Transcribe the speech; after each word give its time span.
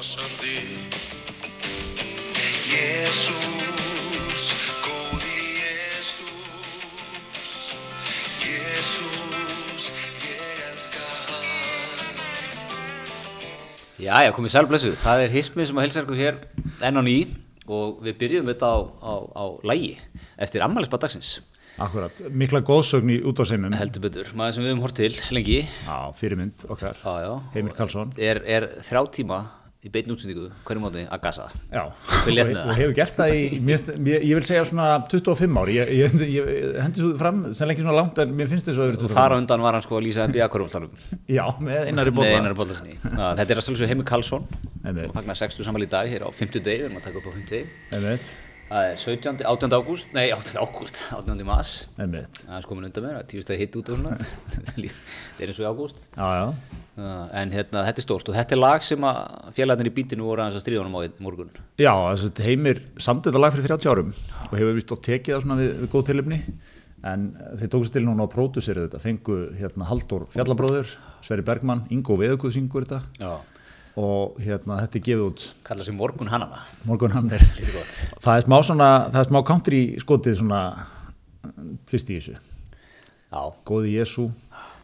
brosandi 0.00 0.80
Jésús, 2.72 4.44
góði 4.80 5.40
Jésús 5.60 6.70
Jésús, 8.40 9.90
ég 10.24 10.62
elska 10.70 11.04
hann 11.26 12.16
Jæja, 14.00 14.32
komið 14.32 14.54
sælblessu. 14.56 14.94
Það 14.96 15.26
er 15.26 15.36
hismið 15.36 15.68
sem 15.68 15.76
að 15.76 15.88
hilsa 15.90 16.06
ykkur 16.06 16.22
hér 16.22 16.40
enn 16.80 16.96
á 16.96 17.02
ný 17.04 17.18
og 17.68 18.00
við 18.00 18.16
byrjum 18.24 18.48
þetta 18.54 18.72
á, 18.72 18.80
á, 19.04 19.14
á 19.36 19.44
lægi 19.68 20.00
eftir 20.40 20.64
ammælisbað 20.64 21.04
dagsins. 21.04 21.44
Akkurat, 21.76 22.24
mikla 22.32 22.64
góðsögn 22.64 23.12
í 23.12 23.20
útváðseinum 23.28 23.76
Heldur 23.76 24.08
betur, 24.08 24.32
maður 24.32 24.56
sem 24.56 24.64
við 24.64 24.72
höfum 24.72 24.84
hort 24.88 24.96
til 24.96 25.12
lengi. 25.36 25.60
Já, 25.84 25.98
fyrirmynd 26.16 26.68
okkar 26.72 26.96
Já, 26.96 27.14
já. 27.28 27.32
Heimir 27.52 27.76
Karlsson 27.76 28.16
Er, 28.16 28.40
er 28.48 28.72
þrjá 28.88 29.04
tíma 29.20 29.44
í 29.80 29.88
beinu 29.88 30.12
útsendingu 30.12 30.50
hverju 30.68 30.82
móti 30.82 31.02
að 31.08 31.22
gasa 31.24 31.46
það. 31.48 31.60
Já, 31.72 31.82
og, 31.88 32.26
það. 32.26 32.58
og 32.60 32.74
hefur 32.76 32.96
gert 32.98 33.14
það 33.16 33.30
í 33.32 33.60
mér, 33.64 33.84
ég 34.12 34.34
vil 34.36 34.42
segja 34.44 34.64
svona 34.68 34.88
25 35.08 35.60
ári 35.62 35.76
ég, 35.78 35.92
ég, 35.96 36.16
ég, 36.34 36.50
hendi 36.84 37.00
svo 37.00 37.14
fram 37.20 37.38
sem 37.56 37.70
lengi 37.70 37.86
svona 37.86 37.96
langt 37.96 38.20
en 38.20 38.34
mér 38.36 38.50
finnst 38.50 38.68
þess 38.68 38.76
að 38.76 38.90
vera 38.90 39.00
25 39.00 39.16
Þar 39.16 39.32
á 39.32 39.36
undan 39.38 39.64
var 39.64 39.78
hann 39.78 39.86
sko 39.86 39.96
að 39.96 40.04
lýsa 40.04 40.28
NBA 40.28 40.50
hverjumvöldanum 40.52 41.08
Já, 41.38 41.46
með 41.64 41.88
einari 41.94 42.14
bóllasinni. 42.60 42.98
Þetta 43.06 43.48
er 43.48 43.62
að 43.62 43.66
sjálfsögðu 43.70 43.90
Heimir 43.94 44.10
Karlsson 44.12 44.46
Einmitt. 44.84 45.08
og 45.08 45.16
fagnar 45.16 45.40
60 45.40 45.70
saman 45.70 45.88
í 45.88 45.90
dag 45.96 46.12
hér 46.12 46.28
á 46.28 46.30
50 46.30 46.60
degi, 46.60 46.84
við 46.84 46.90
erum 46.90 47.00
að 47.00 47.08
taka 47.08 47.22
upp 47.24 47.32
á 47.32 47.36
50 47.40 47.50
degi. 47.56 48.48
Það 48.70 48.84
er 48.86 48.98
17. 49.02 49.40
18. 49.50 49.72
ágúst, 49.74 50.12
nei 50.14 50.28
18. 50.30 50.58
ágúst, 50.62 51.00
18. 51.16 51.40
mass. 51.48 51.72
einmitt 51.98 52.44
Það 52.44 52.54
er 52.56 52.62
sko 52.62 52.70
komin 52.70 52.86
undan 52.86 53.02
mér, 53.06 53.16
það 53.16 53.24
er 53.24 53.28
tíu 53.32 53.42
stæði 53.42 53.58
hitt 53.64 53.78
út 53.80 53.90
og 53.90 53.98
svona. 53.98 54.28
Það 54.70 55.42
er 55.42 55.50
eins 55.50 55.58
og 55.58 55.64
í 55.64 55.68
ágúst. 55.70 56.02
Já, 56.14 56.28
já, 56.38 56.46
en 57.40 57.54
hérna, 57.54 57.82
þetta 57.88 58.02
er 58.02 58.04
stórt 58.04 58.28
og 58.30 58.36
þetta 58.36 58.54
er 58.56 58.60
lag 58.60 58.84
sem 58.86 59.06
að 59.08 59.20
félagarnir 59.56 59.90
í 59.90 59.94
bítinu 59.96 60.26
voru 60.28 60.44
aðeins 60.44 60.58
að 60.60 60.64
stríða 60.66 60.82
honum 60.84 60.98
á 61.00 61.02
morgun. 61.24 61.50
já 61.80 61.92
þess 61.96 62.26
að 62.28 62.42
Heimir 62.46 62.82
samt 63.00 63.24
þetta 63.26 63.40
lag 63.42 63.54
fyrir 63.56 63.70
30 63.72 63.90
árum 63.94 64.10
og 64.50 64.54
hefur 64.58 64.76
vist 64.76 64.92
og 64.94 65.00
tekið 65.06 65.34
það 65.34 65.44
svona 65.46 65.56
við, 65.62 65.70
við 65.80 65.92
góð 65.94 66.04
tilefni 66.10 66.40
en 67.10 67.24
þeir 67.56 67.70
tókst 67.72 67.94
til 67.96 68.02
núna 68.04 68.26
á 68.28 68.32
próduseri 68.34 68.84
þetta 68.84 69.00
fengu 69.00 69.38
hérna 69.56 69.88
Halldór 69.88 70.26
Fjallabróður 70.34 70.92
Sverri 71.24 71.46
Bergmann, 71.48 71.86
Ingo 71.94 72.18
Veðuguð 72.20 72.52
syngur 72.58 72.84
þetta 72.84 73.00
Já. 73.16 73.32
Og 73.98 74.38
hérna 74.42 74.78
þetta 74.84 74.98
er 75.00 75.04
gefið 75.08 75.24
út. 75.26 75.46
Kalla 75.66 75.86
sig 75.86 75.96
morgun 75.96 76.30
hannana. 76.30 76.62
morgun 76.86 77.14
hann 77.14 77.30
er 77.34 77.42
Lítið 77.58 77.74
gott. 77.74 77.96
það 78.22 78.36
er 78.36 78.46
smá 78.46 78.56
svona, 78.68 78.90
það 79.10 79.20
er 79.22 79.30
smá 79.32 79.40
country 79.50 79.82
skotið 80.02 80.38
svona 80.42 80.62
uh, 80.76 81.74
tvist 81.90 82.10
í 82.10 82.20
þessu. 82.20 82.36
Já, 83.30 83.42
góði 83.66 83.96
Jésu, 83.96 84.28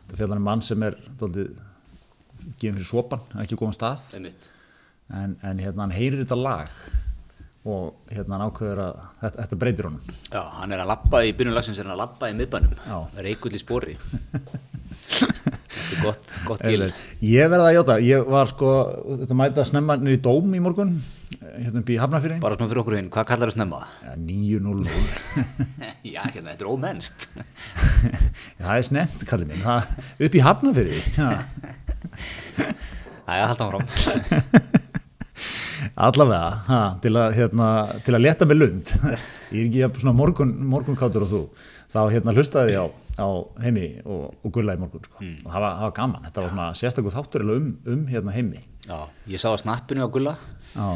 þetta 0.06 0.20
fjallar 0.20 0.42
um 0.42 0.46
mann 0.50 0.62
sem 0.62 0.82
er 0.86 0.98
dálítið 1.20 1.56
gefin 2.60 2.76
fyrir 2.78 2.88
svopan, 2.90 3.24
er 3.34 3.42
ekki 3.46 3.58
góðan 3.58 3.74
stað. 3.74 4.04
En, 5.14 5.36
en 5.42 5.62
hérna 5.62 5.84
hann 5.86 5.94
heyrir 5.94 6.22
þetta 6.24 6.38
lag 6.38 6.72
og 7.66 8.12
hérna 8.12 8.36
hann 8.36 8.46
ákveður 8.50 8.80
að 8.84 9.02
þetta, 9.22 9.36
þetta 9.42 9.58
breytir 9.62 9.88
honum 9.88 10.14
Já, 10.30 10.40
hann 10.60 10.72
er 10.76 10.82
að 10.84 10.90
lappa 10.92 11.22
í 11.26 11.32
byrjun 11.36 11.56
lagsins 11.56 11.80
er 11.82 11.88
hann 11.88 11.96
að 11.96 12.02
lappa 12.04 12.30
í 12.30 12.36
miðbænum. 12.38 12.78
Reikull 13.26 13.54
í 13.56 13.60
spori. 13.62 13.96
þetta 15.06 15.96
er 15.96 16.00
gott, 16.02 16.36
gott 16.46 16.62
gil. 16.66 16.88
ég 17.22 17.50
verða 17.52 17.68
að 17.70 17.76
játa, 17.76 17.96
ég 18.02 18.26
var 18.30 18.48
sko 18.50 18.72
þetta 19.22 19.36
mæta 19.38 19.64
snemma 19.66 19.96
í 20.10 20.16
dóm 20.22 20.54
í 20.56 20.62
morgun 20.62 20.96
hérna 21.56 21.82
í 21.86 21.98
Hafnafyrir 22.00 22.40
Bara 22.42 22.56
svona 22.58 22.70
fyrir 22.70 22.82
okkur 22.82 22.96
hinn, 22.98 23.10
hvað 23.14 23.28
kallar 23.30 23.52
þú 23.52 23.56
snemma? 23.58 23.82
ja, 24.02 24.14
9.00 24.30 24.88
Já, 26.06 26.22
hérna, 26.22 26.52
þetta 26.52 26.66
er 26.66 26.70
ómennst. 26.70 27.28
það 28.62 28.72
er 28.76 28.88
snemt 28.90 29.26
kallið 29.30 29.52
minn, 29.52 29.62
það, 29.66 29.94
upp 30.28 30.38
í 30.40 30.44
Hafnafyrir 30.46 31.12
ja. 31.16 31.30
Æja, 33.26 33.46
halda 33.50 33.66
hann 33.66 33.86
fram. 33.86 34.82
Allavega, 35.96 36.52
ha, 36.68 36.82
til, 37.02 37.14
að, 37.16 37.32
hérna, 37.38 37.70
til 38.04 38.14
að 38.16 38.24
leta 38.24 38.48
með 38.48 38.62
lund 38.62 38.94
ég 39.56 39.80
er 39.80 39.88
ekki 39.88 40.04
svona 40.04 40.16
morgun, 40.18 40.54
morgunkátur 40.68 41.26
og 41.26 41.32
þú 41.32 41.42
þá 41.92 42.00
hérna 42.12 42.34
hlustaði 42.36 42.76
ég 42.76 42.84
á, 42.84 42.86
á 43.22 43.28
heimi 43.64 43.90
og, 44.04 44.32
og 44.44 44.52
gulla 44.52 44.76
í 44.76 44.80
morgun 44.82 45.04
sko. 45.06 45.20
og 45.22 45.50
það 45.50 45.60
var, 45.66 45.76
það 45.80 45.86
var 45.88 45.94
gaman, 46.00 46.24
þetta 46.28 46.44
var 46.44 46.54
svona 46.54 46.70
sérstaklega 46.80 47.16
þáttur 47.16 47.46
eiginlega 47.46 47.62
um, 47.62 47.76
um 47.94 48.08
hérna 48.12 48.34
heimi 48.36 48.64
Já, 48.86 49.08
ég 49.26 49.42
sá 49.42 49.50
á 49.50 49.58
snappinu 49.58 50.06
á 50.06 50.08
Gulla. 50.14 50.36
Já. 50.70 50.94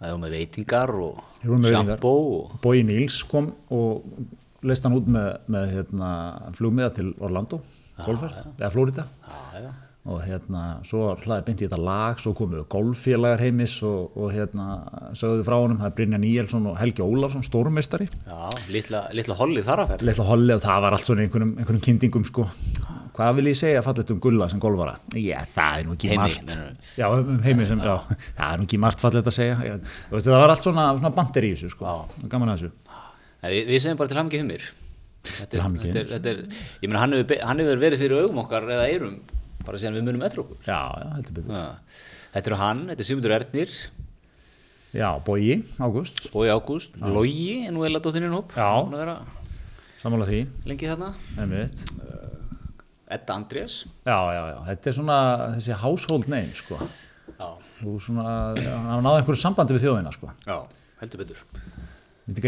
Það 0.00 0.10
er 0.10 0.18
með 0.20 0.34
veitingar 0.36 0.90
og 0.96 1.20
sjampó 1.40 2.12
og... 2.36 2.56
Bói 2.60 2.82
Níls 2.84 3.20
kom 3.28 3.50
og 3.72 4.04
leist 4.64 4.84
hann 4.84 4.96
út 4.96 5.08
með, 5.08 5.28
með 5.48 5.72
hérna, 5.74 6.10
flugmiða 6.56 6.90
til 6.98 7.06
Orlando 7.20 7.60
golfferð, 8.00 8.42
eða 8.58 8.70
Florida 8.72 9.06
Já, 9.24 9.64
já. 9.64 9.70
Og 10.08 10.22
hérna, 10.24 10.78
svo 10.88 11.10
hlaði 11.20 11.44
beint 11.44 11.60
í 11.60 11.66
þetta 11.66 11.78
lag 11.84 12.20
svo 12.22 12.32
komu 12.36 12.62
golffélagar 12.72 13.42
heimis 13.44 13.74
og, 13.84 14.14
og 14.16 14.30
hérna, 14.32 14.68
sögðu 15.18 15.44
frá 15.44 15.58
honum 15.58 15.76
það 15.82 15.90
er 15.90 15.96
Brynja 15.98 16.20
Níelsson 16.22 16.68
og 16.70 16.78
Helgi 16.80 17.04
Ólafsson, 17.04 17.44
stórmeistari 17.44 18.06
Já, 18.08 18.38
litla, 18.72 19.02
litla 19.16 19.36
hollið 19.36 19.68
þar 19.68 19.82
að 19.84 19.92
ferð. 19.92 20.06
Leitla 20.08 20.26
Holli 20.30 20.56
og 20.56 20.62
það 20.64 20.86
var 20.86 20.96
allt 20.96 21.10
svona 21.10 21.26
einhvernum, 21.26 21.52
einhvernum 21.60 21.84
kynningum 21.84 22.24
sko. 22.30 22.46
Hvað 23.20 23.36
vil 23.36 23.50
ég 23.50 23.58
segja 23.58 23.82
fallet 23.84 24.12
um 24.14 24.20
Gulla 24.24 24.48
sem 24.48 24.62
golfara? 24.62 24.94
Já, 25.18 25.42
það 25.52 25.80
er 25.82 25.88
nú 25.88 25.96
ekki 25.98 26.16
margt. 26.16 26.54
Já, 26.96 27.06
um 27.10 27.34
um 27.34 27.42
heimi 27.44 27.66
sem, 27.68 27.82
já, 27.84 27.96
það 28.38 28.46
er 28.46 28.62
nú 28.62 28.68
ekki 28.68 28.80
margt 28.80 29.02
fallet 29.02 29.28
að 29.28 29.36
segja. 29.36 29.58
Já, 29.66 29.74
þú 29.82 30.16
veist, 30.16 30.30
það 30.30 30.40
var 30.40 30.54
allt 30.54 30.64
svona, 30.64 30.86
svona 30.96 31.12
bandir 31.18 31.48
í 31.50 31.50
þessu 31.52 31.74
sko. 31.74 31.96
Gaman 32.30 32.54
að 32.54 32.62
þessu. 32.62 33.00
Nei, 33.42 33.50
við, 33.50 33.60
við 33.74 33.82
segjum 33.84 34.00
bara 34.00 34.12
til 34.12 34.20
hamingju 34.20 34.40
humir 34.44 34.70
Þetta 35.20 35.58
er, 35.58 35.64
þetta 35.82 36.00
er, 36.00 36.06
þetta 36.14 36.30
er, 36.32 36.38
ég 36.80 36.88
meina 36.88 37.02
hann 37.02 37.60
hefur, 37.60 37.80
verið 37.82 38.00
fyrir 38.00 38.22
augum 38.22 38.40
okkar 38.40 38.64
eða 38.72 38.86
eyrum 38.88 39.18
bara 39.70 39.80
síðan 39.80 39.96
við 40.00 40.06
munum 40.10 40.26
eftir 40.26 40.42
okkur. 40.44 40.60
Já, 40.66 40.80
já, 41.00 41.08
heldur 41.16 41.42
ja. 41.54 41.64
Þetta 42.34 42.50
eru 42.52 42.58
hann, 42.60 42.84
þetta 42.90 43.04
er 43.04 43.08
Sigmundur 43.08 43.34
Ernir. 43.38 43.74
Já, 44.90 45.08
Bói, 45.22 45.60
Ágúst, 45.78 46.24
Bói 46.34 46.48
Ágúst, 46.50 46.96
Logi 46.98 47.60
er 47.68 47.74
nú 47.74 47.84
eða 47.86 48.02
dóttirinn 48.02 48.34
hóp. 48.34 48.54
Já. 48.58 49.14
Sammála 50.00 50.26
því, 50.26 50.40
lengi 50.66 50.88
þarna. 50.90 51.12
Einmitt. 51.38 51.84
Edda 53.10 53.34
Andrés. 53.34 53.84
Já, 54.06 54.18
já, 54.34 54.42
já, 54.52 54.58
þetta 54.70 54.90
er 54.90 54.96
svona 54.96 55.16
þessi 55.56 55.78
household 55.82 56.28
name 56.30 56.54
sko. 56.54 56.78
Já, 57.34 57.48
Þú 57.80 57.94
svona, 58.04 58.32
hann 58.60 59.04
náði 59.06 59.22
einhverju 59.22 59.40
sambandi 59.40 59.76
við 59.76 59.86
þjóðina 59.86 60.10
sko. 60.12 60.30
já, 60.44 60.58
heldur 61.00 61.22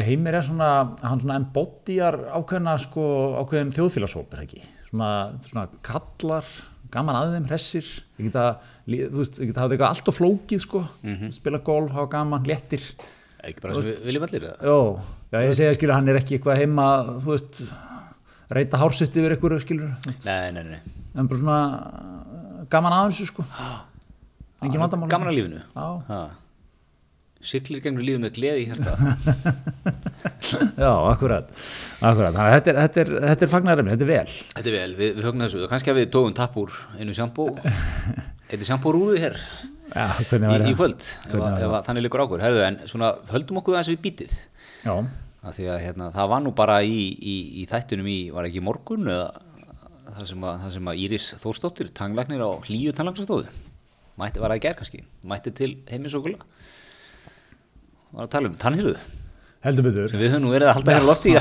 að 0.02 0.06
heimir 0.06 0.36
er 0.38 0.44
svona, 0.46 0.68
hann 1.02 1.22
svona 1.22 1.38
embodjar 1.40 2.18
ákveðna 2.36 2.74
sko, 2.78 3.04
ákveðin 3.40 3.72
þjóðfélagshópur 3.74 4.42
ekki, 4.44 4.60
svona, 4.90 5.08
svona 5.48 5.64
kallar, 5.82 6.46
gaman 6.92 7.18
að 7.18 7.34
þeim, 7.36 7.48
hressir, 7.50 7.88
ég 8.20 8.28
geta, 8.28 8.44
veist, 8.86 9.40
ég 9.40 9.50
geta 9.50 9.64
hafa 9.64 9.76
eitthvað 9.76 9.88
allt 9.88 10.10
og 10.12 10.16
flókið 10.18 10.62
sko, 10.66 10.82
spila 11.34 11.62
golf, 11.64 11.92
hafa 11.96 12.10
gaman, 12.18 12.46
léttir, 12.48 12.84
Ekki 13.42 13.64
bara 13.64 13.74
sem 13.74 13.88
við 13.88 14.04
viljum 14.06 14.26
allir 14.28 14.44
já 15.32 15.38
ég 15.42 15.56
segja 15.58 15.74
skilur, 15.74 15.94
hann 15.96 16.12
er 16.12 16.20
ekki 16.20 16.36
eitthvað 16.36 16.60
heima, 16.60 16.84
þú 17.24 17.32
veist, 17.32 17.62
reyta 18.54 18.78
hársutt 18.78 19.16
yfir 19.18 19.34
ykkur 19.38 19.56
skilur, 19.64 19.96
Nei, 20.28 20.52
nei, 20.54 20.62
nei, 20.68 20.82
en 21.16 21.30
bara 21.30 21.40
svona 21.40 21.58
gaman 22.70 22.94
að 23.00 23.10
þessu 23.10 23.32
sko, 23.32 23.46
engin 24.62 24.84
vandamál. 24.84 25.10
Gaman 25.10 25.32
að 25.32 25.38
lífinu. 25.40 25.64
Já, 25.74 26.20
ha. 27.42 27.48
Siglir 27.52 27.82
gegnum 27.84 28.04
lífið 28.06 28.22
með 28.22 28.34
gleði 28.38 28.62
í 28.62 28.68
hérsta 28.70 28.92
já, 30.82 30.90
akkurat, 31.10 31.50
akkurat, 32.00 32.34
þannig 32.34 32.46
að 32.46 32.54
þetta 32.56 32.72
er, 32.72 32.78
þetta 32.82 33.02
er, 33.02 33.12
þetta 33.26 33.46
er 33.46 33.52
fagnarefni, 33.52 33.92
þetta 33.94 34.06
er 34.06 34.10
vel. 34.12 34.36
Þetta 34.56 34.72
er 34.72 34.76
vel, 34.76 34.94
við, 34.98 35.12
við 35.18 35.26
höfum 35.28 35.44
þessu. 35.44 35.64
Kannski 35.70 35.92
að 35.92 36.00
við 36.00 36.08
tókum 36.14 36.36
tapp 36.38 36.56
úr 36.62 36.78
einu 36.98 37.16
sjampó 37.16 37.48
Þetta 37.58 38.58
er 38.60 38.68
sjampó 38.68 38.94
rúðu 38.94 39.18
hér? 39.22 39.36
Já, 39.92 40.06
í, 40.16 40.70
í 40.70 40.76
kvöld 40.78 41.02
ef, 41.04 41.34
að- 41.36 41.62
ef 41.66 41.74
að 41.76 41.86
þannig 41.88 42.06
liggur 42.06 42.24
ákur. 42.24 42.42
Herðu, 42.44 42.62
en 42.68 42.80
svona 42.88 43.12
höldum 43.32 43.60
okkur 43.60 43.78
við 43.90 44.00
bítið. 44.06 44.34
Já, 44.86 44.94
af 45.42 45.56
því 45.58 45.68
að 45.74 45.80
hérna, 45.82 46.10
það 46.14 46.28
var 46.32 46.42
nú 46.44 46.52
bara 46.54 46.76
í, 46.86 47.00
í, 47.18 47.36
í 47.62 47.66
þættunum 47.70 48.08
í, 48.10 48.18
var 48.34 48.46
ekki 48.48 48.62
morgun 48.62 49.08
eða 49.10 49.30
það 50.12 50.28
sem 50.30 50.46
að, 50.46 50.64
sem 50.76 50.90
að 50.92 51.00
Íris 51.06 51.26
Þórsdóttir 51.42 51.90
tanglagnir 51.96 52.42
á 52.44 52.50
hlýju 52.66 52.92
tanglagnarstofu 52.96 53.48
mætti, 54.20 54.42
var 54.42 54.54
í 54.54 54.60
gær 54.62 54.76
kannski 54.78 55.00
mætti 55.26 55.52
til 55.56 55.70
heimis 55.90 56.14
og 56.18 56.26
gulla 56.26 56.46
var 58.12 58.28
að 58.28 58.32
tala 58.36 58.52
um 58.52 58.60
tannhýrðu 58.60 58.96
heldur 59.62 59.86
betur. 59.86 60.14
við 60.18 60.32
höfum 60.32 60.42
nú 60.42 60.52
verið 60.52 60.70
að 60.70 60.76
halda 60.78 60.94
hér 60.96 61.04
lofti 61.06 61.32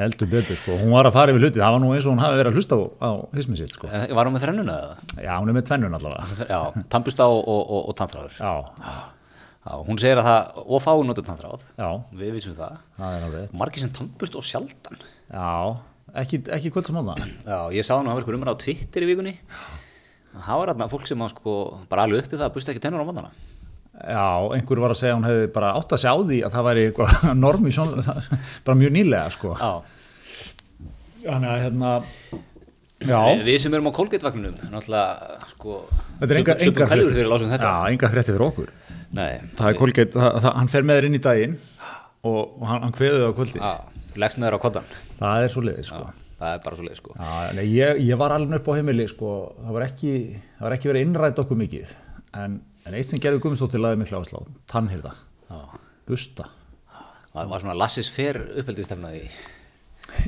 heldur 0.00 0.30
betur 0.32 0.58
sko. 0.58 0.76
hún 0.80 0.94
var 0.94 1.08
að 1.08 1.16
fara 1.16 1.34
yfir 1.34 1.44
hluti, 1.44 1.60
það 1.60 1.74
var 1.76 1.82
nú 1.82 1.90
eins 1.92 2.06
og 2.06 2.14
hún 2.14 2.22
hafi 2.24 2.38
verið 2.40 2.52
að 2.52 2.58
hlusta 2.58 2.78
á, 2.80 2.82
á 3.04 3.10
hismið 3.36 3.60
sitt 3.60 3.76
sko. 3.76 3.90
var 3.90 4.30
hún 4.30 4.36
með 4.36 4.46
þrennuna 4.46 4.76
eða? 4.80 4.96
já, 5.26 5.32
hún 5.36 5.52
er 5.52 5.58
með 5.58 5.66
tvennun 5.68 5.98
allavega. 5.98 6.62
Tannbusta 6.94 7.28
og, 7.28 7.42
og, 7.42 7.60
og, 7.68 7.90
og 7.92 7.98
tannþráður. 8.00 8.40
Já, 8.40 8.52
já, 9.60 9.76
hún 9.90 10.00
segir 10.00 10.22
að 10.22 10.30
það, 10.30 10.62
og 10.64 10.84
fáið 10.86 11.06
notur 11.10 11.28
tannþráð. 11.28 11.68
Já, 11.84 11.88
við 12.24 12.34
vissum 12.38 12.58
það. 12.58 12.82
Það 12.98 13.56
margir 13.60 13.84
sem 13.84 13.94
tannbust 14.00 14.40
og 14.40 14.48
sjaldan. 14.48 15.06
Já, 15.28 15.54
ekki, 16.24 16.44
ekki 16.56 16.72
kvöld 16.72 16.88
sem 16.88 17.00
hóna 17.00 17.16
Já, 17.20 17.58
ég 17.76 17.84
sá 17.84 17.96
nú 17.98 18.08
að 18.08 18.22
var 18.22 18.24
ykkur 18.24 18.40
umræð 18.40 18.56
á 18.56 18.62
Twitter 18.64 19.04
í 19.04 19.12
vikunni. 19.12 19.36
Það 20.34 20.60
var 20.60 20.72
þarna 20.72 20.88
fólk 20.90 21.06
sem 21.06 21.20
að 21.22 21.36
sko 21.36 21.58
bara 21.90 22.08
alveg 22.08 22.24
uppi 22.24 22.38
það 22.38 22.48
að 22.48 22.56
busta 22.56 22.72
ekki 22.72 22.82
tennur 22.82 23.04
á 23.04 23.06
mótana 23.06 23.30
já, 23.94 24.26
einhver 24.56 24.82
var 24.84 24.94
að 24.94 25.00
segja 25.00 25.12
að 25.14 25.18
hún 25.20 25.28
hefði 25.28 25.50
bara 25.54 25.74
átt 25.78 25.94
að 25.94 26.02
sjá 26.02 26.12
því 26.22 26.38
að 26.46 26.56
það 26.56 26.66
væri 26.68 26.86
eitthvað 26.88 27.28
norm 27.44 27.68
í 27.68 27.74
svona 27.74 28.16
bara 28.66 28.78
mjög 28.80 28.96
nýlega 28.96 29.30
sko 29.34 29.54
Já, 29.60 29.70
þannig 31.28 31.52
að 31.52 31.62
hérna 31.66 31.92
Já. 33.04 33.18
Við, 33.44 33.56
sem 33.60 33.74
erum 33.76 33.90
á 33.90 33.92
Colgate-vagninum, 33.92 34.54
náttúrulega, 34.72 35.36
sko, 35.50 35.80
Þetta 36.22 36.30
er 36.30 36.38
enga, 36.38 36.54
enga 36.64 36.86
þetta. 36.88 37.58
Já, 37.60 37.72
enga 37.92 38.10
frétti 38.14 38.32
fyrir 38.32 38.44
okkur 38.46 38.70
Nei, 39.14 39.32
Það 39.58 39.70
er 39.74 40.08
það, 40.14 40.50
hann 40.56 40.70
fer 40.72 40.86
með 40.88 41.00
þér 41.00 41.08
inn 41.10 41.18
í 41.18 41.22
daginn 41.26 41.56
og, 42.24 42.38
og 42.40 42.64
hann, 42.70 42.84
hann 42.86 42.94
kveður 42.96 43.20
það 43.20 43.28
á 43.28 43.36
kvöldi 43.36 43.60
Já, 43.60 43.72
leggst 44.24 44.40
neður 44.40 44.56
á 44.56 44.60
koddan. 44.62 44.94
Það 45.18 45.44
er 45.44 45.52
svo 45.52 45.64
liðið 45.66 45.88
sko 45.90 46.04
Það 46.34 46.54
er 46.56 46.62
bara 46.64 46.78
svo 46.78 46.84
leið, 46.84 46.96
sko. 46.98 47.12
Já, 47.14 47.34
nei, 47.56 47.64
ég, 47.70 48.00
ég 48.08 48.18
var 48.20 48.34
alveg 48.34 48.58
upp 48.58 48.66
á 48.68 48.72
heimili 48.78 49.06
sko, 49.10 49.34
það 49.60 49.76
var 49.76 49.84
ekki, 49.86 50.14
það 50.58 50.66
var 50.66 50.76
ekki 50.76 50.90
verið 50.90 51.06
innrætt 51.06 51.42
okkur 51.44 51.60
mikið 51.60 51.92
en, 52.42 52.56
en 52.84 52.96
eitt 52.98 53.12
sem 53.12 53.22
gerði 53.22 53.42
Guðmundsdóttir 53.42 53.82
laði 53.82 54.00
miklu 54.02 54.20
áslá, 54.20 54.44
tannhyrða. 54.70 55.14
Já. 55.48 55.58
busta. 56.08 56.48
Það 57.34 57.50
var 57.50 57.62
svona 57.64 57.76
Lassis 57.78 58.08
fer 58.12 58.38
uppeldistefna 58.60 59.10
í... 59.16 59.24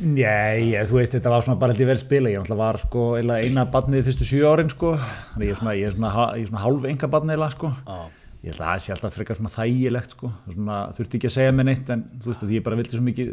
Nei, 0.03 0.73
ég, 0.73 0.89
þú 0.89 0.97
veist, 0.99 1.13
þetta 1.15 1.31
var 1.31 1.45
svona 1.45 1.61
bara 1.61 1.75
heldur 1.75 1.91
vel 1.93 1.99
spila 2.01 2.31
ég 2.33 2.49
var 2.59 2.79
sko 2.81 3.03
eina 3.21 3.67
badnið 3.71 4.09
fyrstu 4.09 4.27
sjö 4.27 4.49
árin 4.51 4.73
sko. 4.73 4.95
Þannig 5.35 5.51
ég 5.51 5.53
er 5.53 5.61
svona, 5.61 5.75
ég 5.77 5.91
er 5.91 5.95
svona, 5.95 6.13
ég 6.35 6.47
er 6.47 6.51
svona 6.51 6.63
hálf 6.65 6.87
enga 6.91 7.11
badnið 7.13 7.37
eiginlega 7.37 7.55
sko. 7.55 7.71
Já. 7.87 7.99
ég 8.41 8.51
held 8.51 8.63
að 8.63 8.71
það 8.71 8.83
sé 8.83 8.95
alltaf 8.95 9.15
frekar 9.15 9.39
svona 9.39 9.53
þægilegt 9.53 10.17
sko. 10.17 10.33
Svona, 10.49 10.79
þurfti 10.97 11.21
ekki 11.21 11.31
að 11.31 11.37
segja 11.37 11.55
mér 11.55 11.69
neitt 11.71 11.93
en 11.95 12.05
þú 12.23 12.33
veist 12.33 12.47
að 12.47 12.55
ég 12.57 12.67
bara 12.67 12.81
vildi 12.81 12.97
svo 12.97 13.07
mikið 13.07 13.31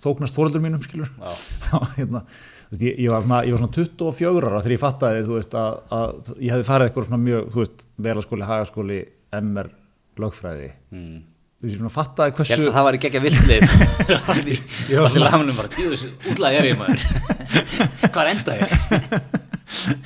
þóknast 0.00 0.38
fóröldur 0.38 0.64
mínum 0.64 0.86
skilur 0.86 1.12
Já. 1.18 1.36
þá 1.68 1.76
hérna 1.98 2.24
veist, 2.72 2.82
ég, 2.84 2.98
ég, 2.98 3.08
var 3.12 3.24
svona, 3.24 3.40
ég 3.46 3.54
var 3.56 3.62
svona 3.62 3.76
24 3.78 4.50
ára 4.50 4.60
þegar 4.64 4.74
ég 4.76 4.82
fattaði 4.82 5.24
veist 5.38 5.56
að, 5.58 5.80
að 5.98 6.30
ég 6.44 6.52
hefði 6.54 6.68
farið 6.68 6.90
eitthvað 6.90 7.08
svona 7.08 7.22
mjög 7.24 7.48
velaskóli, 8.08 8.48
hagaskóli 8.52 9.00
MR, 9.42 9.72
lögfræði 10.18 10.70
Mm. 10.92 11.18
þú 11.58 11.66
veist, 11.66 11.74
ég 11.74 11.80
fattaði 11.96 12.36
hversu 12.38 12.54
Hérst 12.54 12.68
að 12.70 12.76
það 12.78 12.86
var 12.88 12.96
í 12.96 13.02
geggja 13.02 13.24
villið. 13.24 13.64
Allir 15.02 15.24
lamunum 15.24 15.58
bara, 15.58 15.72
djúðis, 15.74 16.06
útlaði 16.32 16.60
er 16.62 16.70
ég 16.70 16.78
maður. 16.78 17.04
Hvað 18.14 18.32
enda 18.36 18.56
ég? 18.60 18.78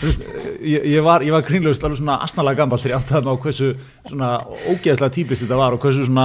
Veist, 0.02 0.22
ég, 0.66 0.86
ég 0.90 1.04
var, 1.06 1.22
var 1.34 1.44
grínlaust 1.46 1.84
alveg 1.86 2.00
svona 2.00 2.16
asnalega 2.24 2.58
gammal 2.62 2.80
þegar 2.82 2.96
ég 2.96 3.04
áttaði 3.04 3.26
mig 3.28 3.36
á 3.38 3.42
hversu 3.44 3.68
svona 4.10 4.30
ógeðslega 4.72 5.14
típist 5.14 5.44
þetta 5.44 5.58
var 5.60 5.76
og 5.76 5.84
hversu 5.84 6.06
svona, 6.08 6.24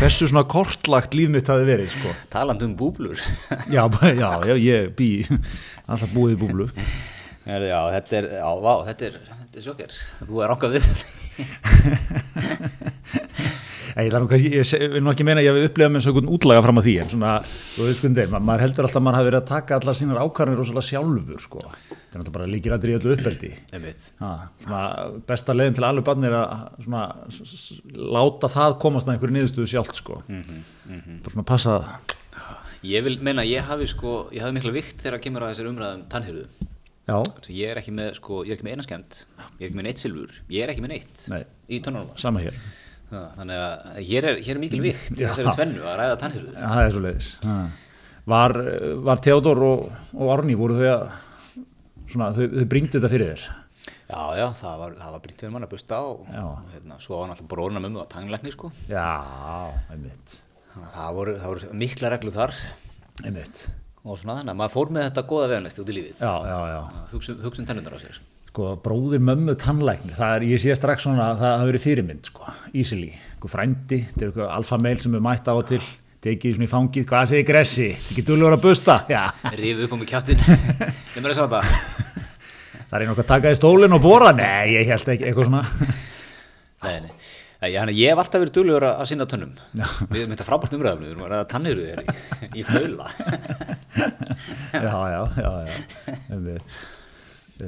hversu 0.00 0.30
svona 0.30 0.46
kortlagt 0.48 1.12
líf 1.12 1.28
mitt 1.28 1.48
hafi 1.52 1.66
verið 1.68 1.90
sko. 1.92 2.12
Talandi 2.32 2.64
um 2.64 2.72
búblur. 2.78 3.20
já, 3.76 3.84
já, 4.16 4.30
já, 4.48 4.54
ég 4.56 4.94
bý 4.96 5.10
alltaf 5.84 6.14
búið 6.14 6.36
í 6.36 6.40
búblu 6.40 6.68
Já, 7.44 7.80
þetta 7.96 8.16
er, 8.16 8.26
já, 8.38 8.48
vá, 8.62 8.72
þetta 8.86 9.06
er, 9.08 9.14
þetta 9.42 9.58
er 9.58 9.64
sjokker. 9.64 9.96
Þú 10.28 10.42
er 10.44 10.52
ánkað 10.54 10.76
við. 10.76 10.86
Ég, 13.96 14.70
vil 14.94 15.02
nú 15.02 15.10
ekki 15.12 15.26
meina 15.26 15.42
að 15.42 15.46
ég 15.48 15.58
hef 15.58 15.70
upplegað 15.70 15.92
með 15.94 16.04
svona 16.06 16.32
útlaga 16.36 16.62
fram 16.66 16.80
að 16.80 16.86
því 16.86 16.94
en 17.02 17.10
svona, 17.14 17.32
þú 17.48 17.88
veist 17.88 18.02
skundi, 18.02 18.26
ma 18.30 18.40
maður 18.50 18.64
heldur 18.66 18.86
alltaf 18.86 19.00
að 19.00 19.06
maður 19.06 19.18
hafi 19.18 19.28
verið 19.30 19.40
að 19.40 19.50
taka 19.50 19.78
allar 19.80 19.98
sínar 19.98 20.20
ákvarðanir 20.22 20.60
rosalega 20.60 20.86
sjálfur 20.90 21.42
sko. 21.44 21.64
þetta 21.64 21.98
er 21.98 22.20
náttúrulega 22.20 22.36
bara 22.36 22.50
líkir 22.52 22.76
að 22.76 22.88
öllu 22.94 23.14
uppeldi 23.16 23.52
ha, 24.20 24.30
svona, 24.62 24.82
besta 25.26 25.56
leiðin 25.56 25.76
til 25.80 25.86
alveg 25.88 26.06
barnir 26.06 26.38
að 26.38 26.64
svona, 26.86 27.04
láta 28.18 28.52
það 28.52 28.78
komast 28.86 29.08
að 29.08 29.16
einhverju 29.16 29.36
niðurstöðu 29.38 29.70
sjálft 29.74 30.00
sko. 30.00 30.22
bara 30.28 31.34
svona 31.34 31.48
passa 31.50 31.78
Ég 32.80 33.02
vil 33.04 33.18
meina, 33.20 33.42
ég 33.44 33.66
hafi 33.68 33.84
sko, 33.90 34.30
ég 34.32 34.40
hafi 34.40 34.56
mikla 34.56 34.70
vikt 34.72 35.02
þegar 35.04 35.20
kemur 35.20 35.44
að 35.44 35.50
þessari 35.52 35.68
umræðum 35.68 36.04
tannhyrðu. 36.08 36.46
já, 37.10 37.16
Ég 37.52 37.72
er 37.74 37.80
ekki 37.82 37.92
með, 37.92 38.14
sko, 38.16 38.38
ég 38.46 38.54
er 38.54 38.56
ekki 38.56 38.64
með 38.64 38.76
eina 38.76 38.86
skemmt, 38.86 39.18
ég 39.58 39.66
er 39.66 39.68
ekki 39.68 39.76
með 39.76 39.86
neitt 39.88 40.00
silfur, 40.00 40.38
ég 40.48 40.64
er 40.64 40.72
ekki 40.72 40.84
með 40.86 40.92
neitt 40.94 41.26
Nei. 41.28 41.42
í 41.68 41.80
tönnunum. 41.84 42.14
Hér 43.10 43.30
Þannig 43.36 43.62
að 43.64 44.00
hér 44.10 44.28
er, 44.30 44.40
hér 44.46 44.54
er 44.56 44.60
mikil 44.62 44.80
vikt 44.84 45.14
í 45.16 45.22
Já. 45.24 45.30
þessari 45.30 45.54
tvennu 45.56 45.86
að 45.90 45.96
ræða 46.00 46.18
tannhyrðu. 46.24 46.52
Já, 46.54 46.66
það 46.70 46.82
er 46.84 46.92
svo 46.94 47.02
leiðis 47.06 47.30
var, 48.30 48.54
var 49.08 49.22
Theodor 49.24 49.62
og, 49.66 49.86
og 50.14 50.30
Árný 50.36 50.54
voru 50.60 50.76
þau 50.78 50.90
að 50.92 51.02
svona, 52.10 52.28
þau, 52.36 52.44
þau 52.58 52.68
bringdu 52.70 52.98
þetta 52.98 53.10
fyrir 53.14 53.32
þér 53.34 53.48
Já, 54.10 54.22
já, 54.34 54.46
það 54.58 54.78
var, 54.82 54.94
það 54.98 55.12
var 55.14 55.20
brínt 55.24 55.42
fyrir 55.44 55.52
mann 55.54 55.64
að 55.66 55.70
busta 55.74 55.98
og 56.02 56.24
Já. 56.34 56.44
hérna, 56.74 56.96
svo 57.02 57.18
var 57.20 57.28
náttúrulega 57.30 57.50
bróðurna 57.52 57.82
mömmu 57.84 58.02
á 58.02 58.06
tanglækni, 58.10 58.50
sko. 58.54 58.70
já, 58.90 59.06
einmitt 59.94 60.34
það 60.94 61.12
voru, 61.18 61.34
það 61.38 61.52
voru 61.52 61.76
mikla 61.78 62.10
reglur 62.10 62.34
þar 62.34 62.54
einmitt, 63.26 63.62
og 64.02 64.18
svona 64.18 64.36
þannig 64.40 64.52
að 64.54 64.58
maður 64.62 64.74
fór 64.74 64.90
með 64.96 65.06
þetta 65.08 65.24
góða 65.30 65.48
veganesti 65.52 65.82
út 65.84 65.92
í 65.92 65.96
lífið. 66.00 66.20
já, 66.26 66.32
já, 66.50 66.58
já 66.74 66.80
Hugsun, 67.14 67.38
hugsun 67.46 67.68
tennundar 67.70 67.94
á 67.94 67.98
sér. 68.02 68.18
Sko, 68.50 68.74
bróðir 68.82 69.22
mömmu 69.22 69.54
tannlæknir 69.62 70.18
það 70.18 70.36
er, 70.36 70.46
ég 70.50 70.62
sé 70.62 70.74
strax 70.74 71.06
svona 71.06 71.30
að 71.30 71.42
það 71.42 71.56
hafi 71.56 71.70
verið 71.70 71.84
fyrirmynd 71.86 72.30
sko, 72.30 72.52
easily, 72.74 73.10
sko, 73.36 73.50
frændi 73.52 74.02
þetta 74.08 74.24
er 74.24 74.30
eitthvað 74.32 74.54
alfa 74.58 74.78
meil 74.82 75.02
sem 75.02 75.14
er 75.14 75.24
mætt 75.24 75.50
á 75.50 75.54
og 75.54 75.66
til 75.70 75.80
tekið 76.20 76.56
svona 76.58 76.66
í 76.66 76.70
fangið, 76.70 77.06
hvað 77.08 77.28
segir 77.30 77.46
Gressi? 77.48 77.88
Ekki 77.94 78.24
dulur 78.28 78.56
að 78.56 78.64
busta, 78.66 78.98
Rífið 79.54 79.86
upp 79.86 79.94
á 79.94 79.96
mig 79.96 80.10
kjáttin. 80.10 80.42
Það. 81.16 81.70
Er 82.90 83.04
einhver 83.04 83.22
að 83.22 83.28
taka 83.30 83.52
í 83.54 83.56
stólinn 83.56 83.96
og 83.96 84.02
bóra, 84.04 84.34
nei, 84.36 84.74
ég 84.74 84.90
held 84.90 85.12
ekki 85.14 85.30
eitthvað 85.30 85.48
svona. 85.48 85.62
Nei, 86.84 86.96
nei. 87.06 87.12
Nei, 87.60 87.68
Ég, 87.70 88.08
hef 88.08 88.20
alltaf 88.20 88.40
verið 88.40 88.54
duglegur 88.56 88.86
að 88.90 89.02
sinna 89.08 89.26
tönnum. 89.28 89.52
Við 89.76 90.22
erum 90.22 90.32
þetta 90.34 90.48
frábært 90.48 90.76
umræðum, 90.76 91.02
við 91.04 91.10
erum 91.12 91.26
að 91.26 91.32
ræða 91.34 91.48
hér 91.88 92.00
í, 92.56 92.64
þaula. 92.68 93.10
já, 94.88 94.96
já, 95.14 95.22
já, 95.40 95.52
já 96.32 96.99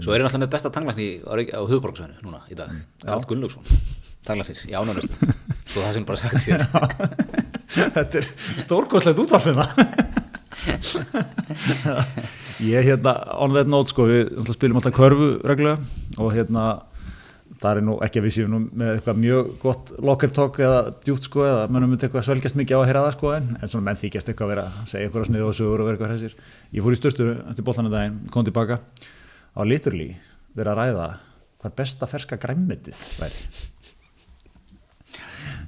Svo 0.00 0.14
er 0.14 0.22
ég 0.22 0.26
alltaf 0.28 0.40
með 0.40 0.52
besta 0.54 0.70
tanglækni 0.72 1.08
á, 1.26 1.34
á 1.36 1.60
höfuborgsvæðinu 1.68 2.22
núna 2.24 2.40
í 2.48 2.54
dag, 2.56 2.70
Karl 3.04 3.26
Gunnlaugsson. 3.28 3.64
Tanglæknir 4.24 4.58
í 4.70 4.72
ánanust 4.78 5.12
svo 5.72 5.80
það 5.82 5.92
sem 5.96 6.04
bara 6.08 6.20
sagt 6.22 6.40
sér. 6.40 6.60
Þetta 7.96 8.14
er 8.20 8.26
stórkostlegt 8.62 9.22
útvarfina 9.22 9.66
Ég 12.62 12.86
hérna 12.86 13.12
on 13.42 13.50
that 13.56 13.68
note 13.70 13.90
sko, 13.90 14.02
við 14.06 14.52
spilum 14.54 14.78
alltaf 14.78 14.94
körfu 14.94 15.28
reglulega 15.48 15.78
og 16.22 16.28
hérna 16.36 16.62
það 17.62 17.78
er 17.78 17.86
nú 17.86 17.94
ekki 18.04 18.20
að 18.20 18.26
við 18.26 18.34
séum 18.36 18.52
nú 18.52 18.60
með 18.68 18.92
eitthvað 18.96 19.20
mjög 19.22 19.50
gott 19.62 19.92
locker 20.02 20.34
talk 20.34 20.58
eða 20.62 20.80
djúpt 21.06 21.28
sko 21.28 21.44
eða 21.46 21.64
mönnum 21.70 21.92
myndi 21.94 22.08
eitthvað 22.08 22.26
svelgjast 22.26 22.58
mikið 22.58 22.78
á 22.78 22.80
að 22.80 22.88
heyra 22.90 23.04
það 23.06 23.16
sko 23.16 23.32
en, 23.36 23.50
en 23.58 23.72
svona 23.72 23.86
menn 23.88 24.00
þykjast 24.00 24.32
eitthvað 24.32 24.48
að 24.48 24.52
vera 24.54 24.64
að 24.68 24.92
segja 24.92 25.08
eitthvað 25.08 25.28
snið 25.30 25.44
og 25.46 25.56
sögur 25.58 25.82
og 25.82 25.88
vera 25.88 25.96
eitthvað 25.96 26.12
hressir 26.12 26.34
Ég 26.74 26.86
fór 26.86 26.96
í 26.96 26.98
styrtu 26.98 27.28
eftir 27.38 27.66
boltanum 27.66 27.94
daginn, 27.94 28.18
kom 28.34 28.46
tilbaka 28.48 28.78
á 29.52 29.60
liturlí 29.66 30.08
verið 30.56 30.72
að 30.72 30.80
ræða 30.80 31.10
hvað 31.62 31.76
besta 31.78 32.08
ferska 32.10 32.38
græmmetið 32.42 33.02
væri. 33.20 33.44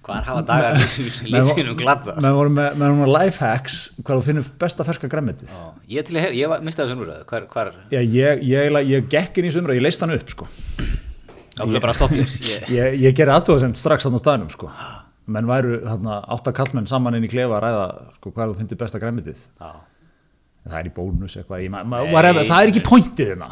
Hvar 0.04 0.26
hafa 0.26 0.42
dagar 0.44 0.76
lítinum 1.24 1.76
gladda 1.78 2.14
Menn 2.20 2.34
voru 2.36 2.50
með, 2.52 2.74
með 2.80 2.98
með 2.98 3.10
life 3.14 3.40
hacks 3.40 3.76
hvað 4.02 4.18
þú 4.18 4.24
finnur 4.26 4.50
besta 4.60 4.84
ferska 4.84 5.08
græmmetið 5.08 5.54
Ég 5.88 6.10
að 6.10 6.36
ég 6.36 6.52
misti 6.66 6.82
þessu 6.82 6.98
umræðu. 6.98 7.24
Hvar, 7.30 7.46
hvar, 7.52 7.70
Já, 7.92 8.00
ég, 8.02 8.42
ég, 8.44 8.68
ég, 8.68 8.90
ég 8.90 9.08
gekk 9.12 9.40
inn 9.40 9.48
í 9.48 9.54
og 9.54 9.78
ég 9.78 9.84
leist 9.84 10.04
hann 10.04 10.12
upp 10.16 10.28
sko. 10.34 10.48
ég 13.06 13.16
gerði 13.16 13.36
aðtóðasemt 13.38 13.80
strax 13.80 14.08
hann 14.08 14.18
á 14.18 14.20
staðnum 14.20 14.52
sko. 14.52 14.68
menn 15.24 15.48
væru 15.48 15.80
þarna, 15.86 16.20
átta 16.36 16.52
kallmenn 16.52 16.90
saman 16.90 17.16
inn 17.16 17.24
í 17.24 17.32
klefa 17.32 17.56
að 17.56 17.64
ræða 17.64 17.84
sko, 18.18 18.32
hvað 18.34 18.50
þú 18.50 18.58
finnir 18.60 18.80
besta 18.84 19.00
græmitið 19.00 19.46
það 20.64 20.76
er 20.80 20.88
í 20.90 20.92
bónus 20.96 21.36
eitthvað 21.38 21.64
ég, 21.64 21.72
ma, 21.72 21.82
Nei, 21.84 22.12
whatever, 22.12 22.46
það 22.48 22.62
er 22.62 22.72
ekki 22.72 22.84
pointið 22.88 23.32
hérna. 23.32 23.48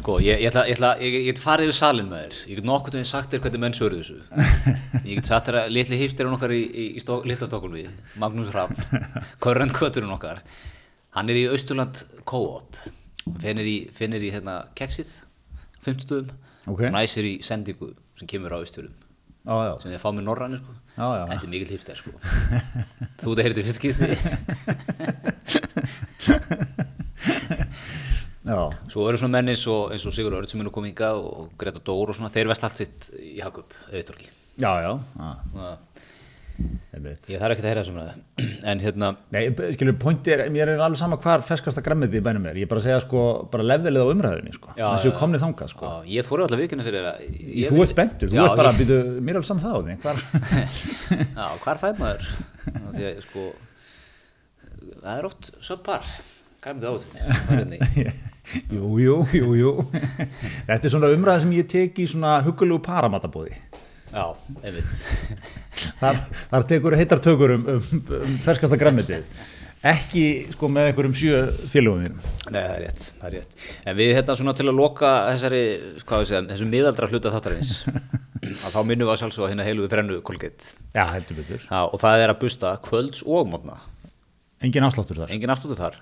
Sko, 0.00 0.14
ég, 0.24 0.40
ég 0.40 0.48
ætla, 0.48 0.62
ég 0.70 0.78
ætla, 0.78 0.90
ég, 1.04 1.16
get 1.26 1.40
farið 1.42 1.68
yfir 1.68 1.76
salin 1.76 2.06
með 2.08 2.22
þér. 2.22 2.36
Ég 2.48 2.60
get 2.60 2.68
nokkuð 2.70 2.94
veginn 2.96 3.08
sagt 3.10 3.34
þér 3.34 3.42
hvernig 3.44 3.62
menn 3.66 3.76
svöruðu 3.76 4.00
þessu. 4.00 4.46
Ég 5.10 5.18
get 5.18 5.28
sagt 5.28 5.50
þér 5.50 5.58
að 5.60 5.74
litli 5.76 5.98
hýftir 6.00 6.30
okkar 6.30 6.54
í, 6.56 6.60
í, 6.64 6.86
í 6.96 7.02
stó, 7.04 7.18
litla 7.28 7.48
Stokkulvi 7.50 7.84
Magnús 8.22 8.52
Raffn, 8.54 8.80
Körrend 9.44 9.74
Köturinn 9.76 10.14
okkar. 10.14 10.40
Hann 11.18 11.28
er 11.28 11.42
í 11.42 11.44
Austurland 11.52 12.00
Co-op. 12.24 12.78
Finnir 13.42 13.68
í, 13.68 13.76
finnir 13.92 14.24
í 14.24 14.32
hérna, 14.32 14.62
keksið 14.78 15.18
50 15.84 16.08
dögum 16.08 16.32
Ok. 16.70 16.86
og 16.86 16.94
næsir 16.94 17.26
í 17.28 17.34
sendingu 17.44 17.92
sem 18.16 18.28
kemur 18.28 18.56
á 18.56 18.60
Austurum 18.60 18.92
já, 19.46 19.54
já, 19.66 19.72
sem 19.82 19.92
þið 19.94 20.02
fá 20.02 20.10
með 20.16 20.26
norræni 20.28 20.56
sko. 20.60 20.72
Já, 20.96 21.06
já. 21.16 21.24
þetta 21.30 21.46
er 21.46 21.52
mikil 21.54 21.72
hýftir 21.74 21.96
sko. 22.00 22.12
þú 23.22 23.28
þetta 23.30 23.44
heyrði 23.46 23.66
fyrst 23.66 23.80
skipti 23.80 24.08
já, 28.50 28.60
Svo 28.90 29.06
eru 29.08 29.20
svona 29.20 29.36
menn 29.38 29.52
eins 29.52 29.64
og, 29.70 29.90
eins 29.94 30.06
og 30.08 30.14
Sigur 30.16 30.36
Örd 30.38 30.50
sem 30.50 30.60
er 30.60 30.66
nú 30.68 30.72
komið 30.74 30.92
hingað 30.92 31.16
og 31.24 31.52
Greta 31.60 31.80
Dór 31.84 32.12
og 32.12 32.16
svona, 32.18 32.32
þeir 32.34 32.50
vest 32.50 32.66
allt 32.66 32.80
sitt 32.82 33.10
í 33.20 33.38
Hakup, 33.44 33.70
Eðistorki. 33.92 34.28
já, 34.60 34.72
já, 34.84 34.92
já 35.16 35.30
einmitt. 35.54 35.89
Ég 37.00 37.38
þarf 37.40 37.54
ekki 37.54 37.62
að 37.64 37.68
heyra 37.70 37.82
ræða. 37.86 38.14
En 38.70 38.80
hérna, 38.82 39.08
Nei, 39.32 39.46
skilur, 39.72 39.94
pointið 40.02 40.32
er, 40.34 40.40
mér 40.52 40.68
er 40.74 40.82
alveg 40.84 40.98
sama 41.00 41.16
hvar 41.22 41.40
ferskasta 41.46 41.80
græmitið 41.86 42.18
í 42.20 42.24
bænum 42.26 42.44
er, 42.50 42.58
ég 42.60 42.66
er 42.66 42.70
bara 42.72 42.82
að 42.82 42.86
segja 42.88 42.98
sko, 43.06 43.22
bara 43.52 43.64
levelið 43.64 44.04
á 44.04 44.12
umræðinni, 44.12 44.52
sko, 44.56 44.74
Já, 44.76 44.84
það 44.90 44.98
séu 45.06 45.12
já. 45.12 45.16
komnið 45.22 45.44
þangað, 45.46 45.70
sko. 45.72 45.88
á, 45.88 45.96
ég 46.12 46.26
þóru 46.28 46.44
alltaf 46.44 46.60
vikuna 46.60 46.84
fyrir 46.84 47.06
að... 47.08 47.22
ég- 47.40 47.70
Þú 47.72 47.80
ert 47.86 47.92
spenntur, 47.94 48.32
þú 48.32 48.36
Já, 48.36 48.42
ert 48.44 48.60
bara, 48.60 48.72
ég- 48.74 48.82
býtu, 48.82 48.98
mér 49.24 49.32
er 49.32 49.40
alveg 49.40 49.48
saman 49.48 49.64
það 49.64 49.72
á 49.72 49.80
því, 49.80 49.96
hvar, 50.04 50.16
Já, 51.40 51.46
hvar 51.64 51.80
fæ 51.80 51.88
maður? 52.02 52.28
Af 52.74 52.90
Því 52.98 53.06
að, 53.08 53.22
sko, 53.30 53.46
það 55.00 55.12
er 55.16 55.30
oft 55.30 55.50
subpar, 55.70 56.10
gæmið 56.60 56.90
átt. 56.90 57.08
jú, 58.74 58.86
jú, 58.98 59.16
jú, 59.30 59.50
jú, 59.54 59.70
þetta 60.66 60.80
er 60.82 60.90
svona 60.92 61.10
umræða 61.14 61.42
sem 61.44 61.52
ég 61.54 61.68
tek 61.70 62.00
í 62.02 62.06
svona 62.10 62.36
hugulegu 62.44 62.80
paramatabóði, 62.84 63.54
Já, 64.10 64.24
einmitt. 64.66 64.92
þar, 66.00 66.16
þar 66.50 66.64
tekur 66.72 66.96
heitar 66.98 67.20
tökur 67.22 67.52
um, 67.56 67.66
um, 67.76 67.82
um 68.20 68.36
ferskasta 68.42 68.78
græmitið, 68.80 69.22
ekki 69.86 70.24
sko 70.54 70.68
með 70.72 70.90
einhverjum 70.90 71.14
sjö 71.16 71.42
félögum 71.70 72.02
þínum 72.02 72.24
Nei, 72.50 72.58
það 72.64 72.72
er 72.74 72.80
rétt, 72.86 73.04
það 73.20 73.28
er 73.28 73.34
rétt. 73.38 73.54
En 73.86 73.96
við 74.00 74.10
hérna 74.16 74.34
svona 74.40 74.54
til 74.58 74.66
að 74.66 74.74
loka 74.80 75.12
þessari, 75.30 75.60
hvað 76.02 76.24
við 76.24 76.28
segja, 76.32 76.42
þessum 76.50 76.72
miðaldra 76.74 77.08
hluta 77.12 77.32
þáttarins, 77.36 77.72
að 78.66 78.74
þá 78.74 78.80
minnum 78.90 79.06
við 79.06 79.12
að 79.14 79.20
sjálfsögða 79.22 79.50
hérna 79.52 79.68
heilu 79.68 79.84
við 79.86 79.94
þrennu 79.94 80.18
kolgeitt. 80.26 80.66
já, 80.96 81.04
heldur 81.14 81.38
betur, 81.38 81.62
Já, 81.70 81.80
og 81.86 82.02
það 82.02 82.24
er 82.24 82.34
að 82.34 82.40
busta 82.42 82.74
kvölds 82.88 83.22
og 83.26 83.46
mótna. 83.52 83.78
engin 84.60 84.84
afsláttur 84.88 85.22
þar 85.22 85.30
Engin 85.36 85.54
aftur 85.54 85.78
þar. 85.78 86.00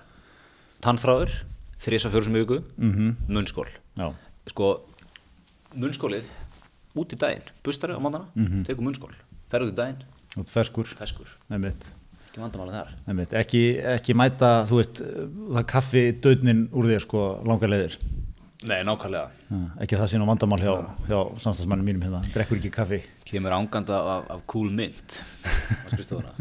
Tannþráður, 0.83 1.37
þrisa 1.79 2.09
fjórum 2.09 2.25
sem 2.31 2.39
viku, 2.41 2.57
mm 2.79 2.91
-hmm. 2.95 3.15
munnskól. 3.29 3.67
já, 3.99 4.09
Sko, 4.49 4.73
munnskólið, 5.77 6.25
út 6.95 7.13
í 7.13 7.19
daginn, 7.19 7.51
bustari 7.63 7.93
á 7.93 7.99
mótana, 8.01 8.25
mm 8.33 8.45
-hmm. 8.45 8.65
tekur 8.65 8.83
munnskól, 8.83 9.13
fer 9.49 9.65
út 9.65 9.73
í 9.73 9.75
daginn, 9.75 10.03
og 10.37 10.49
ferskur 10.49 10.87
einmitt, 11.49 11.91
ekki 12.29 12.41
vandamálið 12.41 12.73
þar. 12.73 12.93
einmitt. 13.07 13.33
Ekki, 13.33 13.63
ekki 13.97 14.13
mæta, 14.13 14.65
þú 14.69 14.75
veist 14.81 15.01
það 15.01 15.65
kaffi 15.65 16.03
döðnin 16.21 16.69
úr 16.71 16.85
þér 16.85 17.05
sko 17.05 17.43
langar 17.45 17.69
leiðir 17.69 17.97
Nei, 18.67 18.81
nákvæmlega. 18.83 19.29
Ekki 19.79 19.95
það 19.95 20.09
sé 20.11 20.19
nú 20.19 20.25
vandamál 20.27 20.59
hjá, 20.59 20.73
hjá 21.07 21.19
samstagsmannum 21.39 21.85
mínum 21.87 22.01
hérna, 22.03 22.19
drekkur 22.33 22.57
ekki 22.59 22.71
kaffi 22.75 22.97
Kemur 23.29 23.53
ánganda 23.55 23.99
af, 24.17 24.25
af 24.33 24.41
cool 24.51 24.67
mint 24.73 25.21
á 25.21 25.87
skrifstofuna. 25.93 26.33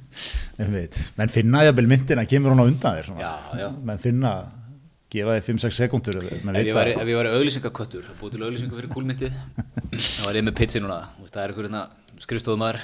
einmitt. 0.60 0.96
menn 1.18 1.30
finna 1.30 1.62
jafnvel 1.68 1.90
myndina, 1.92 2.24
kemur 2.26 2.56
hún 2.56 2.64
á 2.64 2.66
undan 2.66 2.96
þér 2.98 3.06
svona. 3.06 3.22
Já, 3.22 3.60
já. 3.60 3.68
menn 3.86 4.02
finna, 4.02 4.32
gefa 5.10 5.34
þér 5.36 5.44
5-6 5.48 5.78
sekundur 5.80 6.18
Ef 6.22 6.44
ég 6.62 6.74
væri, 6.76 6.94
væri 7.02 7.30
auðlýsingaköttur, 7.34 8.06
búið 8.20 8.36
til 8.36 8.42
auðlýsingu 8.46 8.78
fyrir 8.78 8.92
kúlmyndið, 8.92 9.38
þá 9.90 10.26
var 10.28 10.38
ég 10.38 10.44
með 10.46 10.56
pitsi 10.60 10.82
núna. 10.82 10.98
Það 11.26 11.40
er 11.42 11.52
einhver 11.52 11.66
hérna 11.66 11.82
skrifstofumæður, 12.22 12.78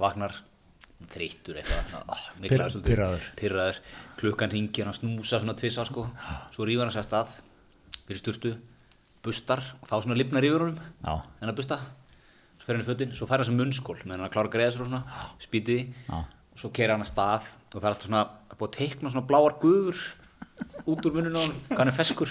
vaknar, 0.00 0.38
þreyttur 1.12 1.60
eitthvað, 1.60 2.24
pirraður. 2.88 3.28
pirraður, 3.38 3.82
klukkan 4.20 4.54
ringir, 4.54 4.88
hann 4.88 4.96
snúsa 4.96 5.40
svona 5.42 5.56
tvissar 5.58 5.90
sko, 5.90 6.06
svo 6.54 6.68
rýfur 6.68 6.86
hann 6.86 6.94
sér 6.94 7.04
að 7.04 7.08
stað, 7.10 7.36
fyrir 8.08 8.22
sturtu, 8.22 8.54
bustar, 9.24 9.62
og 9.82 9.90
þá 9.90 9.96
svona 10.06 10.16
lifnar 10.18 10.46
yfir 10.48 10.64
honum, 10.64 10.80
þennan 11.02 11.58
busta, 11.58 11.80
svo 12.56 12.68
fer 12.70 12.78
hann 12.78 12.86
í 12.86 12.88
fötin, 12.88 13.12
svo 13.16 13.28
fær 13.28 13.42
hann 13.42 13.50
sem 13.50 13.58
munnskól, 13.58 13.98
meðan 14.04 14.24
hann 14.26 14.32
klára 14.32 14.68
sér 14.72 14.84
og 14.84 14.90
svona, 14.90 15.02
spýti 15.42 15.76
því, 15.76 15.84
Já. 16.08 16.22
og 16.24 16.62
svo 16.62 16.72
keira 16.74 16.96
hann 16.96 17.04
að 17.04 17.12
stað, 17.12 17.52
og 17.72 17.78
það 17.78 17.84
er 17.86 17.92
alltaf 17.92 18.08
svona, 18.08 18.24
búið 18.54 18.68
að 18.68 18.76
teikna 18.78 19.12
svona 19.14 19.28
bláar 19.28 19.58
gufur 19.62 20.02
út 20.88 21.04
úr 21.04 21.12
munninu 21.18 21.36
á 21.36 21.42
hann, 21.44 21.54
hann 21.78 21.90
er 21.90 21.96
feskur. 21.96 22.28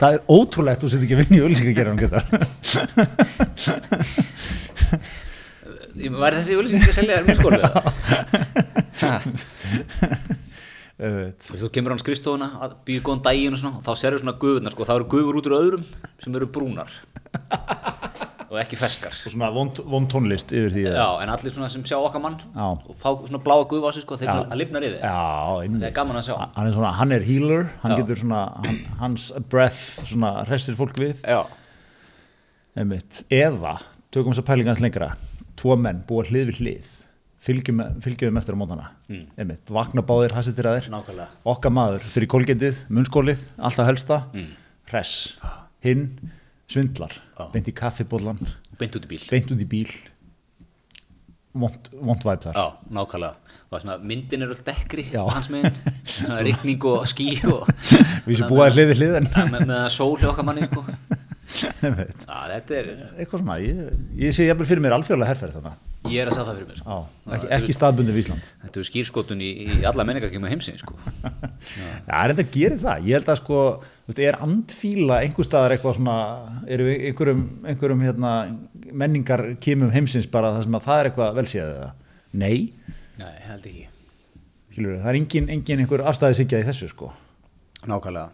það 0.00 0.16
er 0.16 0.20
ótrúlegt, 0.32 0.80
þú 0.82 0.88
setur 0.92 1.04
ekki 1.06 1.16
að 1.16 1.22
vinna 1.24 1.36
í 1.36 1.74
geta 2.00 2.20
Ég- 6.00 6.14
Var 6.16 6.32
þessi 6.38 6.54
auðlýsing 6.56 6.84
að 6.86 6.96
selja 6.96 7.16
þér 7.18 7.26
mjög 7.28 7.38
skólu? 7.40 7.60
Þú 11.00 11.68
kemur 11.74 11.92
hann 11.94 12.02
skrifstofuna 12.02 12.48
að 12.64 12.70
býða 12.88 13.04
góðan 13.06 13.22
daginn 13.24 13.56
og 13.56 13.60
svona 13.62 13.80
þá 13.84 13.92
serður 14.00 14.20
svona 14.22 14.36
gufurnar 14.40 14.74
sko, 14.74 14.86
þá 14.88 14.94
eru 14.98 15.06
gufur 15.14 15.38
út 15.40 15.48
úr 15.50 15.56
öðrum 15.58 15.84
sem 16.20 16.36
eru 16.36 16.48
brúnar 16.52 16.90
og 18.50 18.58
ekki 18.58 18.76
feskar 18.80 19.14
og 19.14 19.30
svona 19.30 19.48
vond, 19.54 19.78
vond 19.86 20.08
tónlist 20.10 20.50
yfir 20.50 20.72
því 20.74 20.82
Já, 20.90 21.06
en 21.22 21.30
allir 21.30 21.52
svona 21.54 21.68
sem 21.70 21.84
sjá 21.86 21.96
okkar 22.02 22.22
mann 22.24 22.34
Já. 22.56 22.66
og 22.66 22.96
fá 22.98 23.12
svona 23.22 23.38
bláa 23.44 23.62
gufu 23.70 23.86
á 23.86 23.92
sig 23.94 24.02
sko, 24.02 24.18
þeir 24.18 24.32
svona 24.32 24.58
lifnar 24.58 24.82
yfir. 24.88 24.98
Já, 25.04 25.70
Það 25.70 25.86
er 25.86 25.94
gaman 25.94 26.18
að 26.18 26.26
sjá. 26.26 26.36
Hann 26.56 26.66
er 26.66 26.74
svona, 26.74 26.90
hann 26.98 27.12
er 27.14 27.26
healer 27.28 27.68
hann 27.84 27.94
getur 28.00 28.18
svona, 28.24 28.40
hann, 28.64 28.80
hans 28.98 29.28
breath 29.52 29.80
svona 30.10 30.32
hrestir 30.48 30.74
fólk 30.78 30.98
við. 30.98 31.22
Eða, 33.30 33.76
tökum 34.10 34.32
þess 34.34 34.42
að 34.42 34.48
pælingans 34.50 34.82
lengra. 34.82 35.12
Tvo 35.60 35.76
menn 35.78 36.02
búa 36.08 36.24
hlið 36.26 36.50
við 36.50 36.60
hlið. 36.64 36.90
Fylgjum, 37.40 37.78
fylgjum 38.04 38.36
eftir 38.36 38.52
á 38.52 38.58
mótana. 38.60 38.90
Mm. 39.08 39.54
vakna 39.72 40.02
báðir, 40.04 40.34
hassetir 40.36 40.66
að 40.68 40.82
þér 40.90 41.22
okkar 41.48 41.72
maður 41.72 42.04
fyrir 42.04 42.28
kolgetið, 42.28 42.82
munnskólið 42.92 43.46
alltaf 43.58 43.86
helsta, 43.88 44.18
Mm. 44.34 44.50
hress. 44.90 45.36
Hinn, 45.80 46.04
svindlar 46.70 47.12
Já. 47.12 47.50
beint 47.52 47.68
í 47.70 47.74
kaffibólan, 47.76 48.40
Beint 48.80 48.96
út 48.96 49.04
í 49.04 49.10
bíl. 49.10 49.24
Beint 49.28 49.50
út 49.52 49.60
í 49.60 49.66
bíl. 49.68 49.90
Vond, 51.60 51.90
væp 52.22 52.44
þar. 52.46 52.54
Já, 52.54 52.66
nákvæmlega. 52.94 53.56
Og 53.70 53.82
svona, 53.82 53.96
myndin 54.06 54.44
er 54.46 54.52
öll 54.54 54.62
dekkri 54.66 55.04
Já. 55.10 55.24
hans 55.28 55.50
megin. 55.52 55.74
Svona 56.06 56.38
rigning 56.46 56.86
og 56.88 57.04
ský 57.10 57.34
og 57.50 57.68
við 58.24 58.40
sem 58.40 58.48
búaði 58.48 58.78
hlið 58.78 58.92
við 58.92 59.02
hlið 59.02 59.18
en 59.20 59.28
með, 59.52 59.66
með 59.68 59.84
sól 59.92 60.14
hjá 60.22 60.30
okkar 60.30 60.48
manni 60.48 60.64
sko. 60.70 60.86
Já, 61.60 61.70
þetta 61.82 62.78
er, 62.78 62.90
eitthvað 63.18 63.42
svona, 63.42 63.58
ég, 63.60 63.86
ég 64.22 64.34
sé 64.36 64.46
jafnvel 64.46 64.68
fyrir 64.70 64.84
mér 64.86 64.94
alþjóðlega 64.96 65.32
herferð 65.34 65.58
þarna 65.58 65.89
ég 66.08 66.22
er 66.22 66.30
að 66.30 66.36
sjá 66.38 66.40
það 66.40 66.50
fyrir 66.54 66.68
mér 66.70 66.78
sko. 66.80 66.96
Já, 66.96 67.34
ekki, 67.36 67.48
ekki 67.58 67.76
staðbundi 67.76 68.14
við 68.14 68.22
Ísland 68.22 68.46
Þetta 68.62 68.80
er 68.80 68.88
skýrskotun 68.88 69.44
í, 69.44 69.50
í 69.66 69.78
alla 69.90 70.06
menningakjöma 70.08 70.50
heimsins 70.52 70.80
sko. 70.84 70.96
Já, 72.08 72.14
er 72.22 72.32
þetta 72.32 72.46
að 72.46 72.54
gera 72.56 72.80
það? 72.80 73.06
Ég 73.10 73.18
held 73.18 73.30
að 73.34 73.40
sko, 73.42 73.60
veist, 74.08 74.24
er 74.24 74.40
andfíla 74.46 75.20
einhver 75.26 75.48
staðar 75.50 75.76
eitthvað 75.76 75.98
svona, 76.00 76.16
eru 76.72 76.88
einhverjum, 76.94 77.44
einhverjum 77.68 78.04
hérna, 78.08 78.34
menningar 79.04 79.44
kemum 79.60 79.92
heimsins 79.92 80.30
bara 80.32 80.54
það 80.56 80.66
sem 80.68 80.80
að 80.80 80.88
það 80.88 81.02
er 81.02 81.10
eitthvað 81.12 81.40
velsíðað? 81.42 82.12
Nei, 82.40 82.58
Nei, 83.20 83.32
held 83.50 83.64
ekki 83.68 83.90
skilur 84.80 85.00
það 85.02 85.10
er 85.12 85.18
engin, 85.18 85.48
engin 85.52 85.82
einhver 85.82 86.04
afstæði 86.08 86.40
sigja 86.40 86.62
í 86.62 86.66
þessu 86.66 86.88
sko. 86.92 87.10
Nákvæmlega 87.90 88.30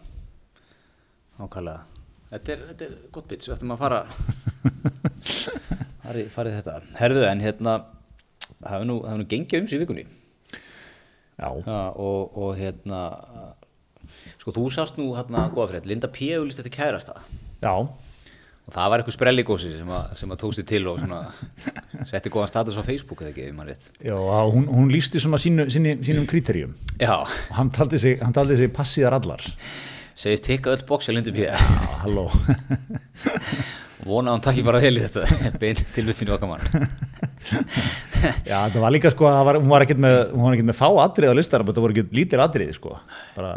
Nákvæmlega 1.37 1.83
Þetta 2.27 2.51
er, 2.53 2.63
þetta 2.71 2.85
er 2.87 2.95
gott 3.15 3.27
bits, 3.31 3.47
við 3.47 3.55
ættum 3.55 3.73
að 3.75 3.83
fara 3.83 3.99
farið, 6.07 6.31
farið 6.33 6.57
þetta 6.61 6.79
Herðu 6.97 7.27
en 7.27 7.43
hérna 7.43 7.77
það 8.57 8.71
hefur 8.73 8.89
nú, 8.89 8.97
það 9.03 9.11
hefur 9.11 9.21
nú 9.21 9.29
gengið 9.33 9.61
um 9.61 9.69
í 9.69 9.81
vikunni 9.83 10.07
Já, 11.37 11.49
ja, 11.67 11.79
og, 11.93 12.33
og 12.33 12.57
hérna 12.57 13.01
sko 14.41 14.53
þú 14.55 14.67
sást 14.73 14.97
nú 14.97 15.11
hérna 15.13 15.47
góða 15.53 15.75
frétt, 15.75 15.87
Linda 15.89 16.09
P. 16.09 16.31
auðlist 16.33 16.63
þetta 16.63 16.73
kærasta 16.73 17.17
já, 17.61 17.73
og 17.77 18.73
það 18.73 18.89
var 18.89 19.03
eitthvað 19.03 19.17
sprelligósi 19.17 19.73
sem, 19.75 19.91
að, 19.93 20.15
sem 20.17 20.33
að 20.33 20.39
tókst 20.41 20.63
þig 20.63 20.69
til 20.71 20.81
og 20.89 21.01
svona 21.03 21.19
setti 22.09 22.31
góðan 22.33 22.49
status 22.49 22.79
á 22.81 22.87
Facebook 22.87 23.21
eða 23.21 23.33
ekki, 23.35 23.45
ef 23.51 23.57
maður 23.57 23.75
rétt 23.75 24.01
já 24.07 24.17
hún, 24.49 24.65
hún 24.71 24.89
lísti 24.93 25.21
svona 25.21 25.41
sínu, 25.41 25.67
sínu, 25.73 25.97
sínum 26.07 26.25
kríterjum 26.29 26.73
Já, 26.97 27.13
og 27.21 27.53
hann 27.59 27.69
taldi 27.75 28.01
sig, 28.01 28.17
hann 28.23 28.33
taldi 28.33 28.57
sig 28.57 28.73
passiðar 28.73 29.19
allar. 29.19 29.43
segist 30.17 30.47
tikka 30.49 30.73
öll 30.73 30.85
bóks 30.89 31.09
á 31.09 31.13
Linda 31.13 31.29
P. 31.29 31.45
Já, 31.45 31.53
halló. 32.01 32.25
Vona 34.05 34.31
að 34.31 34.37
hún 34.37 34.43
takki 34.45 34.65
bara 34.67 34.81
vel 34.83 34.93
í 34.99 35.03
þetta. 35.05 35.23
Bein 35.61 35.79
tilvistinu 35.95 36.35
okkar 36.35 36.51
mann. 36.51 36.89
Já, 38.45 38.59
það 38.69 38.81
var 38.83 38.93
líka 38.93 39.11
sko, 39.13 39.29
að 39.29 39.37
það 39.39 39.47
var, 39.49 39.59
hún 39.61 39.71
var 39.73 39.85
ekkert 39.85 40.03
með, 40.03 40.17
með 40.69 40.77
fá 40.77 40.87
atrið 41.05 41.33
á 41.33 41.35
listar, 41.37 41.65
þetta 41.65 41.83
voru 41.85 41.95
ekki 41.95 42.17
lítil 42.17 42.41
atrið 42.43 42.75
sko, 42.77 42.97
bara 43.37 43.55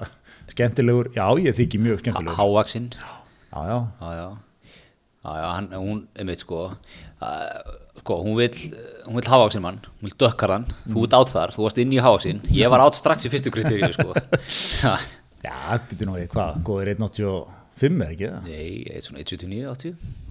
skemmtilegur, 0.50 1.10
já, 1.16 1.26
ég 1.44 1.56
þykki 1.58 1.80
mjög 1.82 2.00
skemmtilegur. 2.04 2.38
Hávaksinn 2.40 2.88
Já, 2.96 3.60
já, 3.66 3.76
Já, 4.00 4.08
já 4.16 4.28
Já, 5.20 5.32
já, 5.36 5.46
hann, 5.52 5.66
hún, 5.76 5.98
einmitt 6.16 6.40
sko 6.40 6.62
uh, 6.70 7.72
sko, 8.00 8.16
hún 8.24 8.38
vil 8.38 8.48
hún 9.04 9.18
vil 9.18 9.26
hávaksinn 9.28 9.64
mann, 9.64 9.80
hún 9.98 10.08
vil 10.08 10.16
dökkarðan 10.22 10.64
þú 10.86 11.04
ert 11.04 11.16
átt 11.18 11.32
þar, 11.34 11.52
þú 11.56 11.66
varst 11.66 11.80
inn 11.82 11.92
í 11.92 12.00
hávaksinn 12.00 12.40
ég 12.56 12.72
var 12.72 12.86
átt 12.86 12.96
strax 12.96 13.28
í 13.28 13.32
fyrstu 13.32 13.52
kriteríu 13.52 13.92
sko. 13.92 14.14
Já, 15.44 15.56
byrju 15.90 16.08
nú 16.08 16.16
við, 16.16 16.26
hvað, 16.32 16.62
góður 16.64 16.92
1.85 16.94 18.00
eða 18.00 18.10
ekki? 18.14 18.32
Það? 18.32 18.48
nei, 18.48 18.72
eitt 18.88 19.06
svona 19.06 19.22
179, 19.24 19.68
80 19.76 20.29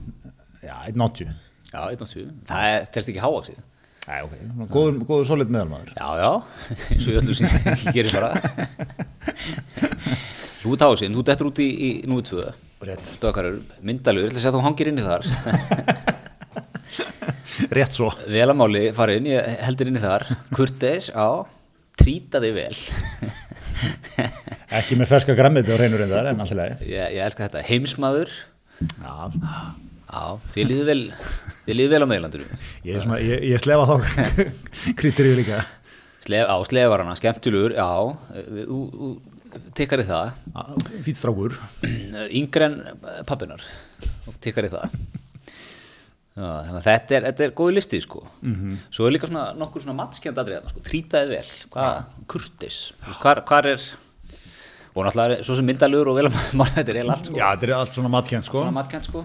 Já, 0.64 0.76
1.80. 0.92 1.34
Já, 1.70 1.82
180, 1.86 2.32
það 2.50 2.70
er, 2.70 2.88
telst 2.94 3.12
ekki 3.12 3.22
hávaksinn 3.22 3.60
Já, 4.10 4.24
ok, 4.26 4.32
góður, 4.74 4.96
góður 5.06 5.26
solid 5.30 5.52
meðalmaður. 5.54 5.92
Já, 5.94 6.08
já, 6.18 6.30
eins 6.96 7.04
og 7.06 7.12
ég 7.14 7.20
öllum 7.20 7.36
sem 7.38 7.52
ég 7.68 7.84
gerir 7.94 8.16
bara. 8.16 8.32
Þú 10.64 10.72
ert 10.74 10.86
hávaksinn, 10.86 11.14
þú 11.14 11.24
dettur 11.28 11.50
út 11.52 11.62
í, 11.62 11.68
í 11.70 11.90
núið 12.10 12.24
tvö. 12.32 12.46
Rétt. 12.90 13.12
Dökkarur, 13.22 13.60
myndalur, 13.86 14.26
ég 14.26 14.32
ætla 14.32 14.40
að 14.40 14.42
segja 14.42 14.54
að 14.54 14.58
þú 14.58 14.64
hangir 14.66 14.90
inni 14.90 15.06
þar. 15.06 15.28
Rétt 17.78 17.98
svo. 18.00 18.10
vel 18.32 18.48
að 18.48 18.58
máli 18.58 18.82
farin, 18.98 19.30
ég 19.30 19.62
heldur 19.68 19.92
inni 19.92 20.02
þar. 20.02 20.26
Kurteis, 20.58 21.12
já, 21.12 21.28
trýta 22.02 22.42
þig 22.42 22.56
vel. 22.58 22.80
Ekki 24.80 24.98
með 24.98 25.12
ferska 25.12 25.36
grammiti 25.38 25.76
og 25.76 25.84
reynur 25.84 26.02
reyndar, 26.02 26.32
en 26.32 26.42
alltaf 26.42 26.82
ég, 26.82 27.14
ég 27.14 27.22
elska 27.28 27.46
þetta, 27.46 27.62
heimsmaður. 27.70 28.34
Já, 28.80 29.30
já, 30.10 30.24
þið 30.56 30.70
líður 30.72 30.88
vel 30.90 31.02
vel 31.94 32.02
á 32.02 32.08
meðlandurum 32.10 32.54
ég, 32.88 33.02
svona, 33.04 33.20
ég, 33.22 33.44
ég 33.52 33.62
slefa 33.62 33.86
þá 33.86 33.96
krítirju 35.00 35.36
líka. 35.38 35.60
Slef, 36.26 36.50
á 36.50 36.58
slefarana, 36.68 37.16
skemmtilegur, 37.18 37.74
já. 37.78 37.88
Við- 38.50 38.68
þú, 38.70 39.12
tekkar 39.78 40.04
í 40.04 40.08
það. 40.10 40.34
Fýt 41.06 41.18
strákur. 41.22 41.56
yngre 42.38 42.68
en 42.68 42.76
pappinar 43.30 43.64
tekkar 44.44 44.68
í 44.68 44.74
það. 44.74 44.92
Já, 46.40 46.46
þannig 46.68 46.78
að 46.80 46.86
þetta 46.88 47.16
er, 47.18 47.26
er 47.48 47.56
góði 47.58 47.78
listi 47.80 48.00
sko. 48.04 48.22
Svo 48.94 49.08
er 49.08 49.16
líka 49.16 49.28
svona 49.28 49.50
nokkur 49.60 49.84
svona 49.84 49.98
matskjönd 49.98 50.38
aðrið 50.40 50.70
sko, 50.72 50.84
trýtaði 50.86 51.34
vel, 51.34 51.50
hvað, 51.74 52.04
kurteis. 52.32 52.78
Þú 53.02 53.10
veist, 53.10 53.24
hvar, 53.26 53.42
er 53.74 53.90
og 54.90 55.06
náttúrulega 55.06 55.36
er 55.40 55.44
svo 55.48 55.56
sem 55.60 55.68
myndalur 55.68 56.10
og 56.12 56.18
vel 56.20 56.30
að 56.30 56.38
mann 56.60 56.72
þetta 56.76 56.96
er 56.96 57.02
allt 57.06 57.28
sko. 57.30 57.36
Já, 57.40 57.46
þetta 57.56 57.68
er 57.70 57.74
allt 57.80 57.98
svona 57.98 58.12
matkjönd, 58.14 58.48
sko. 58.48 58.64
svona 58.64 58.76
matkent 58.76 59.10
sko 59.10 59.24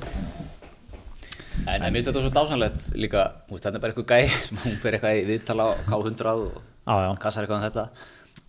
en 1.69 1.87
ég 1.87 1.95
minnst 1.95 2.11
þetta 2.11 2.25
svo 2.25 2.33
dásanlegt 2.35 2.89
líka, 2.99 3.25
þetta 3.51 3.75
er 3.77 3.83
bara 3.83 3.95
eitthvað 3.95 4.11
gæi 4.13 4.37
sem 4.49 4.61
hún 4.65 4.77
fer 4.83 4.99
eitthvað 4.99 5.21
í 5.21 5.25
viðtala 5.31 5.71
á 5.71 5.73
K100 5.89 6.35
og 6.35 6.61
já. 6.85 7.09
kassar 7.23 7.47
eitthvað 7.47 7.61
um 7.61 7.67
þetta 7.69 7.87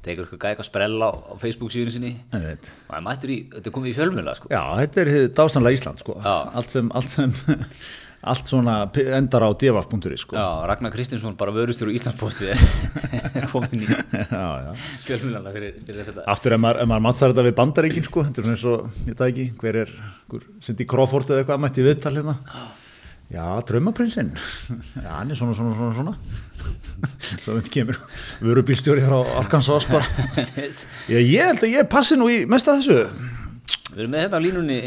tekur 0.05 0.25
eitthvað 0.25 0.41
gæk 0.45 0.61
að 0.61 0.69
sprella 0.69 1.09
á, 1.09 1.13
á 1.13 1.33
Facebook 1.41 1.73
síðan 1.73 1.93
sinni 1.95 2.15
og 2.29 2.65
það 2.89 3.05
mættur 3.05 3.33
í, 3.33 3.37
þetta 3.53 3.69
er 3.69 3.75
komið 3.75 3.91
í 3.91 3.97
fjölmjöla 3.99 4.35
sko. 4.37 4.49
Já, 4.53 4.63
þetta 4.81 5.03
er 5.03 5.13
dásanlega 5.37 5.79
Ísland 5.79 6.01
sko. 6.03 6.17
Allt 6.21 6.75
sem, 6.75 6.91
allt 6.93 7.13
sem 7.13 7.33
allt 8.31 8.49
svona 8.49 8.75
endar 9.17 9.45
á 9.45 9.49
devaf.is 9.53 10.23
sko. 10.25 10.37
Já, 10.37 10.65
Ragnar 10.69 10.93
Kristinsson 10.93 11.35
bara 11.37 11.53
vörustjóru 11.55 11.93
í 11.93 11.99
Íslandsposti 11.99 12.53
komin 13.53 13.85
í 13.85 13.89
fyrir, 15.53 15.75
fyrir 15.85 16.01
þetta 16.01 16.25
Aftur 16.33 16.57
ef 16.57 16.63
maður, 16.63 16.89
maður 16.89 17.05
mattsar 17.05 17.33
þetta 17.33 17.45
við 17.49 17.57
bandaríkin 17.59 18.07
sko, 18.07 18.25
þetta 18.25 18.41
er 18.41 18.47
svona 18.47 18.57
eins 18.57 18.65
og, 18.71 19.03
ég 19.05 19.13
veit 19.13 19.27
ekki, 19.29 19.45
hver 19.61 19.81
er 19.83 19.93
hver, 20.31 20.47
Cindy 20.65 20.89
Crawford 20.89 21.29
eða 21.29 21.43
eitthvað 21.43 21.61
mætti 21.67 21.85
viðtal 21.85 22.15
hérna 22.17 22.35
Já, 23.33 23.45
draumaprinsinn 23.65 24.31
Já, 25.01 25.09
hann 25.17 25.31
er 25.33 25.37
svona, 25.39 25.55
svona, 25.57 25.73
svona, 25.75 25.93
svona. 25.97 26.13
Svo 27.25 27.57
þetta 27.57 27.71
kemur 27.73 27.97
vörubílstjóri 28.45 29.03
frá 29.05 29.17
Arkansas 29.41 29.87
bara. 29.89 30.05
Já, 31.11 31.17
ég 31.19 31.41
held 31.41 31.65
að 31.65 31.73
ég 31.73 31.89
passi 31.91 32.17
nú 32.19 32.29
í 32.31 32.43
mest 32.49 32.69
að 32.69 32.81
þessu. 32.81 32.99
Við 33.91 34.03
erum 34.03 34.13
með 34.13 34.25
þetta 34.25 34.39
á 34.39 34.45
línunni. 34.45 34.79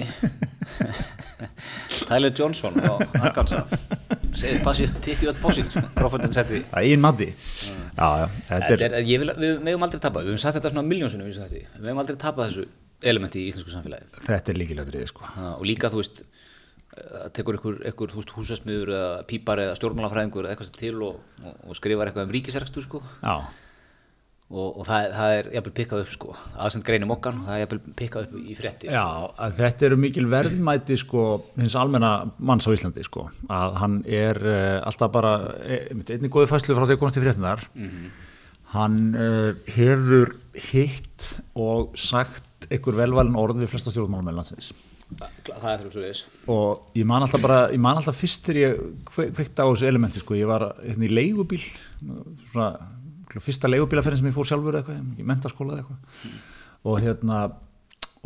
Tyler 2.08 2.32
Johnson 2.34 2.78
á 2.80 2.94
Arkansas. 3.26 3.76
Segist 4.38 4.62
passið 4.64 4.96
tikið 5.02 5.32
öll 5.32 5.38
bósinn 5.42 5.70
Crawfordin 5.96 6.34
setti. 6.34 6.62
Það 6.70 6.78
er 6.78 6.92
einn 6.94 7.02
mati 7.02 7.28
Já, 7.98 8.08
já, 8.22 8.26
þetta 8.48 8.58
er, 8.58 8.82
Þetta 8.82 8.88
er, 8.88 9.06
ég 9.08 9.22
vil, 9.22 9.32
við 9.42 9.62
megum 9.66 9.86
aldrei 9.86 10.02
tapa, 10.02 10.22
við 10.22 10.32
höfum 10.32 10.42
sagt 10.44 10.58
þetta 10.58 10.70
svona 10.72 10.86
miljónsunum 10.86 11.26
við 11.26 11.56
megum 11.82 12.02
aldrei 12.04 12.18
tapa 12.20 12.46
þessu 12.46 12.68
elementi 13.08 13.42
í 13.42 13.48
íslensku 13.50 13.72
samfélagi. 13.72 14.06
Þetta 14.24 14.52
er 14.52 14.58
líkilegri 14.58 15.06
sko. 15.10 15.26
Ha, 15.34 15.54
og 15.56 15.66
líka 15.66 15.90
þú 15.90 16.02
veist 16.02 16.22
það 16.96 17.30
tekur 17.36 17.60
ykkur 17.60 18.12
þú 18.12 18.20
veist, 18.20 18.34
húsasmiður 18.36 18.92
eða 18.96 19.22
pípar 19.28 19.62
eða 19.64 19.78
stjórnmálafræðingur 19.78 20.48
eða 20.48 20.56
eitthvað 20.56 20.76
til 20.80 20.94
og, 21.06 21.24
og, 21.44 21.56
og 21.68 21.78
skrifar 21.78 22.10
eitthvað 22.10 22.28
um 22.28 22.36
ríkisrekstu 22.36 22.84
sko. 22.84 23.02
Já, 23.22 23.48
og, 24.48 24.78
og 24.80 24.86
það, 24.88 25.10
það 25.12 25.34
er 25.34 25.50
jafnvel 25.56 25.74
pikkað 25.76 26.02
upp 26.04 26.12
sko. 26.14 26.34
aðsend 26.64 26.86
greinum 26.88 27.12
okkan, 27.12 27.42
það 27.44 27.54
er 27.54 27.62
jafnvel 27.64 27.94
pikkað 27.98 28.28
upp 28.28 28.38
í 28.40 28.56
frétti 28.56 28.92
Já, 28.92 29.04
að 29.44 29.58
þetta 29.58 29.88
eru 29.90 30.00
mikil 30.00 30.24
verðmæti 30.32 30.96
sko, 31.02 31.24
hins 31.58 31.76
almenna 31.78 32.12
manns 32.38 32.68
á 32.68 32.72
Íslandi 32.72 33.04
sko, 33.06 33.26
að 33.52 33.78
hann 33.82 34.00
er 34.06 34.40
uh, 34.40 34.88
alltaf 34.88 35.12
bara, 35.14 35.34
e, 35.60 35.82
einnig 36.00 36.32
góði 36.32 36.50
fæslu 36.52 36.78
frá 36.78 36.86
því 36.86 36.96
að 36.96 37.02
komast 37.02 37.20
í 37.20 37.24
fréttinar 37.26 37.66
hann 38.72 38.98
uh, 39.16 39.50
hefur 39.76 40.32
hitt 40.70 41.32
og 41.56 41.92
sagt 42.00 42.68
einhver 42.72 42.96
velvalin 42.98 43.36
orð 43.38 43.60
við 43.62 43.74
flesta 43.74 43.92
stjórnmálum 43.92 44.30
með 44.30 44.40
landsins 44.40 44.72
það, 45.16 45.68
er 45.72 45.86
veist 45.94 46.26
og 46.52 46.90
ég 46.98 47.06
man 47.08 47.24
alltaf 47.24 47.42
bara, 47.42 47.60
ég 47.72 47.80
man 47.82 47.96
alltaf 48.00 48.18
fyrst 48.18 48.44
þegar 48.48 48.60
ég 48.62 48.82
kve- 49.08 49.30
kveikti 49.36 49.64
á 49.64 49.66
þessu 49.70 49.88
elementi 49.88 50.20
sko, 50.22 50.36
ég 50.38 50.50
var 50.50 50.66
hérna 50.82 51.08
í 51.08 51.12
leigubíl 51.12 51.62
svona, 52.50 52.68
fyrsta 53.38 53.70
leigubílaferðin 53.70 54.20
sem 54.22 54.28
ég 54.30 54.36
fór 54.36 54.50
sjálfur 54.50 54.78
eitthvað, 54.80 55.00
í 55.20 55.26
mentaskóla 55.26 55.74
eða 55.78 55.82
eitthvað. 55.86 56.36
Og 56.88 57.00
hérna 57.02 57.40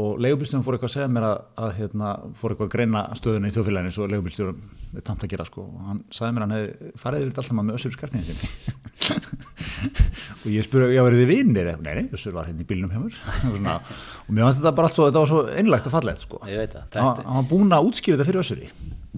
og 0.02 0.18
leigubílstjóðum 0.24 0.64
fór 0.66 0.76
eitthvað 0.76 0.90
að 0.90 0.94
segja 0.96 1.08
mér 1.12 1.26
að, 1.28 1.40
að 1.62 1.72
hérna, 1.78 2.12
fór 2.40 2.54
eitthvað 2.54 2.68
að 2.68 2.74
greina 2.74 3.02
stöðuna 3.18 3.50
í 3.50 3.54
þjóðfélaginu 3.56 3.94
svo 3.94 4.06
leigubílstjóðum 4.08 4.62
er 4.96 5.04
tamt 5.06 5.26
að 5.26 5.32
gera 5.34 5.46
sko. 5.48 5.66
Og 5.68 5.88
hann 5.90 6.00
sagði 6.10 6.36
mér 6.36 6.44
að 6.46 6.46
hann 6.46 6.56
hefði 6.58 6.92
farið 7.02 7.26
yfir 7.26 7.42
alltaf 7.42 7.58
með 7.58 7.76
össur 7.78 7.96
skarniðin 7.96 8.28
sinni 8.30 9.41
og 10.42 10.48
ég 10.52 10.66
spurði, 10.66 10.96
já, 10.96 11.02
verið 11.06 11.22
þið 11.22 11.30
vinnir? 11.32 11.70
Nei, 11.82 11.92
nei, 11.98 12.08
össur 12.16 12.34
var 12.34 12.48
hérna 12.50 12.64
í 12.64 12.68
bílnum 12.68 12.90
hjá 12.92 13.02
mér. 13.02 13.20
Og, 13.52 13.92
og 14.26 14.32
mér 14.34 14.46
fannst 14.46 14.62
þetta 14.62 14.72
bara 14.78 14.88
allt 14.88 14.96
svo, 14.98 15.06
þetta 15.08 15.22
var 15.22 15.30
svo 15.30 15.42
einlægt 15.60 15.86
og 15.88 15.94
fallegt 15.94 16.26
sko. 16.26 16.40
Ég 16.50 16.62
veit 16.62 16.74
það, 16.74 16.88
þetta, 16.96 17.26
hann 17.28 17.38
var 17.38 17.48
búinn 17.52 17.76
að 17.76 17.88
útskýra 17.90 18.18
þetta 18.18 18.28
fyrir 18.30 18.42
össuri. 18.42 18.68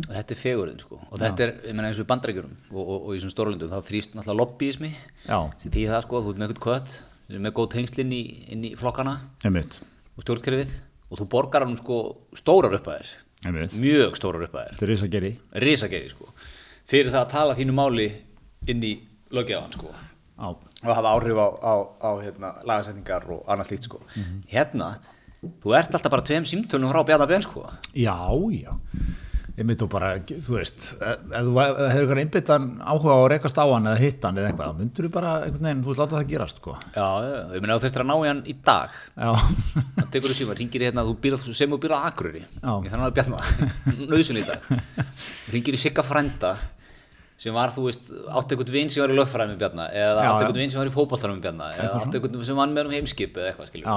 Þetta 0.04 0.34
er 0.34 0.38
fegurinn 0.40 0.78
sko. 0.82 1.00
og 1.06 1.20
þetta 1.22 1.44
er, 1.46 1.52
ég 1.68 1.76
meina 1.78 1.90
eins 1.90 2.00
og 2.02 2.06
í 2.06 2.10
bandrækjurum 2.10 2.54
og, 2.72 2.80
og, 2.82 2.94
og 2.96 3.10
í 3.12 3.18
þessum 3.20 3.32
stórlundum, 3.34 3.70
þá 3.70 3.90
þrýst 3.90 4.16
náttúrulega 4.18 4.40
lobbyismi. 4.40 4.90
Já, 5.28 5.38
sem 5.62 5.74
því 5.74 5.84
það 5.92 6.06
sko, 6.08 6.22
þú 6.24 6.32
ert 6.32 6.40
með 6.42 6.54
eitthvað 6.54 6.72
kött 6.72 6.96
þú 7.24 7.36
ert 7.36 7.44
með 7.46 7.54
góð 7.56 7.68
tengsl 7.76 8.00
inn 8.02 8.12
í, 8.12 8.22
inn 8.52 8.64
í 8.68 8.72
flokkana 8.78 9.14
einmitt, 9.46 9.78
og 10.18 10.26
stjórnkerfið 10.26 10.74
og 11.08 11.20
þú 11.20 11.28
borgar 11.32 11.64
hann 11.64 11.78
sko 11.78 12.00
stórar 12.36 12.74
upphæðir. 12.78 13.12
Einmitt. 13.44 13.76
mjög 13.80 14.18
stórar 14.18 14.46
upphæðir. 14.48 14.74
Þetta 14.74 14.86
er 14.86 14.92
risa 14.92 15.10
geri 15.12 15.32
risageri 15.64 16.10
sko. 16.12 16.28
Fyrir 16.90 17.12
það 17.14 17.22
að 17.22 17.32
tala 17.36 17.56
þínu 17.58 17.76
máli 17.76 18.08
inn 18.72 18.84
í 18.84 18.94
löggjáðan 19.34 19.76
sko. 19.76 19.92
Á, 20.34 20.46
og 20.84 20.94
hafa 20.94 21.14
áhrif 21.16 21.40
á, 21.40 21.48
á, 21.64 21.74
á 22.04 22.10
hérna, 22.20 22.52
lagasetningar 22.68 23.26
og 23.32 23.44
annað 23.48 23.70
slíkt 23.72 23.88
sko. 23.88 24.00
Hérna, 24.52 24.94
þú 25.64 25.76
ert 25.78 25.94
alltaf 25.96 26.12
bara 26.12 26.24
tveim 26.26 26.46
símtölum 26.48 26.92
frá 26.92 27.04
Bjarnar 27.08 27.30
Ben 27.30 27.44
sko. 27.44 27.66
Já, 27.96 28.16
já. 28.52 28.72
Einmitt 29.54 29.84
og 29.84 29.90
bara, 29.92 30.16
þú 30.18 30.56
veist 30.56 30.96
ef 30.98 31.20
ef 31.30 31.44
þú 31.46 31.52
hefur 31.54 31.84
eitthvað 31.86 32.20
einbyttan 32.24 32.64
áhuga 32.82 33.14
á 33.14 33.18
að 33.20 33.26
rekast 33.30 33.60
á 33.62 33.62
hann 33.70 33.86
eða 33.86 34.00
hitt 34.02 34.24
hann 34.26 34.40
eða 34.40 34.48
eitthvað, 34.50 34.72
þá 34.72 34.80
myndur 34.80 35.06
þú 35.06 35.10
bara 35.14 35.34
einhvern 35.44 35.68
veginn, 35.68 35.82
þú 35.84 35.92
veist 35.92 36.02
láta 36.02 36.16
það 36.16 36.32
gerast, 36.32 36.58
sko. 36.58 36.74
Já, 36.96 37.04
ég 37.54 37.62
meina 37.62 37.76
þú 37.78 37.84
þurftir 37.84 38.02
að 38.02 38.08
ná 38.10 38.14
í 38.16 38.30
hann 38.32 38.40
í 38.50 38.56
dag 38.66 38.96
Já, 39.14 39.30
það 40.00 40.10
tekur 40.16 40.32
þú 40.32 40.38
síma, 40.40 40.56
ringir 40.58 40.82
í 40.82 40.88
hérna 40.88 41.06
þú 41.06 41.14
býr, 41.22 41.36
sem 41.54 41.70
þú 41.70 41.78
býr 41.84 41.94
á 41.94 41.98
Akureyri. 42.10 42.42
Ég 42.42 42.90
þannig 42.90 43.06
að 43.06 43.14
Bjarnar, 43.20 43.54
nöðsun 44.10 44.42
í 44.42 44.44
dag. 44.50 44.66
Ringir 45.54 45.78
í 45.78 45.82
Sigga 45.84 46.02
frænda 46.02 46.56
sem 47.44 47.52
var, 47.52 47.72
þú 47.74 47.82
veist, 47.90 48.06
átti 48.08 48.56
einhvern 48.56 48.72
vinn 48.72 48.88
sem 48.92 49.02
var 49.04 49.12
í 49.12 49.16
lögfræði 49.18 49.52
með 49.52 49.58
Bjarnar 49.60 49.90
eða 49.92 50.12
Já, 50.14 50.24
já. 50.24 50.28
einhvern 50.32 50.60
vinn 50.62 50.70
sem 50.72 50.80
var 50.80 50.88
í 50.88 50.94
fótballtarum 50.94 51.36
með 51.36 51.44
Bjarnar 51.44 51.74
eða 51.76 51.98
átti 52.00 52.16
einhvern 52.20 52.46
sem 52.48 52.56
vann 52.60 52.72
með 52.76 52.88
um 52.88 52.94
heimskip 52.96 53.36
eða 53.36 53.50
eitthvað, 53.50 53.68
skiljum 53.68 53.90
já, 53.90 53.96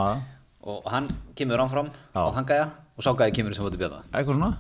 og 0.68 0.90
hann 0.92 1.08
kemur 1.40 1.64
ánfram 1.64 1.88
Já. 2.12 2.20
á 2.20 2.30
hangæja 2.36 2.66
og 2.98 3.06
ságæði 3.06 3.38
kemur 3.38 3.56
sem 3.56 3.64
var 3.64 3.72
til 3.72 3.80
Bjarnar 3.86 4.04
eitthvað 4.12 4.36
svona? 4.42 4.52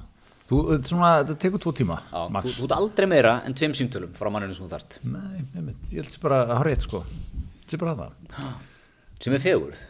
Þú, 0.47 0.61
svona, 0.87 1.09
þetta 1.19 1.35
tekur 1.43 1.59
tvo 1.59 1.71
tíma, 1.75 1.97
Já, 2.07 2.21
þú, 2.31 2.47
þú 2.55 2.63
ert 2.69 2.75
aldrei 2.77 3.07
meira 3.11 3.33
en 3.43 3.51
tveim 3.59 3.73
símtölum 3.75 4.13
frá 4.15 4.29
manninu 4.31 4.55
sem 4.55 4.63
þú 4.63 4.71
þarft. 4.77 4.91
Nei, 5.03 5.43
einmitt, 5.59 5.83
ég 5.91 5.99
held 6.07 6.15
bara 6.23 6.37
að 6.45 6.53
hafa 6.55 6.67
rétt, 6.69 6.87
sko. 6.87 7.01
Er 7.67 7.81
bara 7.81 7.95
það, 7.99 8.11
sem 9.19 9.35
er 9.35 9.43
fegurð. 9.43 9.81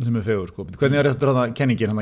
Sem 0.00 0.16
er 0.16 0.24
fegur, 0.24 0.48
sko. 0.48 0.64
Hvernig 0.80 1.02
er 1.02 1.12
þetta 1.12 1.44
kenningin, 1.60 1.92
hann 1.92 2.00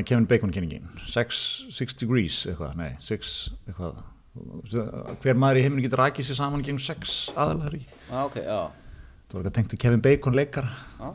eitthvað, 4.35 4.65
eitthvað 4.65 5.21
Hver 5.25 5.39
maður 5.41 5.59
í 5.59 5.63
heiminu 5.65 5.85
getur 5.85 6.01
rakið 6.03 6.27
sér 6.29 6.37
saman 6.41 6.63
gegn 6.65 6.79
sex 6.83 7.15
aðalega, 7.35 7.71
ekki? 7.71 7.99
Ah, 8.11 8.25
ok, 8.27 8.35
já. 8.43 8.59
Það 9.25 9.33
var 9.33 9.41
ekki 9.41 9.49
að 9.51 9.55
tengt 9.59 9.73
að 9.73 9.81
Kevin 9.85 10.01
Bacon 10.05 10.35
leikar 10.37 10.67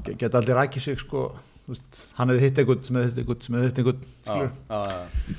Ge- 0.07 0.17
geta 0.19 0.39
allir 0.41 0.57
rækið 0.59 0.81
sig 0.87 0.99
sko 0.99 1.25
veist, 1.69 2.01
hann 2.19 2.29
hefði 2.33 2.41
hitt 2.49 2.59
einhvern 2.59 2.83
sem 2.83 2.97
hefði 2.97 3.11
hitt 3.13 3.21
einhvern 3.23 3.45
sem 3.47 3.55
hefði 3.55 3.69
hitt 3.71 3.79
einhvern 3.79 4.01
skilur. 4.25 4.51
já, 4.71 4.81
já, 4.91 5.37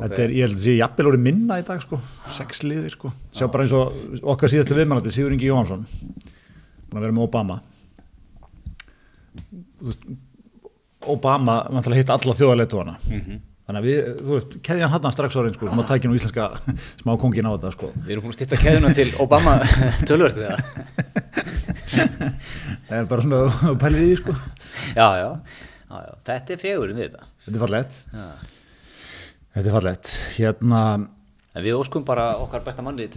þetta 0.00 0.22
er, 0.24 0.30
ég 0.36 0.46
held 0.46 0.56
að 0.56 0.62
sé 0.64 0.76
jafnvel 0.78 1.06
orðið 1.10 1.24
minna 1.26 1.58
í 1.60 1.64
dag 1.68 1.82
sko, 1.84 1.98
sex 2.38 2.62
liðir 2.64 2.94
sko. 2.96 3.10
Sjá 3.36 3.46
bara 3.52 3.64
eins 3.66 3.74
og 3.76 4.22
okkar 4.34 4.52
síðastu 4.52 4.76
viðmælandi 4.78 5.12
Sigur 5.12 5.32
Ingi 5.36 5.50
Jóhansson 5.50 5.84
búin 5.86 7.00
að 7.00 7.04
vera 7.06 7.16
með 7.16 7.26
Obama. 7.28 7.58
Veist, 9.82 10.06
Obama 11.06 11.58
hitt 11.94 12.10
alla 12.10 12.34
þjóðarleituana 12.34 12.96
Mhm. 13.10 13.40
Þannig 13.66 13.80
að 13.80 13.86
við, 13.88 14.10
þú 14.20 14.32
veist, 14.32 14.56
keðjan 14.66 14.92
hann 14.92 15.14
strax 15.14 15.36
orðin 15.40 15.56
sko, 15.56 15.68
að 15.72 15.88
tækja 15.90 16.10
nú 16.10 16.18
íslenska 16.18 16.44
smá 17.02 17.12
kongin 17.18 17.48
á 17.50 17.54
þetta 17.56 17.72
sko. 17.74 17.90
Við 17.96 18.12
erum 18.14 18.26
búin 18.26 18.34
að 18.34 18.38
stýtta 18.38 18.60
keðuna 18.62 18.92
til 18.94 19.08
Obama 19.22 19.56
tölvörstu 20.08 20.44
þegar 20.46 20.60
það 22.86 23.00
er 23.00 23.08
bara 23.10 23.24
svona 23.26 23.42
að 23.50 23.80
pæli 23.82 24.04
í 24.04 24.06
því 24.12 24.20
sko. 24.20 24.36
Já, 24.94 25.08
já, 25.18 25.26
já, 25.26 25.96
já, 25.96 26.12
þetta 26.30 26.54
er 26.56 26.62
fegurinn 26.62 27.00
við 27.00 27.08
þetta. 27.08 27.28
Þetta 27.46 27.58
er 27.58 27.64
fallegt. 27.64 27.98
Já. 28.14 28.28
þetta 29.56 29.66
er 29.66 29.76
fallegt. 29.80 30.14
Hérna 30.36 30.82
en 31.56 31.64
við 31.64 31.78
óskum 31.78 32.04
bara 32.06 32.34
okkar 32.38 32.62
besta 32.62 32.84
manni 32.84 33.08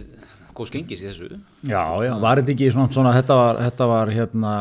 góð 0.56 0.70
skengis 0.72 1.02
í 1.04 1.06
þessu. 1.06 1.38
Já, 1.68 1.84
já, 2.02 2.10
var 2.18 2.40
þetta 2.40 2.54
ekki 2.56 2.72
svona, 2.74 2.90
svona 2.90 3.14
þetta 3.14 3.36
var, 3.38 3.62
þetta 3.68 3.88
var 3.92 4.12
hérna, 4.16 4.52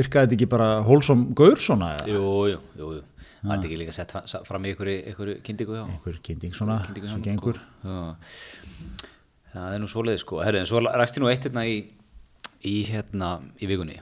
virkaði 0.00 0.26
þetta 0.26 0.38
ekki 0.38 0.50
bara 0.50 0.68
hólsom 0.86 1.28
gaur 1.36 1.60
svona 1.62 1.92
eða? 1.94 2.10
jú, 2.10 2.24
jú, 2.50 2.60
jú, 2.80 2.92
jú 2.96 3.02
það 3.42 3.54
er 3.56 3.66
ekki 3.66 3.78
líka 3.80 3.94
sett 3.96 4.14
fram 4.46 4.66
í 4.66 4.72
einhverju, 4.72 4.98
einhverju 5.10 5.38
kyndingu 5.46 5.78
já. 5.78 5.82
Einhver 5.86 6.20
kynnting 6.28 6.54
svona, 6.56 6.78
Kyndingu 6.86 7.10
sem 7.10 7.18
svona, 7.18 7.26
gengur. 7.30 7.58
Já. 7.82 7.96
það 9.54 9.76
er 9.76 9.82
nú 9.82 9.90
svoleið 9.90 10.20
sko. 10.22 10.42
Herri, 10.44 10.62
en 10.62 10.68
svo 10.70 10.82
ræsti 10.84 11.22
nú 11.22 11.30
eitt 11.30 11.48
hérna 11.48 11.64
í, 11.66 11.80
í 12.68 12.76
hérna 12.88 13.34
í 13.58 13.70
vikunni. 13.70 13.98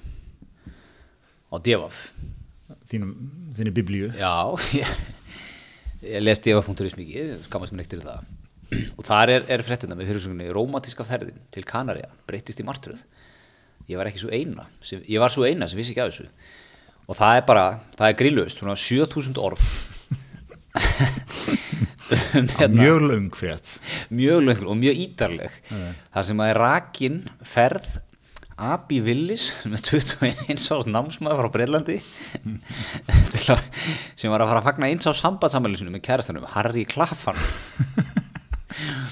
Á 1.51 1.57
Devaf 1.59 2.11
Þínum, 2.91 3.15
þínni 3.55 3.73
biblíu. 3.75 4.11
Já, 4.19 4.31
ég, 4.79 4.91
ég 6.07 6.23
les 6.23 6.43
devaf.is 6.43 6.95
mikið, 6.99 7.33
skammast 7.47 7.75
mér 7.75 7.89
fyrir 7.91 8.07
það. 8.07 8.29
Og 8.95 9.03
þar 9.07 9.33
er, 9.35 9.47
er 9.51 9.65
fréttina 9.67 9.97
með 9.99 10.13
fyrirsögninni 10.13 10.53
Rómatíska 10.55 11.07
ferðin 11.07 11.39
til 11.55 11.65
Kanaria 11.67 12.11
breytist 12.29 12.63
í 12.63 12.67
martröð. 12.67 13.03
Ég 13.91 13.99
var 13.99 14.11
ekki 14.11 14.23
svo 14.23 14.31
eina 14.31 14.69
sem, 14.87 15.03
ég 15.11 15.23
var 15.23 15.33
svo 15.35 15.47
eina 15.49 15.67
sem 15.71 15.79
vissi 15.81 15.95
ekki 15.95 16.05
af 16.05 16.13
þessu 16.13 16.29
og 17.11 17.19
það 17.19 17.41
er 17.41 17.47
bara, 17.49 17.65
það 17.99 18.07
er 18.13 18.19
grínlaust 18.23 18.63
svona 18.63 18.77
7000 18.79 19.41
orð. 19.43 19.65
Um, 22.11 22.47
hérna, 22.59 22.75
Mjög 22.75 23.01
löng 23.07 23.27
frétt. 23.39 23.69
mjög 24.11 24.41
löng 24.43 24.63
og 24.67 24.75
mjög 24.79 24.97
ítarleg. 24.99 25.53
Þar 26.11 26.25
sem 26.27 26.41
að 26.43 26.49
er 26.51 26.59
rakin 26.59 27.19
ferð 27.47 27.87
Abi 28.59 28.99
Willis 29.07 29.45
með 29.71 29.85
21 29.95 30.65
árs 30.75 30.89
námsmaður 30.91 31.39
frá 31.45 31.51
Breitlandi 31.55 31.97
að, 33.55 33.63
sem 34.19 34.35
var 34.35 34.43
að 34.43 34.51
fara 34.51 34.59
að 34.61 34.67
fagna 34.67 34.91
eins 34.91 35.07
á 35.07 35.15
sambandsamæli 35.17 35.79
sinu 35.81 35.95
með 35.95 36.03
kærastanum 36.09 36.49
Harry 36.51 36.83
Klaffan 36.91 37.39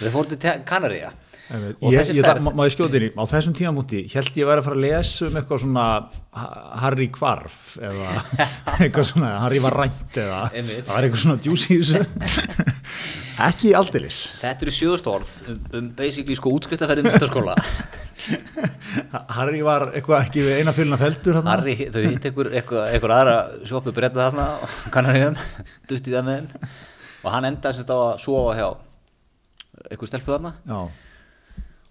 þau 0.03 0.11
fóru 0.19 0.35
til 0.35 0.43
Einmitt. 0.43 1.15
Og 1.49 1.93
Ég, 1.93 1.99
þessi 2.03 2.17
ég, 2.19 2.27
ferð 2.27 2.49
má, 2.53 2.65
ég 2.67 2.75
skjóta 2.75 2.99
inn 2.99 3.07
í, 3.07 3.11
á 3.17 3.25
þessum 3.31 3.55
tímamúti 3.57 4.03
held 4.13 4.37
ég 4.37 4.49
væri 4.51 4.61
að 4.61 4.67
fara 4.67 4.77
að 4.77 4.83
lesa 4.85 5.29
um 5.29 5.39
eitthvað 5.41 5.63
svona 5.65 5.85
Ha- 6.39 6.81
Harry 6.83 7.07
Kvarf 7.15 7.57
eða 7.81 8.11
eitthvað 8.85 9.07
svona, 9.09 9.31
Harry 9.43 9.63
var 9.65 9.79
rænt 9.81 10.19
eða 10.21 10.43
það 10.53 10.91
var 10.93 11.07
eitthvað 11.09 11.23
svona 11.25 11.39
þessu. 11.41 12.03
Ekki 13.49 13.71
aldeilis. 13.79 14.19
Þetta 14.43 14.67
eru 14.67 14.75
sjöðust 14.75 15.09
orð 15.09 15.33
um, 15.53 15.59
um 15.79 15.89
basically 15.97 16.35
sko 16.37 16.51
útskristaferðin 16.59 17.07
mestaskóla 17.07 17.55
Harry 19.39 19.61
var 19.65 19.89
eitthvað 19.95 20.25
ekki 20.27 20.43
við 20.45 20.61
eina 20.61 20.75
fylgna 20.77 20.99
feldur 21.01 21.39
þarna. 21.39 21.55
Harry, 21.55 21.77
þau 21.89 22.01
hitt 22.03 22.29
einhver, 22.29 22.51
einhver, 22.59 22.85
einhver 22.93 23.15
aðra 23.15 23.37
sjoppu 23.69 23.95
breyta 23.95 24.27
þarna 24.27 24.47
og 24.59 24.77
kannar 24.95 25.19
þeim 25.23 25.39
dutt 25.91 26.11
í 26.11 26.15
það 26.15 26.27
með 26.29 26.39
þeim. 26.39 26.71
Og 27.23 27.35
hann 27.35 27.49
endaði 27.49 27.79
semst 27.79 27.93
á 27.95 27.97
að 27.99 28.19
sofa 28.23 28.57
hjá 28.59 28.67
einhver 29.89 30.11
stelpu 30.11 30.35
þarna. 30.35 30.55
Já, 30.67 31.08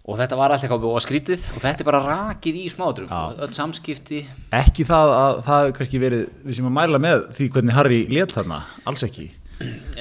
og 0.07 0.15
þetta 0.15 0.37
var 0.39 0.53
alltaf 0.53 0.69
eitthvað 0.69 0.85
og 0.87 1.01
skrítið. 1.03 1.49
Og 1.57 1.63
þetta 1.63 1.83
er 1.83 1.89
bara 1.89 2.03
rakið 2.05 2.61
í 2.61 2.69
smátrum 2.71 3.09
öll 3.11 3.49
samskipti. 3.55 4.21
Ekki 4.55 4.87
það 4.87 5.15
að 5.17 5.41
það 5.49 5.73
kannski 5.79 5.99
verið 5.99 6.23
við 6.45 6.59
sem 6.59 6.69
að 6.69 6.77
mæla 6.77 7.01
með 7.03 7.27
því 7.35 7.49
hvernig 7.55 7.75
Harry 7.75 7.99
let 8.15 8.35
þarna, 8.35 8.61
alls 8.87 9.03
ekki. 9.07 9.27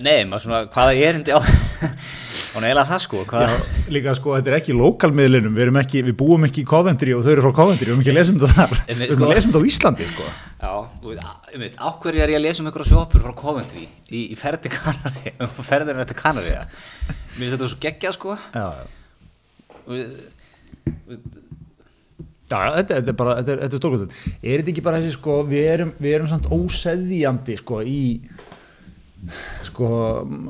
Nei, 0.05 0.27
maður 0.29 0.43
svona, 0.45 0.59
hvaða 0.69 0.97
erindi 1.01 1.33
á 1.33 1.41
og 2.57 2.61
neila 2.61 2.83
það 2.85 2.99
sko 3.07 3.23
hvaða, 3.25 3.55
líka 3.89 4.13
sko, 4.19 4.35
þetta 4.37 4.51
er 4.53 4.57
ekki 4.59 4.75
lokalmiðlinum. 4.77 5.55
Við, 5.57 5.71
ekki, 5.81 6.03
við 6.07 6.17
búum 6.21 6.45
ekki 6.47 6.61
í 6.63 6.69
Coventry 6.69 7.15
og 7.17 7.25
þau 7.25 7.31
eru 7.33 7.45
frá 7.47 7.55
Coventry. 7.57 7.89
Við 7.89 7.95
erum 7.95 8.03
ekki 8.05 8.13
að 8.13 8.19
lesa 8.19 8.35
um 8.35 8.43
þetta 8.43 8.59
þar. 8.59 8.75
Við 8.91 9.03
erum 9.07 9.17
sko. 9.17 9.31
að 9.31 9.33
lesa 9.33 9.49
um 9.49 9.55
þetta 9.55 9.65
á 9.65 9.71
Íslandi 9.73 10.11
sko. 10.13 10.29
já, 10.61 10.75
um 11.57 11.65
veit, 11.65 11.81
á 11.81 11.89
hverju 12.05 12.27
er 12.27 12.35
ég 12.35 12.39
að 12.39 12.45
lesa 12.45 12.63
um 12.63 12.69
einhverja 12.69 12.91
sjoppur 12.93 13.25
frá 13.25 13.35
Coventry 13.41 13.89
í, 14.13 14.27
í 14.29 14.37
um 14.37 15.57
ferðinu 15.65 16.05
eftir 16.05 16.21
Kanari 16.21 16.53
mér 16.53 16.69
finnst 17.41 17.57
þetta 17.57 17.73
svo 17.73 17.81
geggjað 17.81 18.17
sko. 18.21 18.37
Já, 18.53 18.69
já. 18.77 19.06
Við, 19.89 20.17
við, 21.07 21.27
Já, 22.47 22.59
þetta, 22.77 23.01
þetta 23.01 23.11
er 23.11 23.17
bara, 23.19 23.33
þetta 23.41 23.53
er, 23.53 23.63
þetta 23.65 23.75
er 23.75 23.81
stórkvæmt. 23.81 24.19
Er 24.39 24.61
þetta 24.61 24.71
ekki 24.71 24.83
bara 24.87 24.99
þessi, 25.03 25.15
sko, 25.17 25.39
við 25.51 25.65
erum, 25.73 25.89
við 25.99 26.13
erum 26.15 26.29
samt 26.31 26.47
óseðjandi, 26.55 27.57
sko, 27.59 27.81
í, 27.83 28.03
sko, 29.67 29.89
mm, 30.23 30.45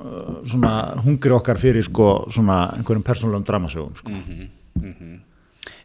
svona 0.53 0.73
hungri 1.07 1.33
okkar 1.39 1.61
fyrir, 1.61 1.87
sko, 1.87 2.11
svona 2.37 2.59
einhverjum 2.77 3.07
persónulegum 3.07 3.49
dramasögum, 3.49 3.97
sko. 3.97 4.13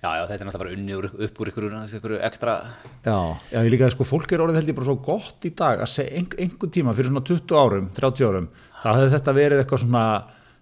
já, 0.01 0.09
já, 0.17 0.25
þetta 0.27 0.35
er 0.35 0.49
náttúrulega 0.49 0.63
bara 0.65 0.75
unni 0.75 0.99
upp 1.29 1.39
úr 1.39 1.53
ykkur, 1.53 2.19
ekstra 2.27 2.57
Já, 3.05 3.17
já, 3.53 3.59
ég 3.61 3.71
líka, 3.71 3.91
sko, 3.95 4.03
fólk 4.11 4.35
er 4.35 4.43
orðið 4.43 4.59
held 4.59 4.71
ég 4.73 4.79
bara 4.81 4.91
svo 4.91 4.99
gott 5.07 5.47
í 5.47 5.55
dag 5.55 5.79
að 5.79 5.93
segja 5.95 6.19
ein, 6.19 6.27
einhvern 6.43 6.75
tíma 6.75 6.97
fyrir 6.97 7.13
svona 7.13 7.23
20 7.31 7.59
árum, 7.63 7.91
30 7.95 8.27
árum, 8.27 8.51
þá 8.83 8.87
hefði 8.97 9.15
þetta 9.15 9.39
verið 9.39 9.63
eitthvað 9.63 9.85
svona, 9.85 10.05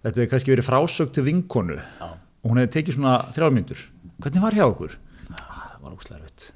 þetta 0.03 0.19
hefði 0.19 0.31
kannski 0.35 0.53
verið 0.53 0.69
frásög 0.69 1.15
til 1.15 1.25
vinkonu 1.25 1.79
já. 1.79 2.09
Og 2.39 2.51
hún 2.51 2.61
hefði 2.61 2.73
tekið 2.77 2.97
svona 2.97 3.17
þrjármyndur. 3.35 3.83
Hvernig 4.23 4.45
var 4.45 4.57
hjá 4.57 4.65
okkur? 4.67 4.97
Ah, 5.35 5.61
það 5.75 5.85
var 5.85 5.93
ógstlega 5.95 6.19
erfitt. 6.21 6.49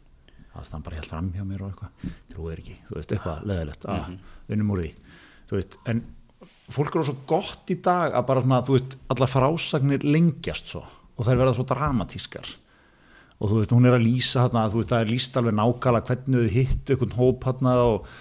Það 0.54 0.68
stann 0.70 0.84
bara 0.86 1.00
helt 1.00 1.10
fram 1.10 1.30
hjá 1.34 1.46
mér 1.48 1.64
og 1.66 1.72
eitthvað. 1.72 2.10
Trúið 2.34 2.58
ekki, 2.58 2.76
þú 2.88 2.98
veist, 3.00 3.14
eitthvað 3.16 3.46
leðilegt. 3.50 3.88
Ah, 3.90 4.10
vinnum 4.52 4.74
úr 4.76 4.84
því. 4.84 4.92
Þú 5.50 5.58
veist, 5.58 5.80
en 5.90 6.04
fólk 6.72 6.98
er 6.98 7.08
svo 7.08 7.16
gott 7.30 7.74
í 7.74 7.80
dag 7.84 8.16
að 8.16 8.28
bara 8.30 8.44
svona, 8.44 8.62
þú 8.66 8.78
veist, 8.78 8.98
alla 9.14 9.30
frásagnir 9.30 10.06
lengjast 10.08 10.74
svo 10.74 10.84
og 11.14 11.28
þær 11.28 11.42
verða 11.42 11.56
svo 11.58 11.66
dramatískar 11.70 12.48
og 13.44 13.50
þú 13.50 13.58
veist, 13.60 13.74
hún 13.76 13.88
er 13.90 13.98
að 13.98 14.06
lýsa 14.06 14.46
þarna, 14.46 14.70
þú 14.72 14.80
veist, 14.80 14.92
það 14.94 15.04
er 15.04 15.12
lýst 15.12 15.38
alveg 15.40 15.56
nákvæmlega 15.58 16.08
hvernig 16.10 16.46
þau 16.46 16.54
hittu 16.54 16.96
einhvern 16.96 17.18
hóp 17.18 17.48
þarna 17.48 17.74
og 17.84 18.14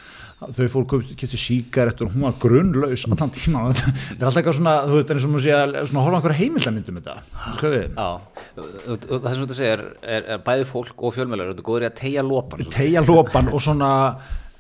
þau 0.50 0.66
fór 0.72 0.84
að 0.86 1.12
kemstu 1.20 1.38
síkarettur 1.40 2.08
og 2.08 2.14
hún 2.16 2.26
var 2.26 2.36
grunnlaus 2.42 3.04
allan 3.08 3.32
tíma 3.34 3.64
þetta 3.68 3.90
er 3.92 4.26
alltaf 4.26 4.40
eitthvað 4.40 4.58
svona, 4.58 4.74
þú 4.88 4.98
veist, 4.98 5.12
og 5.14 5.32
maður 5.32 5.44
sé 5.46 5.56
að 5.56 5.74
svona 5.90 6.04
horfa 6.06 6.12
á 6.12 6.18
einhverja 6.18 6.40
heimildamyndum 6.40 7.00
þetta, 7.00 7.16
við 7.62 7.96
það 9.12 9.28
sem 9.32 9.42
þú 9.42 9.58
segir 9.58 9.74
er, 9.74 9.84
er, 10.02 10.30
er 10.34 10.46
bæði 10.46 10.68
fólk 10.70 11.04
og 11.06 11.16
fjölmjölar 11.16 11.52
þetta 11.52 11.64
er 11.64 11.68
góður 11.68 11.86
í 11.86 11.90
að 11.90 11.98
tegja 12.02 12.24
lopan 12.26 12.64
sko. 12.64 12.74
tegja 12.76 13.04
lópan 13.06 13.52
og 13.52 13.62
svona 13.64 13.90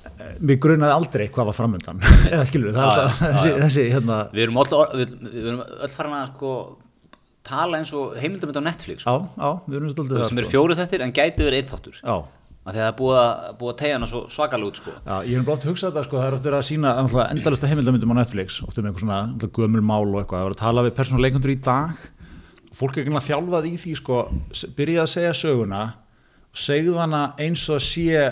eh, 0.02 0.36
mér 0.40 0.60
grunaði 0.66 0.96
aldrei 0.98 1.26
hvað 1.32 1.50
var 1.50 1.58
framöndan 1.58 2.04
eða 2.32 2.44
skilur 2.48 2.70
við, 2.70 2.78
það 2.78 2.92
er 2.92 3.02
alltaf 3.02 3.56
þessi, 3.64 3.88
hérna, 3.96 4.20
við 4.34 4.46
erum 4.46 4.62
öll, 4.62 4.84
við, 5.00 5.16
við 5.32 5.96
farin 5.96 6.18
að 6.20 6.28
sko, 6.34 6.52
tala 7.48 7.82
eins 7.82 7.92
og 7.98 8.14
heimildamönd 8.22 8.62
á 8.62 8.68
Netflix 8.70 9.04
sko, 9.06 9.18
já, 9.18 9.42
já, 9.42 9.50
við 9.66 9.80
erum 9.80 9.96
stoltið 9.96 10.22
sem 10.22 10.30
það 10.30 10.44
eru 10.44 10.48
sko. 10.48 10.54
fjóru 10.56 10.78
þettir 10.78 11.06
en 11.08 11.16
gæti 11.18 11.48
verið 11.48 11.64
einn 11.64 11.74
þáttur 11.74 12.00
að 12.62 12.76
það 12.78 12.84
er 12.86 12.96
búið 12.98 13.16
að, 13.18 13.46
búið 13.58 13.72
að 13.72 13.78
tegja 13.80 13.94
hana 13.96 14.08
svo 14.10 14.20
svakalega 14.30 14.70
út 14.70 14.78
sko. 14.78 14.92
Já, 15.02 15.14
ég 15.26 15.38
hef 15.38 15.46
bara 15.48 15.56
oft 15.56 15.66
hugsað 15.66 15.90
þetta, 15.90 16.04
sko, 16.06 16.18
það 16.20 16.28
er 16.28 16.36
ofta 16.36 16.52
að 16.58 16.66
sína 16.68 16.92
endalista 17.32 17.70
heimildamöndum 17.70 18.14
á 18.14 18.16
Netflix, 18.20 18.58
ofta 18.62 18.84
með 18.84 18.92
einhver 18.92 19.02
svona 19.02 19.18
náttúrulega 19.32 19.64
gömul 19.66 19.82
mál 19.88 20.06
og 20.12 20.20
eitthvað, 20.20 20.38
það 20.38 20.46
var 20.46 20.54
að 20.54 20.60
tala 20.62 20.84
við 20.86 20.94
persónuleikundur 21.00 21.54
í 21.54 21.58
dag, 21.66 22.04
fólk 22.78 22.96
er 22.96 23.02
ekki 23.02 23.16
að 23.18 23.26
þjálfað 23.26 23.66
í 23.66 23.74
því, 23.82 23.96
sko, 23.98 24.20
byrja 24.78 25.02
að 25.02 25.10
segja 25.16 25.34
söguna, 25.42 25.82
segðu 26.62 26.96
hana 27.00 27.24
eins 27.42 27.66
og 27.66 27.80
að 27.80 27.84
sé, 27.88 28.22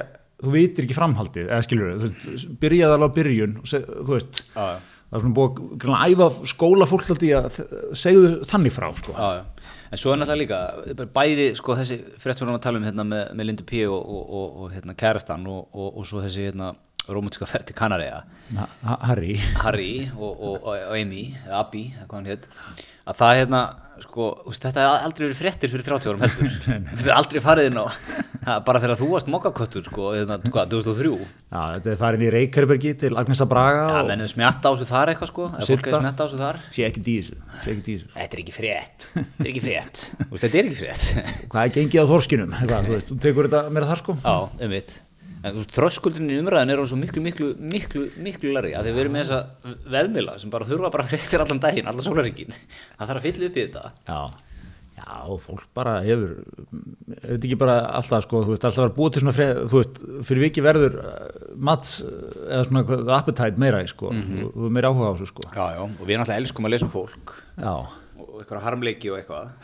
þú 0.45 0.55
vitir 0.55 0.87
ekki 0.87 0.99
framhaldið, 1.01 1.51
eða 1.51 1.66
skilur 1.66 2.55
byrjaði 2.62 2.97
alveg 3.01 3.11
á 3.11 3.16
byrjun, 3.19 3.59
og 3.64 3.71
seg, 3.75 3.90
þú 3.90 4.14
veist, 4.14 4.45
Já, 4.55 4.62
já. 4.77 4.79
Það 5.11 5.18
er 5.18 5.25
svona 5.25 5.37
búið 5.37 5.94
að 5.96 6.14
æfa 6.14 6.29
skóla 6.53 6.87
fólk 6.90 7.07
alltaf 7.07 7.25
að 7.40 7.96
segðu 7.99 8.29
þannig 8.51 8.75
frá, 8.77 8.88
sko. 8.94 9.14
já, 9.18 9.40
já. 9.40 9.73
en 9.90 9.99
svo 10.03 10.12
er 10.14 10.20
náttúrulega 10.20 10.61
líka 10.94 11.09
bæði 11.16 11.49
sko, 11.59 11.77
þessi 11.81 11.99
frétt 12.23 12.38
sem 12.38 12.46
við 12.46 12.51
erum 12.53 12.61
að 12.61 12.66
tala 12.68 12.79
um 12.81 12.87
hérna, 12.87 13.07
með, 13.11 13.25
með 13.35 13.49
Lindu 13.51 13.66
P 13.66 13.83
og, 13.88 13.99
og, 13.99 14.23
og, 14.40 14.61
og 14.62 14.77
hérna, 14.77 14.94
kærastan 15.03 15.49
og, 15.51 15.66
og, 15.75 15.90
og 15.99 16.07
svo 16.07 16.23
þessi 16.23 16.46
hérna, 16.51 16.70
romantíska 17.11 17.49
ferð 17.49 17.70
til 17.70 17.79
Ha- 18.87 19.01
Harry, 19.09 19.35
Harry 19.64 19.92
og, 20.14 20.31
og, 20.31 20.68
og 20.70 20.94
Amy 20.94 21.31
Abby, 21.51 21.88
hvað 22.07 22.16
hann 22.20 22.31
hétt 22.31 22.49
að 23.08 23.20
það 23.20 23.36
hérna, 23.40 23.60
sko, 24.00 24.26
þetta 24.48 24.70
hefði 24.72 25.06
aldrei 25.06 25.24
verið 25.26 25.38
fréttir 25.40 25.72
fyrir 25.72 25.86
30 25.88 26.10
árum 26.10 26.24
heldur. 26.24 26.52
Þetta 26.90 27.08
er 27.10 27.16
aldrei 27.16 27.42
farið 27.44 27.70
inn 27.70 27.80
á 27.80 27.86
bara 28.64 28.80
þegar 28.80 28.96
þú 28.96 29.08
varst 29.10 29.28
mokkaköttur, 29.30 29.84
sko, 29.84 30.06
hérna, 30.16 30.38
hvað, 30.40 30.70
2003 30.72 31.10
já, 31.12 31.60
þetta 31.74 31.90
er 31.92 31.98
farin 32.00 32.24
í 32.24 32.30
Reykjavík 32.32 32.86
til 33.02 33.10
Agnesa 33.20 33.46
Braga 33.50 33.82
Já, 33.90 33.98
og 34.00 34.08
menn 34.08 34.24
smjatta 34.32 34.72
á 34.72 34.72
þessu 34.72 34.88
þar 34.88 35.12
eitthvað, 35.12 35.32
sko 35.34 35.48
hefði 35.50 35.66
sé 36.72 36.88
ekki 36.88 37.04
dísu, 37.04 37.36
dísu. 37.90 38.08
Þetta 38.16 38.38
er 38.38 38.42
ekki 38.46 38.56
frétt, 38.56 39.10
þetta 39.20 39.44
er 39.44 39.52
ekki 39.52 39.64
er 40.62 40.72
frétt. 40.80 41.36
Hvað 41.52 41.62
er 41.66 41.76
gengið 41.76 42.00
á 42.00 42.06
þorskinum? 42.14 42.58
Þú 43.10 43.20
tekur 43.28 43.50
þetta 43.50 43.76
meira 43.76 43.92
þar 43.92 44.04
sko? 44.06 44.16
Já, 44.24 44.36
einmitt 44.64 44.96
En 45.40 45.55
þú 45.55 45.62
veist, 45.62 45.72
þröskuldin 45.72 46.29
í 46.29 46.37
umræðin 46.42 46.72
er 46.74 46.81
hann 46.83 46.88
svo 46.90 46.98
miklu, 47.00 47.22
miklu, 47.24 47.46
miklu, 47.72 48.05
miklu 48.20 48.53
larri 48.53 48.74
að 48.76 48.88
því 48.90 48.92
við 48.92 49.03
erum 49.07 49.14
með 49.16 49.22
þessa 49.31 49.74
veðmila 49.94 50.35
sem 50.42 50.53
bara 50.53 50.68
þurfa 50.68 50.90
bara 50.92 51.07
fréttir 51.11 51.40
allan 51.44 51.62
daginn, 51.62 51.88
allan 51.88 52.05
sólaringin 52.05 52.53
það 52.53 53.07
þarf 53.07 53.16
að 53.16 53.26
fylla 53.29 53.48
upp 53.48 53.57
í 53.57 53.64
þetta. 53.64 53.92
Já, 54.11 54.20
já, 55.00 55.38
fólk 55.46 55.62
bara 55.81 55.94
hefur, 56.05 56.35
þetta 57.22 57.38
ekki 57.40 57.59
bara 57.62 57.79
alltaf 58.03 58.26
sko, 58.26 58.42
þú 58.44 58.53
veist, 58.53 58.66
alltaf 58.68 58.85
að 58.90 58.92
búa 58.98 59.14
til 59.14 59.24
svona 59.24 59.35
freð, 59.38 59.62
þú 59.72 59.81
veist, 59.81 60.03
fyrir 60.29 60.44
viki 60.44 60.66
verður 60.66 60.98
uh, 61.00 61.16
mats 61.70 61.96
uh, 62.05 62.12
eða 62.50 62.66
svona 62.68 63.00
appetite 63.16 63.64
meira 63.64 63.81
sko, 63.88 64.12
þú 64.12 64.53
þú 64.59 64.68
er 64.68 64.76
meira 64.76 64.92
áhuga 64.92 65.09
á 65.09 65.12
þessu 65.16 65.31
sko. 65.33 65.48
Já, 65.57 65.64
já, 65.79 65.83
og 65.88 66.05
við 66.05 66.20
náttúrulega 66.20 66.44
elskum 66.44 66.68
að 66.68 66.76
lesa 66.76 66.88
um 66.90 66.92
fólk. 66.92 67.35
Já, 67.57 67.74
og 68.20 68.37
eitthvað 68.44 68.64
harmleiki 68.68 69.09
og 69.14 69.22
eitthvað. 69.22 69.57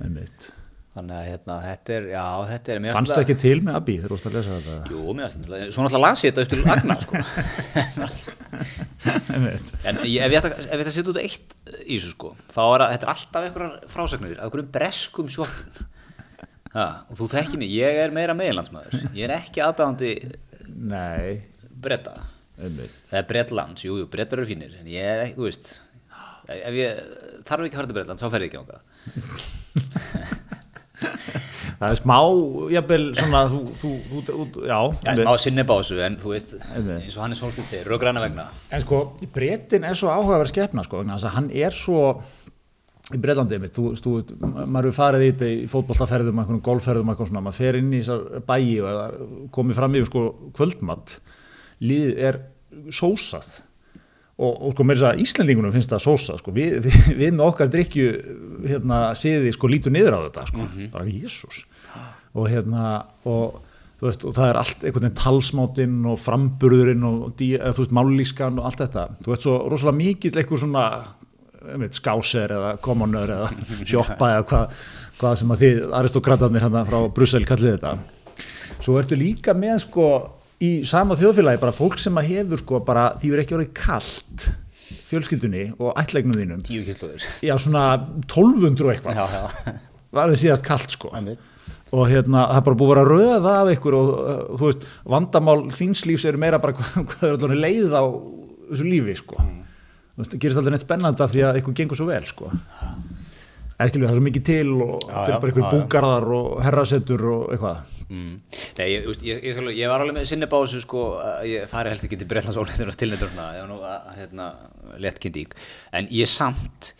Einmitt. 0.00 0.52
Þannig 0.92 1.14
að 1.16 1.26
hérna, 1.30 1.54
þetta 1.64 1.94
er, 1.96 2.06
já, 2.12 2.24
þetta 2.50 2.72
er 2.74 2.80
Fannst 2.92 3.12
það 3.14 3.22
ekki 3.24 3.36
til 3.40 3.58
með 3.64 3.76
Abby 3.78 3.94
þegar 3.96 4.10
þú 4.10 4.16
varst 4.16 4.28
að 4.28 4.34
lesa 4.36 4.56
þetta? 4.58 4.74
Jú, 4.92 5.02
mér 5.16 5.24
finnst 5.32 5.46
það, 5.48 5.62
svo 5.72 5.80
náttúrulega 5.86 6.04
las 6.04 6.24
ég 6.26 6.34
þetta 6.36 6.42
upp 6.42 6.50
til 6.52 6.62
Agna, 6.74 6.96
sko. 7.00 7.12
En 9.88 10.02
ég, 10.06 10.18
ef 10.22 10.34
ég 10.34 10.38
ætti 10.38 10.50
að- 10.52 10.68
ætti 10.76 10.92
setja 10.96 11.12
út 11.14 11.20
eitt 11.22 11.56
í 11.86 11.96
þessu 11.96 12.12
sko, 12.12 12.28
þá 12.52 12.60
er 12.66 12.84
að 12.84 12.92
þetta 12.92 13.06
er 13.08 13.12
alltaf 13.14 13.46
einhverjar 13.48 13.88
frásagnir 13.94 14.36
af 14.36 14.44
einhverjum 14.46 14.70
breskum 14.76 15.28
ha, 16.72 16.86
og 17.08 17.16
þú 17.18 17.26
þekki 17.32 17.56
mig, 17.60 17.72
ég 17.74 17.98
er 18.04 18.12
meira 18.14 18.36
meðlandsmaður 18.36 18.92
ég 19.16 19.24
er 19.26 19.34
ekki 19.38 19.64
aðdáðandi 19.64 20.12
Nei, 20.92 21.42
bretta 21.82 22.14
það 22.62 23.18
er 23.18 23.26
brettlands, 23.28 23.82
jú, 23.84 23.96
jú, 24.00 24.06
brettar 24.12 24.38
eru 24.40 24.48
fínir 24.48 24.76
en 24.80 24.86
ég 24.92 25.02
er 25.02 25.24
ekki, 25.26 25.36
þú 25.40 25.48
veist 25.48 25.72
ef 26.52 26.74
ég 26.76 27.02
þarf 27.48 27.66
ekki 27.66 27.74
að 27.74 27.80
fara 27.80 27.90
til 27.90 27.96
brettlands, 27.98 28.22
þá 28.22 28.30
fer 28.32 28.44
ég 28.46 28.52
ekki 28.52 28.60
ánga 28.62 28.78
Það 31.02 31.86
er 31.88 31.98
smá, 31.98 32.16
jafnvel, 32.72 33.06
svona, 33.18 33.40
þú, 33.50 33.60
þú, 33.80 33.90
þú, 34.08 34.20
þú 34.28 34.66
já, 34.68 34.76
Já, 34.76 35.08
einmitt. 35.12 35.26
má 35.26 35.32
sinni 35.42 35.64
básu, 35.66 35.98
en 36.06 36.18
þú 36.20 36.34
veist 36.34 36.52
eins 36.62 37.16
og 37.16 37.22
Hannes 37.24 37.42
Hólfinn 37.42 37.66
segir, 37.66 37.88
röggræna 37.90 38.22
vegna. 38.22 38.44
En 38.70 38.84
sko, 38.84 39.00
Bretin 39.34 39.86
er 39.88 39.98
svo 39.98 40.12
áhugaverð 40.14 40.52
skepna 40.52 40.84
sko, 40.86 41.00
vegna 41.02 41.16
þess 41.18 41.28
að 41.30 41.36
hann 41.38 41.50
er 41.64 41.74
svo 41.76 42.04
í 43.12 43.18
Breitlandi 43.20 43.58
mitt, 43.60 43.74
þú, 43.76 43.90
þú, 43.98 44.12
maður 44.46 44.88
hefur 44.92 44.96
farið 45.00 45.24
í 45.26 45.30
þetta 45.32 45.48
í 45.50 45.66
fótbollaferðum, 45.72 46.38
einhvern 46.44 46.62
golfferðum 46.64 47.10
eitthvað 47.12 47.32
svona, 47.32 47.42
maður 47.48 47.58
fer 47.58 47.78
inn 47.80 47.90
í 47.92 48.00
þessar 48.04 48.46
bæi 48.46 48.68
og 48.86 49.50
komið 49.58 49.80
fram 49.80 49.98
yfir 49.98 50.08
sko 50.12 50.22
kvöldmatt 50.56 51.16
líðið 51.82 52.22
er 52.30 52.38
sósað 52.94 53.50
og, 54.38 54.52
og 54.52 54.72
sko 54.74 54.86
með 54.86 55.00
þess 55.00 55.08
að 55.10 55.24
Íslendingunum 55.26 55.74
finnst 55.74 55.92
það 55.92 56.04
sósað 56.06 56.40
sko, 56.40 56.54
við, 56.56 56.78
við, 56.86 57.02
við 57.18 57.34
með 57.36 57.44
okkar 57.48 57.72
drikju 57.72 58.06
hérna 58.68 59.02
siði 59.18 59.52
sko 59.54 59.70
lítur 59.70 59.94
niður 59.94 60.16
á 60.16 60.20
þetta 60.28 60.46
sko, 60.52 60.70
bara 60.94 61.10
jésús 61.10 61.64
og 62.32 62.48
hérna 62.48 62.86
og 63.28 63.60
veist, 64.02 64.24
og 64.26 64.34
það 64.36 64.48
er 64.50 64.58
allt 64.60 64.84
einhvern 64.86 65.06
veginn 65.06 65.18
talsmátinn 65.20 65.98
og 66.10 66.20
framburðurinn 66.20 67.04
og 67.06 67.34
dí, 67.38 67.52
þú 67.60 67.84
veist, 67.84 67.94
mállískan 67.94 68.58
og 68.58 68.68
allt 68.68 68.82
þetta. 68.82 69.04
Þú 69.22 69.32
veist, 69.32 69.46
svo 69.46 69.58
rosalega 69.70 69.98
mikill 69.98 70.40
einhver 70.40 70.62
svona 70.62 70.86
einmitt, 71.62 71.94
skáser 71.94 72.56
eða 72.56 72.72
commoner 72.82 73.30
eða 73.36 73.50
sjoppa 73.92 74.32
eða 74.36 74.46
hvað 74.50 74.76
hva 75.22 75.34
sem 75.38 75.52
að 75.54 75.60
þið 75.62 75.82
aristokratarnir 76.00 76.64
hérna 76.64 76.86
frá 76.88 76.98
Brussel 77.14 77.44
kallið 77.46 77.76
þetta. 77.76 77.92
Svo 78.82 78.96
ertu 78.98 79.18
líka 79.18 79.54
með 79.54 79.84
sko 79.84 80.06
í 80.62 80.70
sama 80.86 81.16
þjóðfélagi 81.18 81.60
bara 81.62 81.74
fólk 81.74 81.98
sem 82.00 82.18
að 82.20 82.28
hefur 82.32 82.60
sko 82.62 82.82
bara 82.86 83.08
því 83.20 83.32
er 83.32 83.42
ekki 83.42 83.56
orðið 83.58 83.72
kalt 83.78 84.50
fjölskyldunni 85.12 85.64
og 85.78 85.96
ættlegnum 86.00 86.36
þínum. 86.36 86.60
Tíu 86.66 86.84
kyslóður 86.86 87.24
já 87.44 87.54
svona 87.60 87.86
1200 88.26 88.86
og 88.86 88.92
eitthvað. 88.92 89.18
Já, 89.18 89.24
já, 89.40 89.74
var 90.12 90.30
það 90.32 90.42
síðast 90.44 90.66
kalt 90.66 90.94
sko. 90.94 91.10
Einmitt. 91.16 91.48
og 91.92 92.06
hérna 92.08 92.46
það 92.48 92.58
er 92.60 92.66
bara 92.68 92.80
búið 92.80 93.00
að 93.02 93.10
röða 93.10 93.54
af 93.60 93.72
ykkur 93.74 93.96
og, 93.98 94.12
og 94.52 94.60
þú 94.60 94.68
veist, 94.70 94.86
vandamál 95.14 95.58
þíns 95.76 96.06
lífs 96.08 96.24
eru 96.28 96.40
meira 96.40 96.60
bara 96.62 96.76
hvað, 96.78 97.08
hvað 97.10 97.26
er 97.28 97.36
allir 97.36 97.62
leið 97.66 97.96
á 97.96 98.02
þessu 98.70 98.88
lífi 98.88 99.16
sko. 99.20 99.40
Þú 99.42 100.22
veist, 100.22 100.32
það 100.32 100.44
gerist 100.44 100.62
aldrei 100.62 100.76
neitt 100.76 100.86
spennandi 100.86 101.24
af 101.24 101.34
því 101.34 101.44
að 101.48 101.60
ykkur 101.62 101.76
gengur 101.80 102.00
svo 102.00 102.08
vel 102.08 102.24
sko. 102.28 102.52
Eða 103.72 103.90
skilju 103.90 104.06
það 104.06 104.12
er 104.12 104.20
svo 104.20 104.26
mikið 104.28 104.44
til 104.46 104.68
og 104.76 104.94
Já, 105.02 105.14
það 105.16 105.34
er 105.34 105.42
bara 105.42 105.52
ykkur 105.52 105.72
búgarðar 105.72 106.28
og 106.38 106.50
herrasettur 106.62 107.24
og 107.32 107.44
eitthvað 107.56 107.91
Mm. 108.12 108.32
Nei, 108.76 108.86
ég, 108.92 109.06
ég, 109.24 109.38
ég, 109.40 109.60
ég 109.78 109.88
var 109.88 110.02
alveg 110.04 110.18
með 110.18 110.26
sinni 110.28 110.48
básu 110.50 110.82
sko, 110.82 111.06
ég 111.48 111.64
fari 111.70 111.92
helst 111.94 112.04
ekki 112.04 112.18
til 112.20 112.28
Breitlandsónir 112.28 112.90
og 112.92 112.98
tilnættur 113.00 113.30
svona, 113.32 113.46
ég 113.56 113.64
var 113.64 113.70
nú 113.70 113.78
að, 113.88 114.10
hérna, 114.18 114.48
lett 115.00 115.20
kyndík, 115.22 115.56
en 115.96 116.10
ég 116.12 116.28
samt 116.28 116.92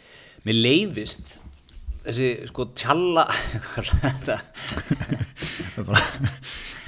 mér 0.47 0.57
leiðist 0.57 1.37
þessi 2.03 2.31
sko 2.51 2.67
tjalla 2.79 3.27
hvað 3.67 3.83
er 3.83 3.91
þetta 4.03 4.37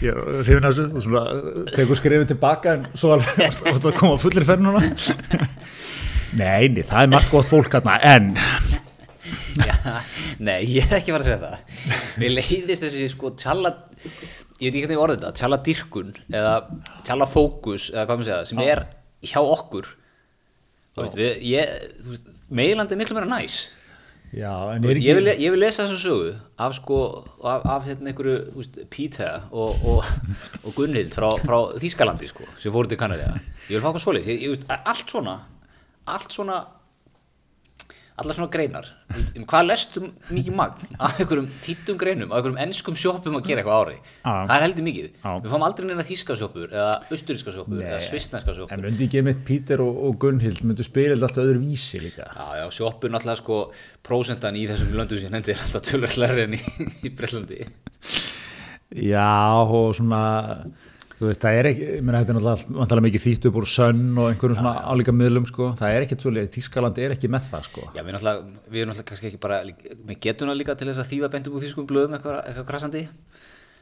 ég 0.04 0.18
hrifin 0.42 0.66
þessu 0.66 0.87
og 0.88 1.04
svona 1.04 1.24
tekur 1.76 2.00
skrifið 2.00 2.32
tilbaka 2.32 2.78
en 2.78 2.88
svo 2.98 3.12
alveg 3.18 3.44
ást 3.46 3.68
að 3.68 3.92
koma 4.00 4.16
fullir 4.20 4.48
nei, 6.40 6.66
nei, 6.72 6.82
það 6.82 7.04
er 7.04 7.12
margt 7.12 7.30
gott 7.30 7.50
fólk 7.50 7.76
hérna 7.76 8.00
en 8.14 8.32
Já, 9.68 9.76
nei, 10.48 10.60
ég 10.76 10.88
er 10.88 10.98
ekki 11.00 11.14
fara 11.14 11.24
að 11.24 11.28
segja 11.28 11.42
það. 11.42 11.84
Mér 12.22 12.34
leiðist 12.38 12.86
þessi 12.86 13.10
sko 13.12 13.34
tjalla 13.40 13.74
ég 14.60 14.70
veit 14.70 14.78
ekki 14.78 14.84
hvernig 14.84 14.96
ég 14.96 15.04
orðið 15.04 15.22
þetta 15.22 15.38
tjalla 15.40 15.60
dyrkun 15.66 16.10
eða 16.30 16.54
tjalla 17.06 17.28
fókus 17.30 17.88
eða 17.92 18.04
hvað 18.08 18.20
maður 18.20 18.30
segja, 18.30 18.50
sem 18.50 18.64
er 18.64 18.84
hjá 19.24 19.40
okkur. 19.42 19.88
Þú 20.94 21.06
veist, 21.06 21.16
við, 21.18 21.40
ég, 21.50 21.72
þú 22.04 22.18
meilandi 22.54 22.94
er 22.94 23.00
miklu 23.00 23.18
meira 23.18 23.30
næs. 23.30 23.62
Já, 24.34 24.50
en 24.74 24.82
Þú 24.82 24.90
er 24.90 24.98
ekki 24.98 25.06
ég, 25.06 25.18
vil, 25.18 25.32
ég 25.44 25.52
vil 25.54 25.60
lesa 25.62 25.84
þessu 25.86 25.98
sögu 26.02 26.30
af 26.64 26.72
sko, 26.74 26.98
af, 27.46 27.66
af 27.70 27.84
hérna 27.86 28.10
einhverju 28.10 28.38
þú 28.48 28.62
veist, 28.62 28.78
Peter 28.90 29.44
og, 29.54 29.84
og, 29.86 30.08
og 30.64 30.74
Gunnhild 30.74 31.14
frá, 31.14 31.28
frá 31.38 31.58
Þýskalandi 31.78 32.30
sko, 32.32 32.46
sem 32.58 32.74
fóru 32.74 32.90
til 32.90 32.98
Kanaríða 32.98 33.36
ég 33.68 33.76
vil 33.76 33.82
fá 33.84 33.92
hvað 33.92 34.02
svoleiðis, 34.02 34.30
ég, 34.32 34.42
ég, 34.42 34.56
veist, 34.56 34.66
allt 34.74 35.14
svona 35.14 35.36
allt 36.10 36.34
svona 36.34 36.56
allar 38.20 38.37
svona 38.37 38.50
greinar. 38.53 38.87
Um 39.35 39.44
hvað 39.50 39.64
lestum 39.66 40.05
mikið 40.31 40.55
magn? 40.55 40.90
Af 41.03 41.16
einhverjum 41.18 41.48
þýttum 41.50 41.96
greinum, 41.98 42.31
af 42.31 42.38
einhverjum 42.38 42.61
enskum 42.62 42.98
sjoppum 42.98 43.38
að 43.40 43.48
gera 43.48 43.62
eitthvað 43.62 43.81
ári. 43.81 43.96
Já. 43.98 44.35
það 44.35 44.55
er 44.57 44.64
heldur 44.66 44.87
mikið, 44.87 45.09
Já. 45.16 45.31
við 45.42 45.55
fáum 45.55 45.66
aldrei 45.66 45.88
neina 45.88 46.07
þýska 46.07 46.37
sjoppur 46.38 46.68
eða 46.70 46.92
austuríska 47.11 47.55
sjoppur 47.57 47.83
eða 47.83 47.98
svistnæska 48.07 48.55
sjoppur. 48.55 48.77
En 48.77 48.85
myndi 48.87 49.09
ekki 49.09 49.24
mitt 49.27 49.42
Pítur 49.48 49.83
og, 49.83 49.98
og 50.07 50.18
Gunnhild 50.22 50.62
myndu 50.62 50.87
spila 50.87 51.18
alltaf 51.18 51.42
öðru 51.42 51.64
vísi 51.64 52.03
líka? 52.05 52.29
Já, 52.31 52.46
já, 52.62 52.64
sjoppur 52.79 53.11
náttúrulega 53.11 53.42
sko 53.42 53.59
prósentan 54.07 54.61
í 54.61 54.68
þessum 54.70 54.94
löndum 54.94 55.20
sem 55.20 55.35
nefndi 55.35 55.57
er 55.57 55.66
alltaf 55.66 55.87
tölvöldlega 55.90 56.46
en 56.46 56.59
í, 56.59 56.62
í 57.03 57.14
Brellandi 57.18 57.64
Já, 58.94 59.59
og 59.66 59.90
svona 59.98 60.22
þú 61.18 61.29
veist, 61.29 61.42
það 61.42 61.59
er 61.59 61.68
ekki, 61.70 61.88
ég 61.96 62.05
meina 62.05 62.20
þetta 62.22 62.33
er 62.33 62.38
náttúrulega 62.38 62.79
vantalega 62.81 63.07
mikið 63.07 63.24
þýtt 63.24 63.48
upp 63.48 63.59
úr 63.61 63.68
sönn 63.70 64.05
og 64.18 64.31
einhverjum 64.33 64.59
svona 64.59 64.72
álíka 64.90 65.14
miðlum, 65.14 65.46
sko, 65.50 65.68
það 65.79 65.96
er 65.96 66.07
ekki 66.07 66.18
tvolega, 66.20 66.50
Þískaland 66.55 67.00
er 67.05 67.14
ekki 67.14 67.31
með 67.31 67.50
það, 67.53 67.68
sko. 67.68 67.85
Já, 67.94 68.00
við 68.00 68.16
náttúrulega, 68.16 68.55
við 68.66 68.83
erum 68.83 68.90
náttúrulega 68.90 69.11
kannski 69.11 69.31
ekki 69.31 69.42
bara, 69.44 69.61
við 70.11 70.18
getum 70.27 70.50
það 70.50 70.59
líka 70.61 70.77
til 70.81 70.88
þess 70.90 71.05
að 71.05 71.12
þýða 71.12 71.31
bendum 71.37 71.55
úr 71.55 71.64
þýskum 71.64 71.88
blöðum 71.90 72.16
eitthvað, 72.18 72.40
eitthvað 72.50 72.66
krassandi. 72.72 73.05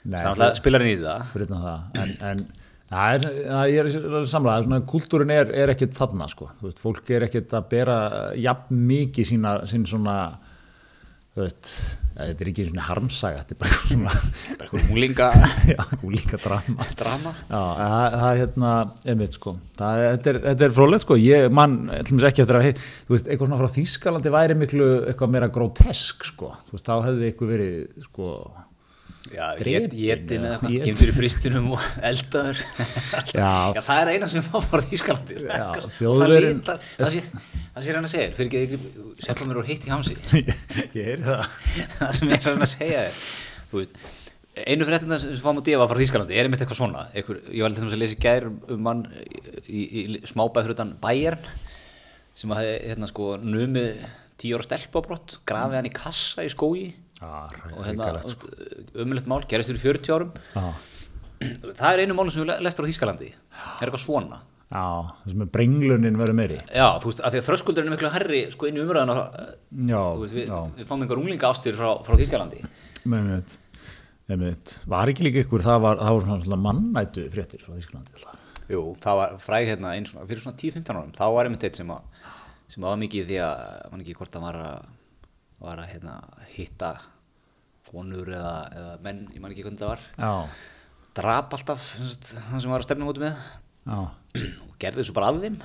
Nei, 0.02 0.18
það 0.18 0.28
náttúrulega 0.28 0.60
spilar 0.60 0.84
inn 0.84 0.92
í 0.92 1.00
það. 1.06 1.26
fyrir 1.32 1.52
það, 1.54 1.88
en, 2.02 2.14
en 2.28 2.44
það 2.92 3.16
er, 3.16 3.26
það 3.48 3.74
er, 3.80 3.90
er 4.20 4.30
samlega, 4.34 4.64
svona 4.66 4.80
kultúrin 4.92 5.32
er, 5.32 5.52
er 5.64 5.72
ekkit 5.72 5.96
þarna, 5.96 6.28
sko, 6.28 6.50
þú 6.58 6.68
veist, 6.68 6.82
fólk 6.82 7.12
er 7.16 7.26
ekkit 7.30 7.56
að 7.56 7.68
bera 7.72 7.98
jafn 8.36 8.82
mikið 8.92 9.30
sína, 9.32 9.54
sín 9.70 9.88
svona, 9.88 10.16
ja, 11.32 12.26
þetta 12.28 12.44
er 12.44 12.48
ekki 12.50 12.64
svona 12.68 12.82
harmsaga, 12.84 13.42
þetta 13.42 13.54
er 13.54 13.60
bara 13.62 13.76
svona, 13.78 14.16
Bara 14.60 14.66
eitthvað 14.66 14.90
húlinga 14.90 15.28
líka 16.12 16.40
drama. 16.44 16.88
drama. 17.00 17.32
Já, 17.48 17.60
það, 17.78 18.16
það 18.16 18.26
er 18.26 18.40
hérna, 18.42 18.72
einmitt 19.14 19.38
sko, 19.38 19.54
það, 19.78 20.02
þetta 20.04 20.32
er, 20.34 20.40
þetta 20.48 20.66
er 20.66 20.74
frólægt 20.76 21.06
sko, 21.06 21.18
ég 21.22 21.46
mann, 21.60 21.78
ekki 22.02 22.44
eftir 22.44 22.58
að, 22.58 22.66
hey, 22.68 22.76
veist, 23.08 23.30
eitthvað 23.30 23.48
svona 23.48 23.62
frá 23.62 23.76
Þýskalandi 23.78 24.34
væri 24.36 24.58
miklu 24.60 24.90
eitthvað 25.06 25.32
meira 25.36 25.48
grótesk 25.56 26.28
sko, 26.28 26.52
veist, 26.72 26.84
þá 26.84 27.08
hefði 27.08 27.30
eitthvað 27.30 27.54
verið 27.56 28.04
sko, 28.10 28.34
Já, 29.30 29.46
jetin 29.94 30.46
eða 30.48 30.70
gemtur 30.82 31.12
í 31.12 31.14
fristinum 31.14 31.68
og 31.76 31.84
eldaður. 32.02 32.62
Já. 33.38 33.50
Já, 33.76 33.80
það 33.86 34.00
er 34.00 34.10
eina 34.16 34.28
sem 34.32 34.46
Þýskalandi. 34.90 35.36
Það 35.44 35.52
er 35.54 35.62
Já, 35.62 35.92
Þjóðverinn- 36.00 36.64
Það 37.72 37.86
sé, 37.86 37.92
hann 37.96 38.04
að 38.04 38.10
segja, 38.12 38.32
fyrir 38.36 38.48
ekki 38.50 38.58
að 38.58 38.72
ég 38.74 39.22
setla 39.24 39.46
mér 39.48 39.60
úr 39.62 39.68
heitt 39.70 39.86
í 39.86 39.92
hamsi. 39.92 40.16
ég 40.98 41.06
heyri 41.06 41.22
það, 41.24 41.46
það 42.00 42.10
sem 42.18 42.32
ég 42.32 42.34
er 42.36 42.50
reyna 42.50 42.66
að 42.66 42.72
segja 42.74 43.04
er 43.06 43.14
þú 43.70 43.78
veist, 43.78 43.94
einu 44.66 44.88
fréttina 44.90 45.18
sem 45.22 45.38
fáum 45.40 45.60
að 45.62 45.68
defa 45.70 45.86
frá 45.88 46.00
Þýskalandi 46.02 46.36
er 46.36 46.48
einmitt 46.50 46.64
eitthvað 46.66 46.80
svona 46.82 47.06
Einhver, 47.16 47.38
ég 47.48 47.64
var 47.64 47.72
þess 47.78 47.96
að 47.96 48.02
lesa 48.02 48.18
í 48.18 48.20
gær 48.26 48.48
um 48.50 48.82
mann 48.84 49.00
í, 49.16 49.38
í, 49.80 50.02
í 50.04 50.20
smábæð 50.28 50.66
fyrir 50.66 50.76
utan 50.76 50.92
Bayern 51.00 51.48
sem 52.36 52.52
að 52.52 52.68
hérna 52.90 53.08
sko 53.08 53.30
numið 53.40 54.04
tíu 54.42 54.58
ára 54.58 54.66
stelpabrott 54.68 55.38
grafið 55.48 55.78
hann 55.80 55.88
í 55.88 55.94
kassa 55.96 56.44
í 56.44 56.52
skógi 56.52 56.90
Já, 57.22 57.34
og 57.72 57.84
hérna 57.86 58.08
hrikalegt, 58.08 58.32
sko. 58.34 58.54
umulegt 59.04 59.28
mál, 59.30 59.44
gerist 59.50 59.70
fyrir 59.70 59.84
40 60.02 60.16
árum. 60.16 60.32
Já, 60.56 60.64
það 61.78 61.90
er 61.92 62.02
einu 62.02 62.16
málum 62.18 62.34
sem 62.34 62.42
við 62.42 62.64
lestur 62.66 62.86
á 62.86 62.90
Þýskalandi. 62.90 63.28
Er 63.32 63.86
eitthvað 63.86 64.02
svona? 64.02 64.42
Já, 64.72 64.84
það 65.20 65.32
sem 65.34 65.42
er 65.44 65.48
brenglunin 65.52 66.14
verið 66.16 66.36
meiri, 66.38 66.58
já, 66.72 66.86
þú 67.02 67.10
veist, 67.10 67.18
af 67.20 67.34
því 67.34 67.40
að 67.42 67.48
þröskuldurinn 67.50 67.90
er 67.90 67.92
miklu 67.92 68.10
herri 68.14 68.38
sko 68.54 68.68
inn 68.70 68.78
í 68.78 68.80
umræðan 68.80 69.10
já, 69.90 69.98
við, 70.22 70.38
við 70.78 70.86
fáum 70.88 71.02
einhver 71.04 71.20
unglinga 71.20 71.50
ástir 71.50 71.76
frá, 71.76 71.90
frá 72.06 72.16
Þýskalandi. 72.16 72.62
Einmitt, 73.04 73.58
einmitt, 74.32 74.72
var 74.88 75.12
ekki 75.12 75.26
líka 75.26 75.42
ykkur, 75.44 75.64
það 75.66 75.84
var, 75.84 76.00
það 76.00 76.16
var 76.16 76.24
svona, 76.24 76.38
svona 76.46 76.60
mannætu 76.64 77.26
fréttir 77.34 77.66
frá 77.66 77.74
Þýskalandi, 77.76 78.16
alltaf. 78.16 78.40
Jú, 78.72 78.86
það 79.04 79.20
var 79.20 79.36
fræg 79.44 79.68
hérna 79.74 79.92
einn 79.92 80.08
svona, 80.08 80.24
fyrir 80.30 80.46
svona 80.46 80.60
10-15 80.64 80.96
árum, 80.96 81.12
þá 81.20 81.24
var 81.36 81.50
einmitt 81.50 81.68
eitt 81.68 81.82
sem 81.82 81.92
að, 81.92 82.24
sem 82.72 82.86
að 82.86 82.94
var 82.94 83.02
mikið 83.04 83.28
því 83.28 83.40
að, 83.44 83.64
man 83.92 84.06
ekki 84.06 84.16
hvort 84.22 84.38
það 84.38 84.46
var 84.48 84.60
að, 84.62 84.92
var 85.66 85.84
að 85.84 85.92
hérna, 85.92 86.16
hitta 86.54 86.94
konur 87.92 88.32
eða, 88.32 88.54
eða 88.72 88.92
menn, 89.04 89.24
ég 89.30 89.42
man 89.44 89.54
ekki 89.54 89.66
hvernig 89.66 89.82
það 89.82 89.94
var, 89.94 90.04
já, 90.16 90.68
drap 91.18 91.56
alltaf 91.58 91.88
það 92.00 92.62
sem 92.64 92.72
var 92.72 92.80
að 92.80 92.88
stefna 92.88 93.08
móti 93.08 93.24
með. 93.24 93.42
Já, 93.86 93.98
og 94.66 94.78
gerði 94.82 95.04
þessu 95.04 95.16
bara 95.18 95.32
af 95.32 95.42
þeim, 95.42 95.60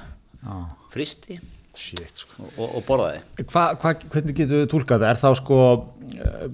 fristi 0.93 1.39
shit, 1.77 2.23
sko. 2.23 2.47
og, 2.57 2.65
og, 2.65 2.83
borðaði. 2.87 3.21
Hva, 3.51 3.67
hva, 3.77 3.93
hvernig 4.09 4.37
getur 4.37 4.63
við 4.63 4.69
tólkað 4.71 5.03
það? 5.03 5.11
Er 5.11 5.19
þá 5.21 5.29
sko 5.39 5.59
uh, 5.69 6.45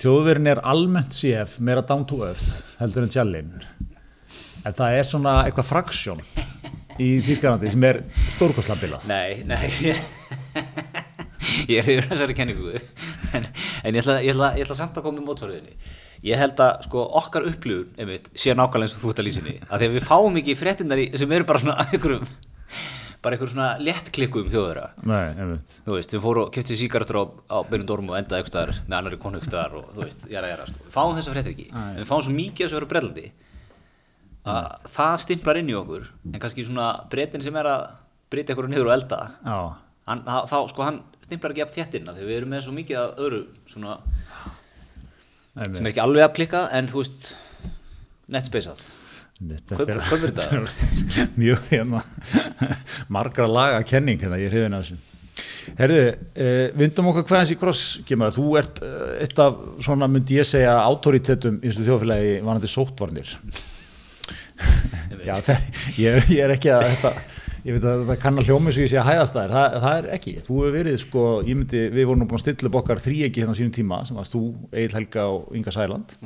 þjóðverin 0.00 0.50
er 0.52 0.62
almennt 0.72 1.16
séð 1.16 1.56
meira 1.64 1.84
down 1.86 2.04
to 2.08 2.20
earth 2.26 2.76
heldur 2.80 3.06
en 3.06 3.14
tjallinn? 3.14 3.54
En 4.60 4.76
það 4.76 4.98
er 4.98 5.08
svona 5.08 5.38
eitthvað 5.46 5.70
fraksjón 5.70 6.20
í 7.00 7.08
Þýskalandi 7.24 7.72
sem 7.72 7.86
er 7.88 8.02
stórkostlega 8.34 8.82
bilað. 8.82 9.08
Nei, 9.08 9.40
nei, 9.48 9.94
ég 11.72 11.80
er 11.80 11.94
yfir 11.96 12.10
þessari 12.10 12.36
kenningu 12.36 12.74
en, 13.82 13.94
ég, 13.96 14.02
ætla, 14.04 14.16
ég, 14.24 14.34
ætla, 14.34 14.52
ég 14.58 14.66
ætla 14.66 14.76
samt 14.78 15.00
að 15.00 15.06
koma 15.08 15.22
í 15.22 15.26
mótfæriðinni. 15.26 15.74
Ég 16.26 16.36
held 16.36 16.60
að 16.60 16.84
sko 16.84 17.02
okkar 17.20 17.46
upplifun, 17.48 17.90
einmitt, 17.96 18.28
sé 18.36 18.52
nákvæmlega 18.52 18.90
eins 18.90 18.96
og 18.98 19.02
þú 19.04 19.12
ert 19.14 19.20
að 19.22 19.28
lýsinni, 19.30 19.54
að 19.70 19.84
að 19.86 19.94
við 19.96 20.06
fáum 20.08 20.38
ekki 20.40 20.56
fréttindar 20.60 21.02
sem 21.16 21.32
eru 21.32 21.46
bara 21.48 21.62
svona 21.62 21.76
einhverjum, 21.86 22.26
bara 23.24 23.36
einhverjum 23.38 23.54
svona 23.54 23.68
léttklikkuðum 23.80 24.50
þjóðara. 24.52 24.84
Nei, 25.08 25.30
einmitt 25.40 25.78
Þú 25.86 25.96
veist, 25.96 26.12
við 26.12 26.24
fórum 26.26 26.44
og 26.44 26.52
kefti 26.52 26.76
síkartur 26.76 27.20
á, 27.20 27.24
á 27.56 27.58
beinum 27.70 27.88
dorm 27.88 28.12
og 28.12 28.18
endaði 28.20 28.42
eitthvað 28.42 28.52
staðar 28.52 28.82
með 28.84 28.98
annari 28.98 29.20
konu 29.22 29.40
eitthvað 29.40 29.54
staðar 29.54 29.78
og 29.80 29.94
þú 29.96 30.04
veist, 30.04 30.26
jæra, 30.28 30.50
jæra, 30.52 30.66
sko. 30.68 30.84
Við 30.84 30.96
fáum 30.98 31.16
þessar 31.16 31.36
fréttir 31.38 31.54
ekki, 31.56 31.68
en 31.72 32.00
við 32.02 32.10
fáum 32.12 32.24
svo 32.26 32.36
mikið 32.36 32.66
þessu 32.66 32.78
verið 32.80 32.92
brellandi 32.92 33.26
að 34.50 34.68
það 34.94 35.14
stimplar 35.24 35.60
inn 35.60 35.72
í 35.72 35.76
okkur, 35.76 36.06
en 36.32 36.40
kannski 36.40 36.64
svona 36.68 36.90
breytin 37.12 37.44
sem 37.44 37.56
er 37.60 37.68
að 37.68 37.82
breyta 38.32 38.52
eitthvað 38.54 38.70
niður 38.72 38.88
og 38.88 38.94
elda, 38.94 39.18
Já, 39.44 39.58
hann, 40.08 40.22
þá, 40.28 40.56
sko, 40.72 40.84
hann 40.86 41.00
stimplar 41.30 41.54
ekki 41.54 41.64
af 41.64 41.74
þéttirna 41.78 42.14
þegar 42.18 42.28
við 42.34 42.38
erum 42.42 42.50
með 42.56 42.64
svo 42.66 42.74
mikið 42.76 43.00
af 43.00 43.20
öðru 43.24 43.42
svona, 43.70 43.96
sem 45.54 45.62
einmitt, 45.64 45.84
er 45.86 45.92
ekki 45.94 46.02
alveg 46.04 46.26
að 46.26 46.34
klikka 46.40 46.64
en 46.78 46.90
þú 46.90 47.04
veist 47.04 47.30
netspacað 48.30 48.82
einmitt. 49.40 49.70
Kaup- 49.72 50.26
Þetta? 50.26 50.48
Mjög 51.40 51.62
hérna 51.70 52.02
margra 53.08 53.46
laga 53.48 53.80
kenning 53.88 54.20
hérna, 54.20 54.36
ég 54.42 54.52
hrifin 54.52 54.76
af 54.76 54.84
þessu. 54.84 54.98
Herðu, 55.78 56.00
uh, 56.10 56.66
vindum 56.76 57.08
okkur 57.12 57.24
hvaðans 57.30 57.50
í 57.54 57.56
krosskima 57.60 58.28
þú 58.34 58.44
ert 58.60 58.80
uh, 58.84 59.14
eitt 59.22 59.40
af 59.40 59.56
svona 59.84 60.08
myndi 60.10 60.36
ég 60.40 60.48
segja 60.48 60.74
autoritetum 60.82 61.60
í 61.62 61.68
þessu 61.70 61.86
þjóðfélagi 61.88 62.34
vanandi 62.44 62.70
sóttvarnir. 62.72 63.32
Já, 65.24 65.34
það, 65.44 65.66
ég, 66.00 66.26
ég 66.34 66.42
er 66.44 66.52
ekki 66.54 66.70
að 66.74 66.84
þetta, 66.90 67.10
ég 67.64 67.76
veit 67.76 67.84
að 67.86 68.06
það 68.08 68.20
kann 68.22 68.40
að 68.40 68.50
hljómi 68.50 68.72
svo 68.72 68.84
ég 68.84 68.90
sé 68.92 68.98
að 69.00 69.08
hæðast 69.10 69.36
það 69.36 69.44
er, 69.44 69.52
það, 69.54 69.76
það 69.84 69.98
er 69.98 70.08
ekki, 70.16 70.32
þú 70.46 70.56
hefur 70.60 70.76
verið 70.78 70.96
sko, 71.02 71.24
ég 71.44 71.58
myndi, 71.58 71.82
við 71.92 72.08
vorum 72.08 72.22
nú 72.22 72.28
búin 72.30 72.40
að 72.40 72.44
stilla 72.44 72.70
upp 72.70 72.78
okkar 72.80 73.02
þríegi 73.04 73.42
hérna 73.42 73.54
á 73.54 73.58
sínum 73.58 73.74
tíma, 73.76 74.00
sem 74.08 74.18
varst 74.20 74.36
þú, 74.36 74.42
Egil 74.72 74.96
Helga 74.96 75.26
og 75.34 75.54
Inga 75.58 75.74
Sæland. 75.74 76.16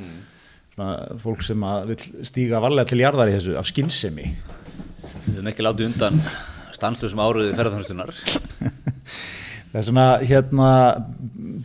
Svona 0.75 1.19
fólk 1.23 1.45
sem 1.47 1.67
að 1.67 1.91
vil 1.91 2.25
stíga 2.31 2.63
varlega 2.63 2.91
til 2.91 3.01
jarðar 3.01 3.31
í 3.31 3.35
þessu 3.35 3.55
af 3.59 3.67
skynsemi. 3.69 4.31
Við 5.25 5.37
höfum 5.37 5.51
ekki 5.51 5.65
látið 5.65 5.89
undan 5.91 6.19
stanslusum 6.75 7.23
áriði 7.23 7.55
ferðarþjónustunar. 7.55 8.11
það 9.71 9.79
er 9.81 9.87
svona, 9.89 10.09
hérna 10.23 10.69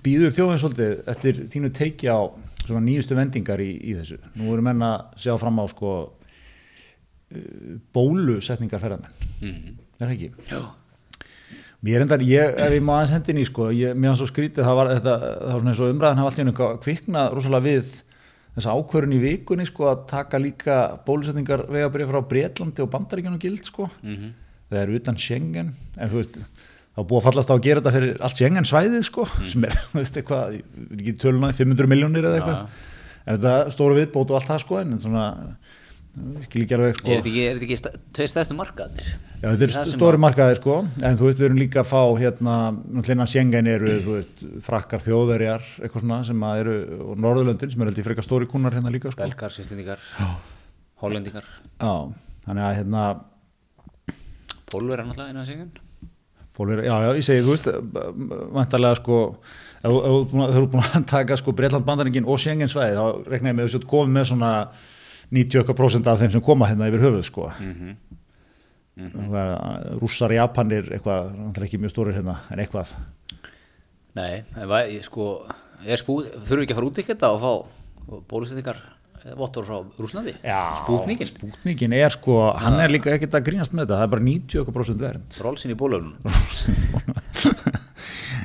býður 0.04 0.34
þjóðin 0.34 0.62
svolítið 0.62 0.94
eftir 1.14 1.44
þínu 1.52 1.74
teiki 1.76 2.10
á 2.10 2.18
nýjustu 2.70 3.16
vendingar 3.18 3.58
í, 3.62 3.72
í 3.82 3.96
þessu, 3.98 4.20
nú 4.38 4.52
erum 4.54 4.68
menn 4.68 4.82
að 4.86 5.16
sjá 5.18 5.32
fram 5.40 5.58
á 5.58 5.66
sko 5.70 5.94
bólusetningar 7.94 8.80
ferðarmenn 8.82 9.76
er 10.00 10.06
það 10.06 10.14
ekki? 10.14 10.30
Já. 10.50 10.60
Mér 11.80 12.02
endar, 12.04 12.20
ég, 12.26 12.54
ef 12.60 12.74
ég 12.76 12.82
má 12.84 12.92
aðeins 12.98 13.12
hendin 13.16 13.38
í 13.40 13.44
sko, 13.48 13.70
ég, 13.72 13.94
mér 13.96 14.12
var 14.12 14.18
svo 14.20 14.26
skrítið, 14.28 14.66
það 14.66 14.76
var 14.76 14.90
þetta, 14.92 15.14
það 15.24 15.52
var 15.54 15.60
svona 15.62 15.72
eins 15.72 15.80
og 15.80 15.92
umræðan 15.94 16.18
hafa 16.20 16.30
allt 16.32 16.40
í 16.40 16.42
hennu 16.42 16.54
kviknað 16.84 17.30
rosalega 17.38 17.64
við 17.66 17.92
þessa 18.56 18.74
ákvörun 18.76 19.14
í 19.16 19.20
vikunni 19.22 19.64
sko 19.68 19.86
að 19.88 20.02
taka 20.10 20.40
líka 20.42 20.76
bólusetningar 21.06 21.62
vegabrið 21.72 22.10
frá 22.10 22.20
Breitlandi 22.34 22.84
og 22.84 22.90
Bandaríkjanu 22.92 23.40
gild 23.40 23.64
sko, 23.64 23.88
Mhm. 24.02 24.34
það 24.70 24.82
er 24.82 24.92
utan 24.98 25.16
Schengen, 25.18 25.72
en 25.96 26.08
þú 26.12 26.20
veist, 26.20 26.36
er 26.98 27.04
búið 27.08 27.20
að 27.22 27.26
fallast 27.30 27.48
á 27.50 27.54
að 27.56 27.62
gera 27.64 27.80
þetta 27.80 27.94
fyrir 27.96 28.20
allt 28.20 28.36
Schengen 28.36 28.68
svæðið 28.68 29.04
sko, 29.08 29.24
sem 29.48 29.64
er, 29.64 29.70
þú 29.94 29.98
veist, 30.02 30.16
eitthvað, 30.20 30.58
ég 30.58 30.64
veit 30.90 31.00
ekki 31.00 31.16
töluna, 31.24 31.52
500 31.56 31.88
miljónir 31.94 32.28
eða 32.28 32.40
eitthvað, 32.42 32.80
en 33.24 33.38
þetta 33.38 33.54
stóru 33.72 33.96
viðbót 33.96 34.30
og 34.34 34.36
allt 34.40 34.50
það 34.52 34.60
sko, 34.66 34.80
en 34.84 34.98
svona, 35.00 35.24
skil 36.44 36.64
ekki 36.64 36.76
alveg 36.76 36.96
sko. 36.98 37.08
Er 37.10 37.20
þetta 37.22 37.30
ekki, 37.30 37.74
ekki 37.76 37.76
tveir 38.16 38.30
stæðstu 38.32 38.56
markaðir? 38.58 39.10
Já, 39.40 39.46
þetta 39.46 39.64
er 39.66 39.72
stóri 39.88 40.18
markaðir 40.20 40.58
sko, 40.58 40.76
en 41.06 41.18
þú 41.18 41.24
veist, 41.28 41.40
við 41.40 41.46
erum 41.48 41.60
líka 41.60 41.78
að 41.82 41.90
fá 41.90 42.02
hérna, 42.20 42.54
náttúrulega 42.82 43.26
Schengen 43.30 43.70
eru, 43.70 43.92
þú 44.04 44.16
veist, 44.18 44.42
frakkar 44.66 45.04
þjóðverjar, 45.04 45.62
eitthvað 45.80 46.04
svona 46.04 46.18
sem 46.26 46.44
að 46.48 46.62
eru, 46.64 46.74
og 47.06 47.14
Norðurlöndin 47.24 47.72
sem 47.72 47.84
eru 47.86 47.94
í 47.94 48.06
frekar 48.06 48.26
stóri 48.26 48.50
kúnar 48.50 48.76
hérna 48.76 48.92
líka 48.92 49.12
sko. 49.12 49.22
Belgar, 49.22 49.54
sýslendingar, 49.54 50.02
hollendingar, 51.04 51.46
Já, 51.80 51.94
þannig 52.48 52.66
að 52.66 52.76
hérna, 52.80 53.06
pólver 54.70 54.96
er 54.98 55.06
náttúrulega 55.08 55.32
innan 55.36 55.48
segjum. 55.48 55.70
Pólver, 56.58 56.78
já, 56.84 56.94
já, 57.06 57.10
ég 57.16 57.24
segi, 57.24 57.44
þú 57.46 57.52
veist, 57.54 57.66
vantarlega 58.58 58.98
sko, 58.98 59.16
þau 59.86 59.92
eru 60.50 60.66
búin 60.74 60.84
að 60.84 61.06
taka 61.14 61.38
sko 61.38 61.54
Breitland 61.56 61.86
bandaringin 61.88 62.28
og 62.28 62.36
Schengen 62.42 62.68
svæði, 62.68 62.98
þá 62.98 63.06
rekna 65.30 65.54
ég 65.54 65.66
með 65.66 65.70
þessu 65.70 65.74
komið 65.74 65.94
með 65.94 66.00
svona 66.00 66.04
90% 66.04 66.10
af 66.10 66.20
þeim 66.20 66.32
sem 66.34 66.42
koma 66.44 66.70
hérna 66.70 66.88
yfir 66.90 67.04
höfuð 67.06 67.24
sko. 67.26 67.50
Mm 67.60 67.96
Rússar, 70.00 70.32
Japanir, 70.34 70.90
eitthvað, 70.92 71.30
náttúrulega 71.32 71.64
ekki 71.64 71.78
mjög 71.80 71.90
stórir 71.90 72.14
hérna, 72.18 72.34
en 72.50 72.58
eitthvað. 72.58 72.90
Nei, 74.14 74.42
en 74.56 74.68
sko, 75.02 76.24
þurfum 76.34 76.58
við 76.58 76.62
ekki 76.62 76.74
að 76.74 76.80
fara 76.80 76.86
út 76.90 76.98
í 76.98 77.06
þetta 77.06 77.30
og 77.30 77.40
fá 77.40 77.52
bólusetningar 78.28 78.76
eh, 79.24 79.34
vottor 79.38 79.64
frá 79.64 79.78
Rúslandi? 79.96 80.34
Spútningin? 80.82 81.26
Spútningin 81.30 81.92
er 81.96 82.10
sko, 82.10 82.52
hann 82.60 82.80
er 82.82 82.90
líka 82.90 83.14
ekkert 83.14 83.38
að 83.38 83.46
grínast 83.46 83.72
með 83.72 83.86
þetta, 83.86 83.96
það 83.96 84.04
er 84.04 84.12
bara 84.16 84.26
90% 84.28 85.06
vernd. 85.06 85.40
Rólsinn 85.46 85.72
í 85.72 85.78
bólöfnum. 85.80 86.14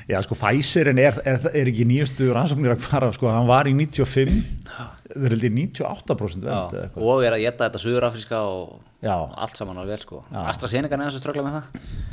Já, 0.05 0.19
sko, 0.21 0.35
Pfizerin 0.37 0.99
er, 1.01 1.15
er, 1.25 1.39
er 1.49 1.65
ekki 1.71 1.81
nýjustu 1.89 2.27
rannsóknir 2.35 2.75
að 2.75 2.83
fara, 2.85 3.07
sko, 3.15 3.25
hann 3.33 3.47
var 3.49 3.65
í 3.65 3.71
95, 3.73 4.35
það 4.69 5.25
er 5.25 5.33
heldur 5.33 5.49
98% 5.55 6.45
vernd 6.45 6.45
eða 6.45 6.83
Já, 6.85 6.91
og 7.01 7.23
er 7.25 7.33
að 7.37 7.41
geta 7.45 7.65
þetta 7.65 7.79
Suðurafriska 7.81 8.37
og 8.45 8.61
Já. 9.05 9.15
allt 9.45 9.55
saman 9.57 9.79
alveg 9.81 9.93
vel 9.95 10.03
sko. 10.03 10.17
AstraZeneca 10.45 10.93
er 10.99 11.03
þess 11.07 11.17
að 11.17 11.23
ströggla 11.23 11.43
með 11.47 11.53
það, 11.57 11.65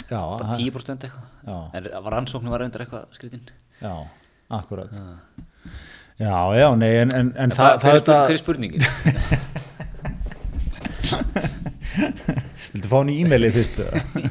Já, 0.09 0.20
bara 0.22 0.46
það- 0.48 0.61
10% 0.64 1.05
eitthvað. 1.09 1.26
Já. 1.50 1.57
En 1.76 1.83
rannsóknir 2.16 2.52
var 2.57 2.62
undir 2.64 2.81
eitthvað 2.87 3.05
skritin. 3.18 3.44
Já, 3.83 3.94
akkurat. 4.50 4.90
Já, 6.22 6.37
já, 6.57 6.68
nei, 6.78 6.92
en, 7.02 7.11
en, 7.12 7.33
en 7.37 7.50
Það, 7.50 7.57
það, 7.59 7.72
hver, 7.83 7.96
það, 8.09 8.24
er 8.24 8.31
er 8.33 8.37
spurningin? 8.40 8.83
viltu 12.72 12.88
fá 12.88 12.96
hann 13.02 13.11
í 13.12 13.18
e-mailið 13.22 13.52
fyrst? 13.59 13.76
eða? 13.85 13.92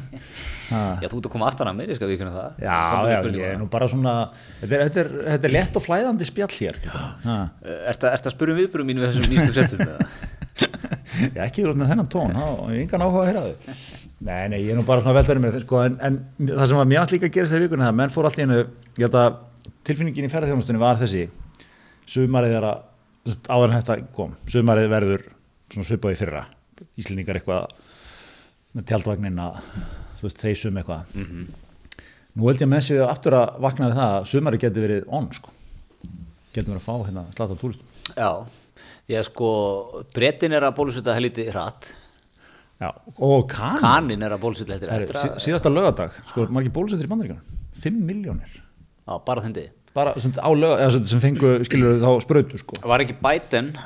Já, 0.72 1.06
þú 1.08 1.20
ert 1.20 1.28
að 1.28 1.32
koma 1.34 1.48
aftan 1.48 1.70
að 1.70 1.78
mér, 1.78 1.92
ég 1.92 1.98
skal 2.00 2.10
vikuna 2.10 2.32
það. 2.34 2.60
Já, 2.64 2.76
já, 3.12 3.16
ég 3.28 3.46
er 3.52 3.58
nú 3.60 3.68
bara 3.72 3.88
svona, 3.90 4.14
þetta 4.60 4.76
er, 4.76 4.84
þetta 4.86 5.02
er, 5.02 5.10
þetta 5.28 5.48
er 5.48 5.54
lett 5.56 5.78
og 5.78 5.86
flæðandi 5.86 6.28
spjall 6.28 6.52
hér. 6.58 6.78
Ha. 6.92 7.38
Ertu 7.92 8.08
að, 8.08 8.16
ertu 8.18 8.30
að 8.30 8.36
spyrja 8.36 8.56
um 8.56 8.60
viðbröðum 8.62 8.92
mínu 8.92 9.04
við 9.04 9.12
þessum 9.12 9.34
nýstu 9.34 9.56
settum? 9.56 9.84
eða? 9.88 10.30
Já, 11.36 11.42
ekki 11.46 11.64
verið 11.64 11.78
með 11.80 11.92
þennan 11.92 12.08
tón, 12.12 12.32
þá 12.36 12.44
er 12.66 12.78
engan 12.80 13.04
áhuga 13.04 13.22
að 13.22 13.28
heyra 13.28 13.42
þau. 13.44 13.76
Nei, 14.22 14.42
nei, 14.52 14.58
ég 14.62 14.72
er 14.72 14.78
nú 14.78 14.84
bara 14.86 15.02
svona 15.02 15.16
velverið 15.18 15.42
með 15.44 15.56
þau, 15.56 15.62
sko, 15.64 15.80
en, 15.86 15.96
en 16.06 16.18
það 16.52 16.66
sem 16.70 16.78
var 16.78 16.90
mjög 16.92 17.02
allt 17.02 17.14
líka 17.16 17.28
að 17.28 17.36
gera 17.36 17.48
þessari 17.48 17.66
vikuna, 17.66 17.88
það 17.88 17.98
menn 18.00 18.12
fór 18.14 18.28
allt 18.28 18.38
í 18.38 18.44
hennu, 18.44 18.58
ég 18.98 19.04
held 19.06 19.18
að 19.18 19.38
tilfinningin 19.88 20.28
í 20.28 20.32
ferðarþjónustunni 20.32 20.82
var 20.82 21.00
þessi, 21.00 21.24
sumarið 22.12 22.56
er 22.60 22.68
að, 22.68 22.84
áður 23.48 23.66
en 23.72 23.78
þetta 23.80 23.96
kom, 24.14 24.36
sumarið 24.52 24.92
verður 24.92 25.26
svona 25.72 25.88
svipað 25.88 26.14
í 26.14 26.20
fyrra, 26.22 26.44
Íslendingar 26.98 27.38
eitthvað 27.38 27.74
með 28.76 28.88
tjaldvagnin 28.90 29.42
að, 29.42 29.58
þú 30.22 30.28
veist, 30.28 30.40
þeysum 30.46 30.78
eitthvað. 30.80 31.16
Nú 32.32 32.46
held 32.48 32.62
ég 32.62 32.64
að 32.64 32.70
menn 32.72 32.84
séu 32.86 33.02
aftur 33.04 33.34
að 33.36 33.58
vakna 33.60 33.90
við 33.90 33.98
það 33.98 34.12
að 34.16 34.28
sumarið 34.30 34.62
geti 34.62 34.84
verið 34.86 35.10
on, 35.18 35.26
sko. 35.36 35.50
Getum 36.54 36.72
verið 36.72 36.80
að 36.80 36.86
fá 36.86 36.94
hérna 37.08 37.24
slata 37.34 37.56
túristum. 37.60 37.90
Já, 38.16 38.30
því 39.08 39.18
að 39.18 39.26
sko, 39.28 39.50
brettin 40.14 40.54
er 40.56 40.64
að 40.68 40.74
bólusetja 40.78 41.16
helviti 41.18 41.44
hratt, 41.50 41.90
Já, 42.82 42.88
og 43.22 43.44
kan. 43.52 43.76
kanin 43.82 44.24
er 44.26 44.32
að 44.34 44.40
eftir 45.04 45.18
sí, 45.20 45.28
að, 45.28 45.36
síðasta 45.44 45.70
lögadag, 45.70 46.16
sko, 46.32 46.46
margir 46.50 46.72
bólusettir 46.74 47.06
í 47.06 47.10
bandaríkjunum 47.12 47.60
5 47.82 48.00
miljónir 48.08 48.56
já, 48.56 49.12
bara 49.26 49.44
þindi. 49.44 49.68
bara 49.94 50.14
sem, 50.18 50.32
á 50.34 50.50
lög, 50.50 50.72
eða 50.82 50.90
sem- 50.96 51.04
sem 51.12 51.20
fengu 51.22 51.52
skilur 51.68 52.00
þá 52.02 52.08
sprautu 52.24 52.58
sko. 52.58 52.80
Var 52.82 53.04
ekki 53.04 53.16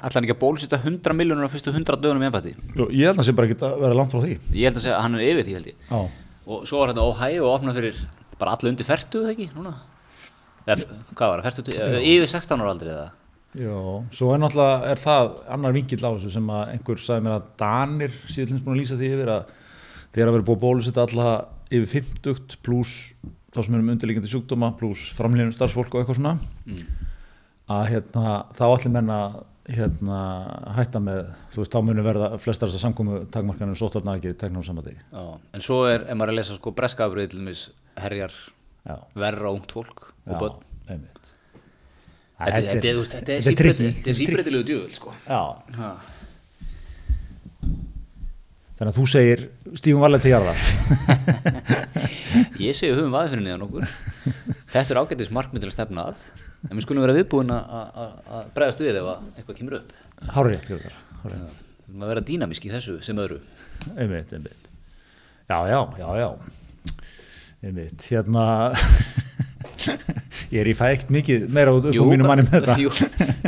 ætla 0.01 0.15
hann 0.17 0.25
ekki 0.25 0.37
að 0.37 0.41
bólusetja 0.47 0.79
100 0.81 1.13
miljónur 1.19 1.45
á 1.45 1.53
fyrstu 1.53 1.75
100 1.75 2.01
dögunum? 2.01 2.23
Jú, 2.79 2.87
ég 2.95 3.11
held 3.11 3.19
að 3.19 3.21
það 3.21 3.29
sé 3.29 3.37
bara 3.37 3.47
ekki 3.51 3.59
að 3.69 3.81
vera 3.85 3.99
langt 4.01 4.15
frá 4.15 4.21
því 4.25 4.33
Ég 4.57 4.65
held 4.71 4.77
að 4.81 4.87
segja 4.87 5.01
hann 5.03 5.15
er 5.19 5.27
yfir 5.29 5.45
því 5.51 5.57
held 5.59 5.67
ég. 5.67 5.77
Já, 5.91 6.01
Og 6.47 6.65
svo 6.69 6.81
var 6.81 6.93
þetta 6.93 7.05
Ohio 7.05 7.47
að 7.49 7.55
opna 7.57 7.75
fyrir 7.77 8.01
bara 8.39 8.55
alla 8.55 8.71
undir 8.71 8.87
fertu, 8.87 9.23
eða 9.25 9.35
ekki, 9.35 9.49
núna? 9.57 9.75
Eða, 10.67 10.99
hvað 11.13 11.31
var 11.33 11.45
það, 11.45 11.61
fertu, 11.61 11.79
yfir 12.01 12.31
16 12.31 12.63
ára 12.63 12.75
aldrei 12.75 12.93
eða? 12.93 13.07
já, 13.57 13.77
svo 14.13 14.33
er 14.35 14.41
náttúrulega 14.43 14.91
er 14.91 15.01
það 15.01 15.31
annar 15.55 15.75
vingill 15.77 16.03
á 16.05 16.11
þessu 16.11 16.33
sem 16.35 16.51
að 16.53 16.73
einhver 16.75 17.01
sagði 17.01 17.25
mér 17.25 17.37
að 17.39 17.47
Danir 17.63 18.17
síðan 18.29 18.61
búin 18.65 18.75
að 18.75 18.81
lýsa 18.83 18.99
því 19.01 19.11
yfir 19.15 19.33
að 19.33 19.53
þegar 20.13 20.29
að 20.31 20.37
vera 20.37 20.47
búið 20.49 20.57
að 20.57 20.65
bólusetta 20.65 21.05
alla 21.07 21.31
yfir 21.71 21.89
50 21.95 22.59
pluss 22.67 22.97
þá 23.55 23.61
sem 23.63 23.79
erum 23.79 23.93
undirlíkjandi 23.95 24.33
sjúkdóma 24.33 24.73
pluss 24.77 25.09
framlýnum 25.17 25.55
starfsfólk 25.55 25.95
og 25.95 26.03
eitthvað 26.03 26.21
svona 26.21 26.35
að 27.77 27.87
hérna, 27.95 28.35
þá 28.55 28.65
allir 28.69 28.93
menna 28.95 29.21
hérna, 29.67 30.19
hætta 30.77 31.01
með 31.03 31.25
þú 31.55 31.63
veist, 31.63 31.73
þá 31.75 31.81
munum 31.83 32.05
verða 32.07 32.29
flestar 32.39 32.69
þessar 32.71 32.85
samkomu 32.87 33.21
takmarkanir 33.35 33.79
sóttarnar 33.79 34.21
ekki 34.21 34.35
teknum 34.39 34.63
samandi 34.67 34.93
Já, 34.95 35.25
en 35.59 35.65
svo 35.65 35.81
er, 35.91 36.05
ef 36.07 36.15
maður 36.15 36.31
er 36.31 36.35
að 36.37 36.39
lesa 36.41 36.59
sko 36.59 36.73
breskabrið 36.77 37.33
til 37.33 37.41
dæmis 37.43 37.63
herjar 37.99 38.35
Já. 38.87 38.97
verra 39.19 39.51
ungt 39.51 39.73
fólk 39.75 40.13
og 40.27 40.37
börn. 40.39 40.61
einmitt. 40.87 41.33
Þetta, 42.37 43.33
er 44.07 44.15
síbreytilegu 44.15 44.67
djúvel, 44.69 44.93
sko. 44.95 45.15
Já, 45.27 45.41
Ha. 45.81 45.91
þannig 48.77 48.91
að 48.93 48.99
þú 48.99 49.05
segir 49.09 49.43
stífum 49.81 50.03
varlega 50.05 50.23
til 50.27 50.33
jarðar 50.35 50.59
Ég 52.61 52.77
segi 52.77 52.93
höfum 52.93 53.15
vaðið 53.15 53.33
fyrir 53.33 53.45
niðan 53.47 53.65
okkur. 53.67 53.87
Þetta 54.75 54.93
er 54.93 54.99
ágættis 55.01 55.31
markmið 55.33 55.63
til 55.65 55.71
að 55.71 55.75
stefna 55.79 56.05
að, 56.11 56.25
en 56.67 56.77
við 56.77 56.83
skulum 56.87 57.03
vera 57.07 57.15
viðbúin 57.17 57.51
að- 57.55 58.51
bregðast 58.57 58.81
við 58.83 58.99
ef 59.01 59.07
að 59.13 59.19
eitthvað 59.39 59.59
kemur 59.61 59.75
upp. 59.81 59.89
Við 60.27 61.33
erum 61.87 62.03
að 62.03 62.11
vera 62.13 62.23
dýnamísk 62.31 62.65
í 62.67 62.71
þessu 62.75 62.97
sem 63.07 63.17
öðru. 63.23 63.39
einmitt, 63.97 64.33
einmitt 64.33 64.65
Já, 65.47 65.59
já, 65.71 65.81
já, 66.01 66.09
já 66.19 66.29
einmitt, 67.67 68.01
hérna 68.11 68.45
ég 70.55 70.61
er 70.63 70.69
í 70.71 70.75
fækt 70.79 71.11
mikið 71.15 71.47
meira 71.55 71.73
út 71.77 71.87
á 71.87 71.91
mínu 71.95 72.27
manni 72.27 72.43
með 72.47 72.57
þetta 72.57 72.77
jú, 72.83 72.91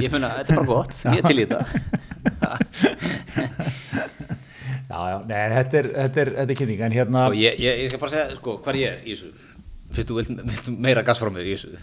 ég 0.04 0.10
meina, 0.12 0.30
þetta 0.38 0.52
er 0.52 0.60
bara 0.60 0.68
gott, 0.70 0.94
ég 1.06 1.18
er 1.18 1.24
til 1.26 1.38
í 1.38 1.46
þetta. 1.48 1.62
Já, 4.88 4.98
já, 5.12 5.16
nei, 5.28 5.36
en 5.36 5.52
þetta 5.52 5.76
er, 5.82 5.86
þetta 5.92 6.20
er, 6.22 6.28
þetta 6.38 6.52
er 6.54 6.58
kynning 6.58 6.80
en 6.86 6.94
hérna, 6.96 7.24
Og 7.28 7.34
ég, 7.36 7.58
ég, 7.60 7.82
ég 7.84 7.90
skal 7.92 8.00
bara 8.00 8.12
segja, 8.14 8.36
sko, 8.38 8.54
hvað 8.64 8.78
ég 8.80 8.94
er 8.94 9.02
í 9.04 9.12
þessu. 9.12 9.28
Fyrst 9.92 10.08
þú 10.08 10.16
vilt, 10.16 10.70
meira 10.80 11.02
gas 11.04 11.20
frá 11.20 11.28
mér 11.34 11.44
í 11.50 11.52
þessu. 11.58 11.82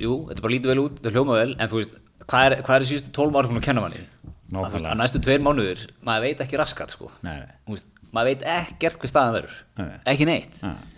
Jú, 0.00 0.14
þetta 0.30 0.44
bara 0.44 0.54
lítur 0.54 0.72
vel 0.72 0.82
út, 0.84 0.98
þetta 0.98 1.12
hljóma 1.14 1.36
vel, 1.36 1.50
en 1.56 1.70
þú 1.70 1.80
veist, 1.80 1.96
hvað 2.24 2.46
er, 2.46 2.54
hvað 2.66 2.76
er 2.76 2.86
síðustu 2.88 3.12
tólf 3.16 3.36
ára 3.36 3.50
búin 3.50 3.60
að 3.60 3.66
kenna 3.66 3.84
manni? 3.84 4.04
Að, 4.50 4.70
veist, 4.72 4.86
að 4.86 4.96
næstu 4.98 5.20
tveir 5.22 5.42
mánuðir, 5.44 5.82
maður 6.06 6.24
veit 6.26 6.44
ekki 6.44 6.60
raskat, 6.60 6.94
sko. 6.94 7.10
Nei, 7.26 7.34
nei. 7.42 7.58
Þú 7.66 7.76
veist, 7.76 7.90
maður 8.14 8.32
veit 8.32 8.46
ekkert 8.54 9.02
hvað 9.02 9.12
staðan 9.12 9.36
verður. 9.36 9.58
Nei. 9.80 9.90
Ekki 10.14 10.28
neitt. 10.30 10.60
Nei. 10.64 10.96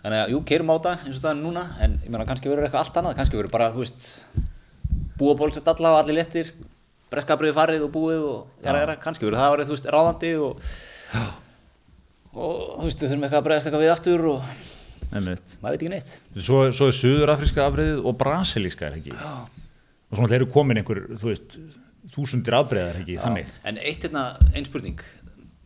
Þannig 0.00 0.22
að, 0.24 0.32
jú, 0.32 0.40
keirum 0.48 0.72
á 0.72 0.74
þetta 0.76 0.94
eins 0.96 1.14
og 1.14 1.20
staðan 1.20 1.40
er 1.40 1.46
núna, 1.46 1.64
en 1.84 1.96
ég 2.00 2.10
meina, 2.10 2.26
kannski 2.28 2.50
verður 2.50 2.66
eitthvað 2.66 2.82
allt 2.86 2.98
annað, 3.00 3.16
kannski 3.20 3.38
verður 3.38 3.54
bara, 3.54 3.70
þú 3.74 3.84
veist, 3.84 4.04
búa 5.20 5.36
bólsett 5.38 5.70
alla 5.70 5.94
og 5.94 6.00
allir 6.00 6.16
léttir, 6.16 6.52
breskabriði 7.12 7.56
farið 7.56 7.86
og 7.86 7.92
búið 7.94 8.24
og 8.24 8.64
jara, 8.64 8.82
jara, 8.84 8.96
kannski 9.02 9.28
verður 9.28 9.42
það 9.42 9.54
verið, 9.54 9.70
þú 9.70 9.76
veist, 9.76 9.90
ráðandi 9.94 10.32
og 10.40 10.52
og 12.30 12.76
þú 12.78 12.86
veist, 12.86 13.00
þurfum 13.02 13.26
eitthvað 13.26 13.40
að 13.40 13.46
bregðast 13.48 13.68
eitthvað 13.68 13.84
við 13.84 13.92
aftur 13.94 14.26
og 14.30 14.50
einmitt. 15.12 15.54
maður 15.62 15.74
veit 15.76 15.82
ekki 15.84 15.92
neitt. 15.92 16.10
Svo, 16.38 16.60
svo 16.74 16.88
er 16.90 16.96
suðurafriska 16.96 17.64
afbreyðið 17.66 18.02
og 18.10 18.16
brasilíska 18.20 18.88
er 18.90 18.98
ekki? 19.00 19.14
Og 19.14 20.18
svona 20.18 20.30
þeir 20.32 20.40
eru 20.42 20.50
komin 20.54 20.80
einhver, 20.80 21.02
þú 21.20 21.30
veist 21.30 21.56
þúsundir 22.14 22.56
afbreyðar 22.58 23.00
ekki, 23.02 23.18
þannig? 23.22 23.50
En 23.68 23.78
eitt 23.82 24.06
hérna, 24.06 24.24
ein 24.56 24.66
spurning. 24.66 25.00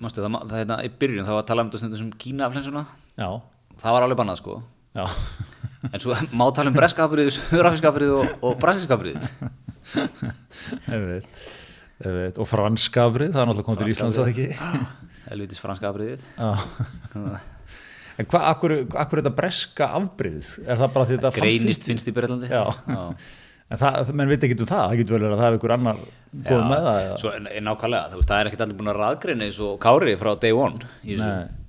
Manstu, 0.03 0.21
það, 0.25 0.39
það 0.51 0.59
hérna 0.65 0.79
í 0.85 0.91
byrjun, 1.01 1.25
það 1.25 1.37
var 1.39 1.45
að 1.45 1.51
tala 1.53 1.65
um 1.65 1.69
þetta 1.71 1.81
stundum 1.85 2.01
sem 2.03 2.09
Kína-flensuna 2.25 2.83
Já, 3.17 3.29
Það 3.81 3.95
var 3.97 4.05
alveg 4.07 4.19
bannað 4.21 4.41
sko. 4.43 4.57
Já, 4.95 5.05
En 5.93 6.01
svo 6.03 6.17
má 6.35 6.45
tala 6.57 6.71
um 6.73 6.77
breskaafrið, 6.77 7.31
söðurafriskaafrið 7.37 8.13
og, 8.19 8.35
og 8.49 8.59
brasilskaafrið 8.63 9.19
einmitt, 10.89 11.41
einmitt. 12.01 12.39
og 12.41 12.49
franska 12.49 13.05
afbreyð, 13.09 13.35
það 13.35 13.43
er 13.43 13.51
náttúrulega 13.51 13.69
komið 13.69 13.83
til 13.83 13.93
Íslands 13.95 14.21
að 14.23 14.31
ekki? 14.33 14.47
Helvitis 15.29 15.61
franskaafriðið 15.63 16.25
Já. 16.39 16.51
En 18.15 18.29
hvað, 18.31 18.45
akkur, 18.51 18.75
akkur 18.95 19.19
er 19.19 19.25
þetta 19.25 19.39
breska 19.39 19.89
afbreyðið? 19.99 20.53
Er 20.67 20.79
það 20.83 20.93
bara 20.95 21.09
því 21.09 21.17
þetta 21.17 21.33
fannst 21.35 21.59
Greinist 21.59 21.89
finnst 21.89 22.11
í 22.11 22.15
Breitlandi 22.15 22.51
Já. 22.53 22.63
En 23.75 23.81
það, 23.81 24.13
menn 24.15 24.31
veit 24.31 24.47
ekki 24.47 24.59
um 24.61 24.69
það, 24.69 24.85
það 24.85 25.01
getur 25.01 25.17
vel 25.17 25.25
verið 25.25 25.35
að 25.35 25.43
það 25.43 25.49
er 25.49 25.57
einhver 25.57 25.75
annar 25.75 26.01
góð 26.45 26.65
með 26.71 26.87
það 26.87 27.01
eða? 27.03 27.19
Svo 27.23 27.35
nákvæmlega, 27.43 28.23
það 28.23 28.39
er 28.39 28.51
ekkert 28.51 28.65
allir 28.67 28.79
búin 28.79 28.93
að 28.93 28.99
raðgreina 29.01 29.47
eins 29.49 29.61
og 29.65 29.77
Kári 29.83 30.17
frá 30.21 30.33
day 30.45 30.55
one. 30.55 30.91
Nei. 31.03 31.61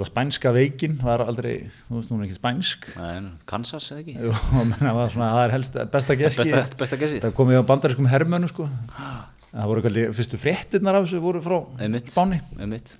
Spænska 0.00 0.52
veikin 0.54 0.94
var 1.02 1.20
aldrei, 1.24 1.66
þú 1.88 1.96
veist, 1.98 2.12
hún 2.12 2.20
er 2.22 2.28
ekki 2.28 2.36
spænsk 2.38 2.86
Nei, 2.94 3.32
Kansas 3.50 3.88
eða 3.90 4.04
ekki 4.04 4.14
Jú, 4.22 4.30
menna, 4.70 4.92
var 4.96 5.10
svona, 5.12 5.32
það 5.34 5.42
er 5.42 5.54
helst 5.56 5.78
besta 5.92 6.16
gesti 6.16 6.46
Besta, 6.46 6.78
besta 6.78 6.98
gessi 7.00 7.18
Það 7.24 7.34
komið 7.36 7.58
á 7.60 7.64
bandariskum 7.68 8.08
hermönu 8.08 8.48
sko 8.48 8.68
Það 9.50 9.66
voru 9.72 9.82
kalli 9.82 10.04
fyrstu 10.14 10.38
fréttirnar 10.38 10.94
af 11.00 11.08
þessu 11.08 11.20
voru 11.24 11.40
frá. 11.42 11.56
Spáni 12.06 12.38
Einmitt. 12.62 12.92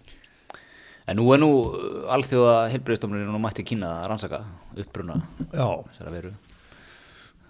En 1.11 1.19
nú 1.19 1.27
er 1.35 1.41
nú 1.43 1.51
uh, 1.67 2.07
alþjóða 2.15 2.55
heilbreyðstofnuninn 2.71 3.35
og 3.35 3.43
mætti 3.43 3.65
kynna 3.67 3.91
að 3.99 4.09
rannsaka 4.13 4.41
uppbruna 4.79 5.19
þessara 5.51 6.15
veru. 6.15 6.33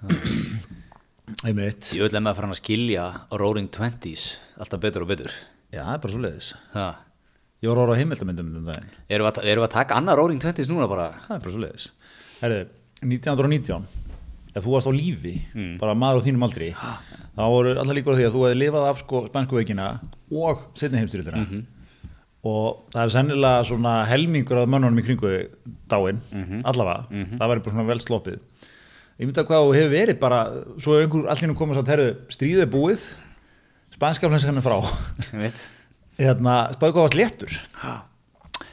einmitt. 1.47 1.93
Ég 1.95 2.07
vil 2.07 2.15
lemma 2.17 2.33
að 2.33 2.41
fara 2.41 2.49
hann 2.49 2.57
að 2.57 2.63
skilja 2.63 3.05
Roaring 3.37 3.69
Twenties 3.75 4.33
alltaf 4.61 4.81
betur 4.83 5.05
og 5.05 5.13
betur. 5.13 5.35
Já, 5.71 5.85
það 5.85 5.95
er 5.95 6.03
bara 6.03 6.15
svo 6.15 6.25
leiðis. 6.25 6.53
Ég 7.61 7.69
var 7.69 7.77
að 7.77 7.83
horfa 7.85 7.95
á 7.95 8.01
heimildamindum 8.01 8.53
um 8.63 8.69
daginn. 8.71 8.93
Erum 9.13 9.27
við 9.29 9.31
að, 9.31 9.49
erum 9.53 9.63
við 9.63 9.69
að 9.69 9.75
taka 9.77 9.99
annað 10.01 10.21
Roaring 10.23 10.41
Twenties 10.43 10.71
núna 10.73 10.89
bara? 10.91 11.11
Það 11.27 11.37
er 11.37 11.43
bara 11.45 11.55
svo 11.55 11.65
leiðis 11.67 11.91
Herðu, 12.41 12.63
1919 13.05 13.85
ef 14.51 14.65
þú 14.65 14.73
varst 14.75 14.89
á 14.91 14.93
lífi, 14.97 15.35
bara 15.79 15.93
maður 15.95 16.25
á 16.25 16.27
þínum 16.27 16.43
aldri 16.47 16.71
þá 16.75 17.43
voru 17.53 17.75
allar 17.79 17.95
líkur 17.95 18.17
á 18.17 18.19
því 18.19 18.25
að 18.27 18.33
þú 18.35 18.41
hefði 18.47 18.59
lifað 18.59 18.87
af 18.89 19.03
sko 19.03 19.21
spænsku 19.29 19.59
veikina 19.61 19.85
og 20.33 20.65
setni 20.81 20.99
heimstyrjutina 20.99 21.45
og 22.45 22.87
það 22.95 23.03
er 23.05 23.13
sennilega 23.13 23.65
svona 23.69 23.95
helmingur 24.09 24.63
af 24.63 24.69
mönnunum 24.73 25.01
í 25.03 25.05
kringu 25.05 25.33
dáin, 25.93 26.21
allavega. 26.65 27.05
Það 27.37 27.51
væri 27.53 27.65
bara 27.67 27.75
svona 27.75 27.89
vel 27.91 28.01
sloppið. 28.01 28.39
Ég 29.21 29.29
myndi 29.29 29.43
að 29.43 29.49
hvað 29.51 29.67
þú 29.67 29.75
hefur 29.77 29.91
verið 29.93 30.19
bara 30.23 30.39
svo 30.81 30.95
er 30.97 31.03
einhver 31.05 31.27
allir 31.29 31.55
komið 31.59 31.77
svo 31.77 31.83
að 31.85 31.91
herðu 31.93 32.13
stríðið 32.33 32.63
er 32.65 32.71
búið 32.73 33.03
spænska 33.93 34.31
flensan 34.33 34.57
er 34.57 34.65
frá 34.65 34.79
hérna, 36.21 36.55
spæðu 36.77 36.95
hvað 36.97 37.05
varst 37.05 37.19
léttur. 37.21 37.59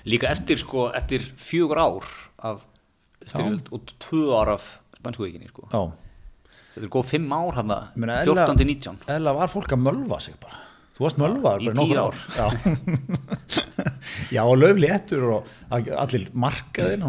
Líka 0.08 0.30
eftir 0.32 0.60
sko, 0.62 0.88
eftir 0.96 1.26
fjögur 1.36 1.80
ár 1.84 2.08
af 2.48 2.62
styrjöld 3.28 3.68
og 3.76 3.92
tvö 4.00 4.22
ár 4.40 4.54
af 4.56 4.68
spænsku 5.02 5.26
veikinni 5.26 5.50
sko. 5.52 5.68
já. 5.72 5.82
Þetta 6.78 6.86
er 6.88 6.92
góð 6.94 7.08
fimm 7.10 7.32
ár 7.34 7.56
hann 7.58 7.72
Ég 7.74 7.98
meina, 8.00 8.22
14 8.24 8.38
eðlilega- 8.38 8.58
til 8.58 8.68
19 8.68 8.98
eða 9.18 9.34
var 9.36 9.48
fólk 9.52 9.72
að 9.76 9.84
mölva 9.84 10.20
sig 10.22 10.36
bara 10.40 10.57
þú 10.98 11.04
varst 11.06 11.20
mölvaður 11.22 11.66
bara 11.68 11.78
nokkur 11.78 12.00
ár. 12.02 12.16
já, 12.38 12.46
já 14.36 14.42
og 14.44 14.58
löfléttur 14.58 15.24
og 15.36 15.50
að- 15.72 15.92
allir 15.94 16.24
markaðin 16.34 17.04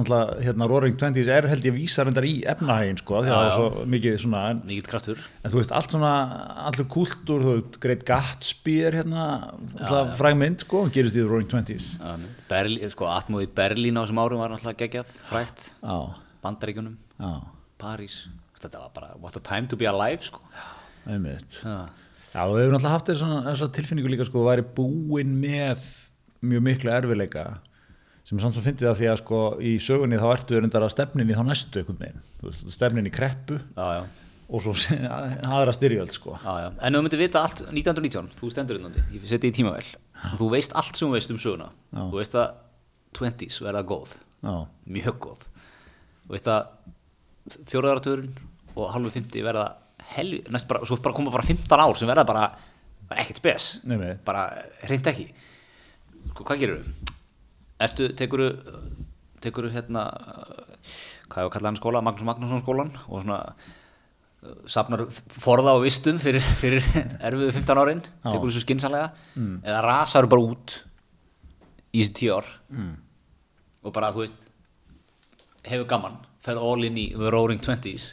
hérna 0.45 0.69
Roaring 0.69 0.97
Twenties 1.01 1.29
er 1.33 1.49
held 1.49 1.65
ég 1.65 1.75
vísar 1.77 2.11
endar 2.11 2.27
í 2.29 2.35
efnahægin 2.49 2.99
sko 3.01 3.23
því 3.25 3.31
að 3.33 3.39
það 3.39 3.47
er 3.49 3.55
svo 3.57 3.85
mikið 3.95 4.19
svona 4.25 4.43
Mikið 4.69 4.89
kraftur. 4.91 5.23
En 5.45 5.51
þú 5.53 5.61
veist 5.63 5.73
allt 5.79 5.95
svona 5.95 6.13
allur 6.69 6.89
kúltúr 6.93 7.45
þú 7.47 7.55
veist 7.57 7.79
Great 7.85 8.05
Gatsby 8.09 8.77
er 8.91 8.99
hérna 9.01 9.25
alltaf 9.81 10.13
frægmynd 10.21 10.65
sko 10.67 10.85
gerist 10.95 11.17
í 11.17 11.25
Roaring 11.25 11.49
Twenties. 11.51 11.95
Berlí, 12.51 12.83
sko, 12.93 13.09
Atmóð 13.13 13.47
í 13.49 13.53
Berlín 13.57 13.97
á 13.97 14.05
þessum 14.05 14.21
árum 14.23 14.43
var 14.45 14.53
náttúrulega 14.53 14.85
geggjað 14.85 15.15
frægt. 15.31 15.71
Já, 17.19 17.33
París. 17.81 18.27
Þetta 18.59 18.81
var 18.83 18.91
bara, 18.95 19.09
what 19.23 19.37
a 19.39 19.41
time 19.41 19.69
to 19.71 19.77
be 19.79 19.87
alive 19.87 20.23
sko. 20.27 20.41
einmitt. 21.09 21.61
Já. 21.65 21.89
Já, 22.35 22.43
við 22.51 22.61
hefur 22.63 22.75
náttúrulega 22.75 22.93
haft 22.95 23.09
þessa, 23.13 23.29
þessa 23.49 23.69
tilfinningu 23.79 24.13
líka 24.13 24.27
sko, 24.29 24.45
væri 24.47 24.65
búin 24.77 25.33
með 25.41 25.81
mjög 26.45 26.65
miklu 26.69 26.93
erfileika 26.95 27.47
sem 28.29 28.39
samt 28.43 28.55
svo 28.55 28.63
fyndi 28.63 28.85
það 28.85 28.99
því 29.01 29.07
að 29.09 29.21
sko 29.23 29.39
í 29.65 29.71
sögunni 29.81 30.19
þá 30.21 30.27
ertu 30.35 30.59
reyndar 30.61 30.85
að 30.85 30.93
stefnin 30.93 31.31
í 31.33 31.37
þá 31.37 31.45
næstu 31.49 31.81
einhvern 31.81 32.01
veginn, 32.03 32.25
Þú 32.41 32.51
veist, 32.51 32.67
stefnin 32.77 33.09
í 33.09 33.13
kreppu 33.15 33.57
Já, 33.57 33.87
já, 33.97 34.03
og 34.49 34.63
svo 34.65 34.75
aðra 35.49 35.73
styrjöld 35.77 36.13
sko. 36.13 36.37
já, 36.45 36.69
En 36.85 36.95
þú 36.99 37.03
myndir 37.07 37.23
vita 37.25 37.41
allt 37.47 37.65
1919, 37.71 38.29
þú 38.37 38.53
stendur 38.53 38.79
innandi 38.83 39.07
Ég 39.17 39.25
seti 39.33 39.49
í 39.49 39.57
tímavel 39.57 39.87
og 40.35 40.37
þú 40.43 40.51
veist 40.53 40.77
allt 40.77 40.99
sem 40.99 41.09
þú 41.09 41.15
veist 41.15 41.31
um 41.33 41.39
söguna. 41.41 41.69
Þú 41.95 42.19
veist 42.19 42.33
að 42.35 42.49
20s 43.19 43.61
verða 43.63 43.83
góð. 43.87 44.15
Mjög 44.91 45.19
góð. 45.25 45.45
Þú 46.27 46.33
veist 46.35 46.49
að 46.51 46.67
fjóraðaratugurinn 47.71 48.33
og 48.75 48.91
halvu 48.95 49.13
50 49.15 49.45
verða 49.47 49.67
helvi 50.17 50.43
Næst 50.55 50.69
bara, 50.71 50.85
svo 50.89 50.99
bara 51.03 51.17
koma 51.17 51.33
bara 51.35 51.47
15 51.47 51.85
ár 51.85 51.97
sem 51.99 52.09
verða 52.09 52.27
bara, 52.29 52.47
bara 53.09 53.25
ekkert 53.25 53.43
spes. 53.43 53.69
Nei, 53.89 54.15
bara 54.25 54.49
hreint 54.85 55.11
ekki. 55.11 55.29
Sko, 56.33 56.45
hvað 56.45 56.63
gerur 56.63 56.85
þú? 56.85 57.15
Ertu, 57.87 58.09
tekurðu 58.19 58.53
tekurðu 59.43 59.75
hérna 59.77 60.05
hvað 61.29 61.43
hefur 61.43 61.53
kallað 61.55 61.69
hann 61.71 61.79
skóla, 61.79 62.03
Magnús 62.05 62.27
Magnússon 62.27 62.63
skólan 62.63 62.93
og 63.07 63.23
svona 63.23 63.39
uh, 63.53 64.57
safnar 64.71 65.05
forða 65.13 65.77
og 65.79 65.85
vistum 65.87 66.21
fyrir, 66.23 66.45
fyrir 66.59 66.87
erfiðu 67.29 67.53
15 67.55 67.83
árin, 67.83 68.03
Já. 68.03 68.31
tekurðu 68.33 68.57
svo 68.57 68.65
skinsanlega 68.65 69.13
mm. 69.37 69.57
eða 69.63 69.83
rasaru 69.87 70.31
bara 70.33 70.47
út 70.49 70.79
í 71.93 72.03
þessi 72.03 72.17
10 72.25 72.35
ár? 72.39 72.51
Mm. 72.75 72.95
og 73.87 73.95
bara, 73.95 74.13
þú 74.17 74.25
veist 74.25 74.49
hefur 75.69 75.89
gaman, 75.91 76.19
fer 76.43 76.59
all 76.61 76.87
in 76.89 76.99
í 76.99 77.11
the 77.15 77.31
roaring 77.35 77.63
20s 77.63 78.11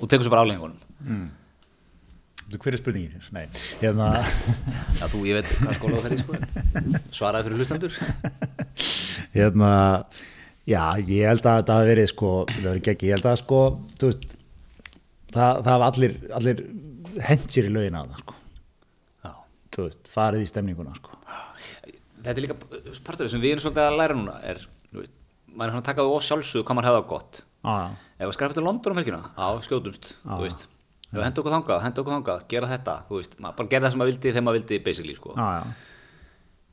og 0.00 0.08
tekur 0.10 0.26
svo 0.26 0.32
bara 0.34 0.44
afleggingunum 0.46 1.26
Þú, 2.46 2.58
hver 2.62 2.76
er 2.76 2.78
spurningin? 2.78 3.22
Nei, 3.34 3.42
hérna 3.80 4.12
Já, 5.00 5.08
þú, 5.10 5.22
ég 5.26 5.34
veit 5.40 5.48
hvað 5.58 5.72
skóla 5.80 5.96
þú 5.96 6.02
fer 6.04 6.12
í 6.14 6.18
sko. 6.20 6.36
Svaraði 7.16 7.48
fyrir 7.48 7.58
hlustendur. 7.58 7.96
Hérna 9.36 9.70
já, 10.70 10.82
ég 11.08 11.26
held 11.26 11.42
að 11.42 11.58
þetta 11.58 11.78
hafi 11.80 11.88
verið 11.90 12.06
sko, 12.12 12.30
það 12.52 12.68
verið 12.68 12.84
geggi, 12.86 13.08
ég 13.10 13.16
held 13.18 13.26
að 13.32 13.40
sko 13.42 13.58
þú 13.98 14.10
veist, 14.12 14.36
það, 15.34 15.50
það 15.66 15.72
hafa 15.72 15.90
allir 15.90 16.14
allir 16.38 16.62
hendsir 17.26 17.66
í 17.66 17.74
lögina 17.74 18.04
að 18.04 18.14
það 18.14 18.22
sko, 18.22 18.38
Já. 19.26 19.32
þú 19.74 19.88
veist, 19.88 20.10
farið 20.14 20.46
í 20.46 20.48
stemninguna 20.52 20.96
sko. 21.00 21.18
Þetta 22.22 22.34
er 22.36 22.42
líka 22.46 22.58
partur 23.06 23.30
sem 23.32 23.42
við 23.42 23.56
erum 23.56 23.66
svolítið 23.66 23.88
að 23.90 23.98
læra 24.04 24.20
núna 24.22 24.38
er, 24.54 24.62
þú 24.92 25.02
veist, 25.02 25.18
maður 25.50 25.66
er 25.66 25.74
svona 25.74 25.82
að 25.82 25.88
taka 25.90 26.04
það 26.06 26.14
of 26.20 26.26
sjálfsög 26.30 26.62
hvað 26.66 26.78
maður 26.78 26.92
hefða 26.92 27.04
gott. 27.10 27.42
Já, 27.66 27.74
já. 27.74 28.05
Ef 28.16 28.24
við 28.30 28.34
skrapum 28.38 28.56
til 28.56 28.64
London 28.64 28.94
um 28.94 28.98
helgina, 29.00 29.20
á, 29.36 29.46
skjótumst 29.64 30.06
þú 30.24 30.38
veist, 30.40 30.62
ef 31.10 31.18
við 31.18 31.24
henda 31.26 31.42
okkur 31.42 31.52
þangað, 31.52 31.82
henda 31.84 32.02
okkur 32.02 32.14
þangað 32.16 32.44
gera 32.52 32.70
þetta, 32.70 32.94
þú 33.10 33.18
veist, 33.20 33.36
maður 33.42 33.58
bara 33.60 33.72
gera 33.74 33.84
það 33.86 33.92
sem 33.92 34.00
maður 34.02 34.12
vildi 34.12 34.30
þegar 34.32 34.46
maður 34.46 34.58
vildi 34.60 34.78
basically, 34.86 35.16
sko. 35.18 35.34
Já, 35.36 35.48
já. 35.60 35.64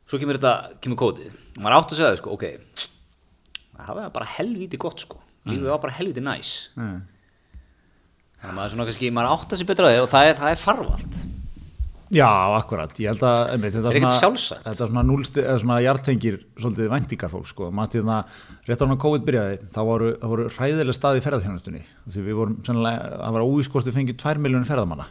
Svo 0.07 0.19
kemur 0.21 0.39
þetta, 0.39 0.53
kemur 0.83 0.99
kódið 1.03 1.33
og 1.33 1.59
maður 1.65 1.75
átt 1.79 1.91
að 1.91 1.99
segja 1.99 2.11
það, 2.13 2.21
sko, 2.21 2.37
ok 2.37 2.45
það 3.83 3.99
var 3.99 4.13
bara 4.15 4.29
helvíti 4.37 4.79
gott, 4.79 5.03
sko. 5.03 5.19
Lífið 5.49 5.67
var 5.73 5.81
bara 5.83 5.97
helvíti 5.97 6.23
næs. 6.23 6.53
Mm. 6.79 7.01
þannig 8.39 8.51
að 8.53 8.57
maður 8.59 8.73
svona 8.73 8.85
kannski, 8.87 9.11
maður 9.15 9.35
átt 9.35 9.53
að 9.53 9.59
segja 9.59 9.71
betra 9.73 9.87
á 9.87 9.91
því 9.91 10.01
og 10.03 10.11
það 10.13 10.29
er, 10.29 10.37
það 10.39 10.53
er 10.53 10.61
farvald 10.63 11.21
Já, 12.13 12.29
akkurat, 12.59 12.93
ég 13.01 13.09
held 13.09 13.23
að 13.25 13.39
einmitt, 13.55 13.73
þetta 13.73 13.89
Er 13.89 13.97
ekkert 13.97 14.15
sjálfsagt. 14.19 14.65
Þetta 14.67 14.83
er 14.85 14.91
svona 14.91 15.03
núlsti, 15.07 15.45
svona 15.63 15.79
jartengir 15.81 16.37
svolítið 16.61 16.91
væntingar 16.91 17.31
fólk, 17.31 17.47
sko, 17.49 17.69
maður 17.73 17.91
til 17.95 18.03
það 18.05 18.37
rétt 18.67 18.83
á 18.83 18.83
hann 18.85 18.93
að 18.93 19.01
COVID 19.03 19.25
byrjaði, 19.29 19.57
þá 19.73 19.79
voru, 19.87 20.11
voru 20.33 20.45
hræðilega 20.53 20.97
staði 20.97 21.21
í 21.21 21.25
ferðarþjónustunni, 21.25 21.83
því 22.13 22.25
við 22.27 22.39
vorum 22.39 22.55
sennilega, 22.67 23.11
það 23.23 23.37
var 23.37 23.47
óvískosti 23.49 23.95
fengið 23.95 24.19
2 24.21 24.45
miljónir 24.45 24.69
ferðamanna. 24.69 25.09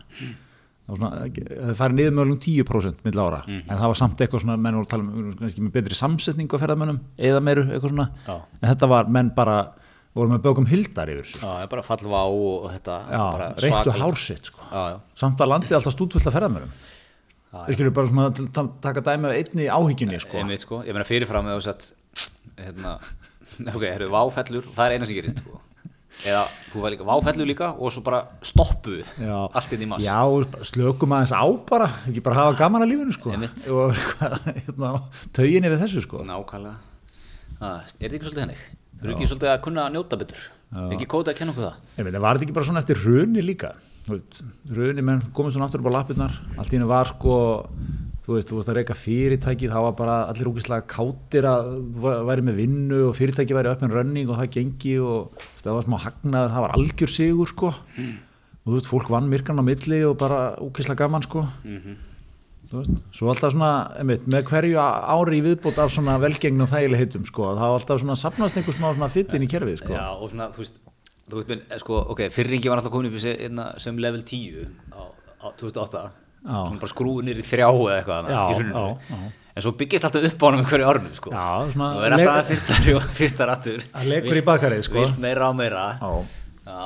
Það 0.82 0.92
var 0.92 1.00
svona, 1.00 1.28
það 1.66 1.76
farið 1.78 1.98
niður 1.98 2.16
mögulegum 2.18 2.40
10% 2.46 3.05
mill 3.07 3.22
ára, 3.22 3.44
en 3.50 3.76
það 3.76 3.86
var 3.92 4.00
samt 4.03 4.22
eitthvað 4.24 4.44
svona, 4.44 4.59
menn 4.59 4.78
voru 4.78 4.86
að 4.86 4.92
tala 4.94 5.05
um, 5.05 5.12
við 5.12 5.22
vorum 5.22 5.38
kannski 5.42 5.62
með 5.66 5.76
betri 5.78 5.98
samsetning 5.98 6.55
á 6.55 6.62
ferðamönnum, 6.62 6.98
eða 7.30 7.42
meiru, 7.42 7.66
eitthvað 7.68 7.94
svona. 7.94 8.09
Já. 8.26 8.34
en 8.59 8.66
þetta 8.66 8.90
var, 8.90 9.12
menn 9.18 9.30
bara 9.36 9.59
voru 10.12 10.34
með 10.34 10.42
bökum 10.44 10.66
hildar 10.68 11.09
yfir 11.09 11.22
þessu, 11.22 11.38
sko. 11.38 11.53
Já, 11.62 11.68
bara 11.70 11.84
fallva 11.86 12.24
á 12.26 12.28
og 12.28 12.66
þetta 12.74 12.96
já, 13.14 13.22
reittu 13.62 13.94
hársitt, 14.03 14.50
sko. 14.50 14.66
Já, 14.66 14.82
já, 14.90 14.98
samt 15.22 15.40
að 15.40 15.53
landið 15.55 15.78
alltaf 15.78 15.94
stútvöld 15.94 16.26
að 16.28 16.36
ferðamönnum 16.36 16.74
við 17.53 17.76
skilum 17.76 17.96
bara 17.96 18.11
svona 18.11 18.28
að 18.32 18.70
taka 18.84 19.05
dæmi 19.09 19.28
af 19.28 19.36
einni 19.40 19.66
áhyggjunni 19.72 20.20
sko. 20.22 20.38
einmitt 20.40 20.64
sko, 20.64 20.80
ég 20.86 20.96
meina 20.96 21.09
fyrirfram 21.09 21.50
eða 21.53 21.64
satt, 21.66 21.90
hérna, 22.61 22.96
ok, 23.76 23.84
eru 23.90 24.09
váfellur 24.12 24.70
það 24.72 24.86
er 24.86 24.96
eina 24.96 25.09
sem 25.09 25.18
gerist 25.18 25.44
sko. 25.44 25.61
Eða 26.28 26.42
þú 26.68 26.82
var 26.82 26.92
líka 26.92 27.07
váfellu 27.09 27.44
líka 27.48 27.70
og 27.72 27.88
svo 27.94 28.03
bara 28.05 28.18
stoppuð 28.44 29.00
Já. 29.16 29.48
allt 29.48 29.72
inn 29.72 29.86
í 29.86 29.88
mass. 29.88 30.05
Já, 30.05 30.20
slökum 30.68 31.14
aðeins 31.16 31.32
á 31.32 31.44
bara, 31.70 31.88
ekki 32.11 32.20
bara 32.22 32.36
hafa 32.36 32.59
gaman 32.61 32.84
að 32.84 32.92
lífinu 32.92 33.16
sko. 33.16 33.32
Og 33.32 33.96
hérna, 34.44 34.92
tauginni 35.32 35.72
við 35.72 35.80
þessu 35.86 36.05
sko. 36.05 36.20
Nákvæmlega. 36.28 36.76
Það, 37.57 37.74
er 37.80 37.88
þetta 37.96 38.12
ekki 38.12 38.28
svolítið 38.28 38.44
hennig 38.44 38.62
þú 39.03 39.09
eru 39.09 39.16
ekki 39.16 39.28
svolítið 39.30 39.50
að 39.50 39.62
kunna 39.64 39.86
að 39.86 39.96
njóta 39.96 40.18
betur? 40.20 40.42
Er 40.72 40.92
ekki 40.96 41.09
kótið 41.11 41.32
að 41.32 41.38
kenna 41.40 41.53
okkur 41.53 41.66
það? 41.66 41.80
Ég 41.96 42.07
en 42.07 42.22
var 42.22 42.38
þetta 42.38 42.46
ekki 42.46 42.57
bara 42.57 42.68
svona 42.68 42.82
eftir 42.82 43.00
hruni 43.03 43.42
líka 43.44 43.72
Hruni 44.09 45.05
menn 45.05 45.22
komið 45.34 45.57
svona 45.57 45.68
aftur 45.68 45.82
upp 45.82 45.92
á 45.94 45.96
lappirnar. 45.98 46.38
Allt 46.59 46.72
í 46.72 46.78
henni 46.78 46.90
var 46.90 47.11
sko 47.12 47.36
þú 48.22 48.36
veist, 48.36 48.50
þú 48.50 48.59
veist 48.59 48.70
að 48.70 48.78
reyka 48.78 48.96
fyrirtæki 48.98 49.70
það 49.70 49.86
var 49.86 49.94
bara 49.98 50.18
allir 50.30 50.50
ógeðslega 50.50 50.86
kátir 50.90 51.46
að 51.48 51.72
væri 52.28 52.44
með 52.46 52.61
vinnu 52.61 53.00
og 53.09 53.16
fyrirtæki 53.18 53.57
væri 53.57 53.72
upp 53.72 53.82
en 53.82 53.94
running 53.94 54.30
og 54.30 54.38
það 54.38 54.53
gengi 54.59 54.94
og 55.03 55.32
veist, 55.34 55.64
það 55.64 55.74
var 55.78 55.88
smá 55.88 55.98
hagnaður, 56.05 56.55
það 56.55 56.64
var 56.66 56.76
algjör 56.76 57.12
sigur 57.16 57.50
sko. 57.50 57.72
Og 58.62 58.70
þú 58.70 58.76
veist, 58.76 58.90
fólk 58.92 59.11
vann 59.11 59.28
myrkan 59.30 59.59
á 59.59 59.64
milli 59.66 60.00
og 60.07 60.16
bara 60.22 60.40
ógeðslega 60.62 61.03
gaman 61.03 61.26
sko. 61.26 61.44
Þú 62.70 62.78
veist, 62.78 63.03
svo 63.12 63.32
alltaf 63.32 63.53
svona 63.53 63.72
einmitt, 64.00 64.30
með 64.30 64.46
hverju 64.48 64.78
ári 64.80 65.40
í 65.40 65.44
viðbót 65.44 65.82
af 65.82 65.90
svona 65.92 66.14
velgengn 66.22 66.62
og 66.62 66.70
þægileg 66.70 67.03
heitum 67.03 67.26
sko, 67.28 67.50
það 67.59 67.66
var 67.66 67.80
alltaf 67.80 68.00
svona 68.00 68.16
sapnast 68.16 68.57
einhver 68.57 68.78
smá 68.78 68.88
svona 68.94 69.11
fyttin 69.12 69.44
í 69.44 69.50
kerfið 69.50 69.82
sko. 69.82 69.92
Já 69.98 70.07
og 70.14 70.30
svona 70.30 70.48
þú 70.55 70.62
veist 70.62 70.78
þú 71.33 71.41
veist, 71.41 71.49
minn, 71.53 71.62
sko, 71.80 71.99
ok, 72.12 72.26
fyrringi 72.35 72.68
var 72.70 72.78
alltaf 72.83 72.93
komin 72.93 73.09
upp 73.11 73.16
í 73.18 73.22
se- 73.24 73.39
hérna, 73.41 73.70
sem 73.80 73.97
level 74.05 74.22
10 74.22 74.66
á, 74.93 75.03
á 75.43 75.47
2008 75.57 76.03
Já. 76.43 76.59
svona 76.66 76.80
bara 76.83 76.91
skrúið 76.93 77.30
í 77.33 77.45
þrjá 77.47 77.68
eða 77.72 77.97
eitthvað 78.01 78.28
Já, 78.35 78.43
hruninu. 78.53 78.74
já, 78.74 79.14
já. 79.16 79.33
en 79.57 79.62
svo 79.66 79.72
byggist 79.78 80.05
alltaf 80.09 80.24
upp 80.28 80.43
á 80.43 80.47
hann 80.49 80.59
með 80.62 80.70
hverju 80.72 80.87
árinu 80.93 81.12
sko. 81.16 81.30
Já, 81.33 81.47
svona 81.72 81.89
og 81.97 82.05
er 82.07 82.16
alltaf 82.16 82.28
le- 82.28 82.43
að 82.43 82.49
fyrstar 82.53 82.89
og 82.97 83.07
fyrstar 83.18 83.53
aftur 83.57 83.85
Að 83.95 84.09
lekur 84.12 84.41
í 84.41 84.45
bakarið, 84.47 84.83
sko. 84.89 84.99
vilt 85.01 85.18
meira 85.22 85.49
og 85.49 85.57
meira 85.59 85.85
Já. 86.01 86.12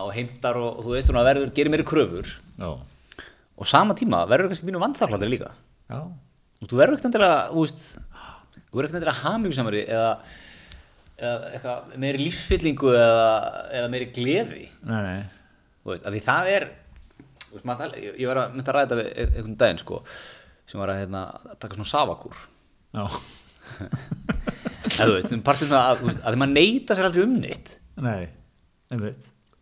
Og 0.06 0.12
heimtar 0.16 0.56
og, 0.56 0.78
og 0.80 0.84
þú 0.86 0.94
veist 0.96 1.08
svona 1.10 1.22
verður, 1.26 1.50
gerir 1.56 1.72
meiri 1.74 1.84
kröfur 1.88 2.30
Já, 2.60 2.70
og 3.56 3.66
sama 3.68 3.94
tíma 3.96 4.22
verður 4.28 4.50
kannski 4.52 4.68
mínu 4.68 4.80
vandþaklandir 4.82 5.30
líka 5.32 5.50
já, 5.88 6.00
og 6.60 6.68
þú 6.68 6.76
verður 6.80 6.96
ekkert 6.98 7.08
endilega 7.10 7.36
þú 7.52 7.62
veist, 7.64 7.82
þú 7.96 8.76
verður 8.76 8.88
ekkert 8.88 8.98
endilega 9.00 9.20
hamingjusamari 9.22 9.82
eða, 9.86 10.10
eða 11.16 11.76
meiri 11.96 12.26
lífsfyllingu 12.26 12.92
eða, 12.92 13.30
eða 13.78 13.92
meiri 13.92 14.10
gleði. 14.14 14.66
Nei, 14.88 15.00
nei. 15.06 15.22
Veist, 15.86 16.06
því 16.06 16.22
það 16.26 16.50
er 16.52 16.68
veist, 17.52 17.66
maður, 17.68 17.96
ég, 18.02 18.18
ég 18.20 18.30
var 18.30 18.42
að 18.42 18.56
mynda 18.56 18.72
að 18.72 18.78
ræða 18.78 19.00
við 19.00 19.08
e- 19.08 19.26
einhvern 19.26 19.58
daginn 19.62 19.82
sko, 19.82 20.02
sem 20.68 20.82
var 20.82 20.92
að 20.92 21.02
hérna, 21.04 21.24
taka 21.62 21.78
svona 21.78 21.92
savakúr 21.92 22.40
partur 25.46 25.68
svona 25.68 25.84
að, 25.92 26.06
veist, 26.06 26.22
að 26.22 26.34
því 26.34 26.42
maður 26.42 26.56
neyta 26.56 26.96
sér 26.96 27.08
aldrei 27.08 27.24
um 27.24 27.36
neitt. 27.40 27.76
Nei, 28.04 28.22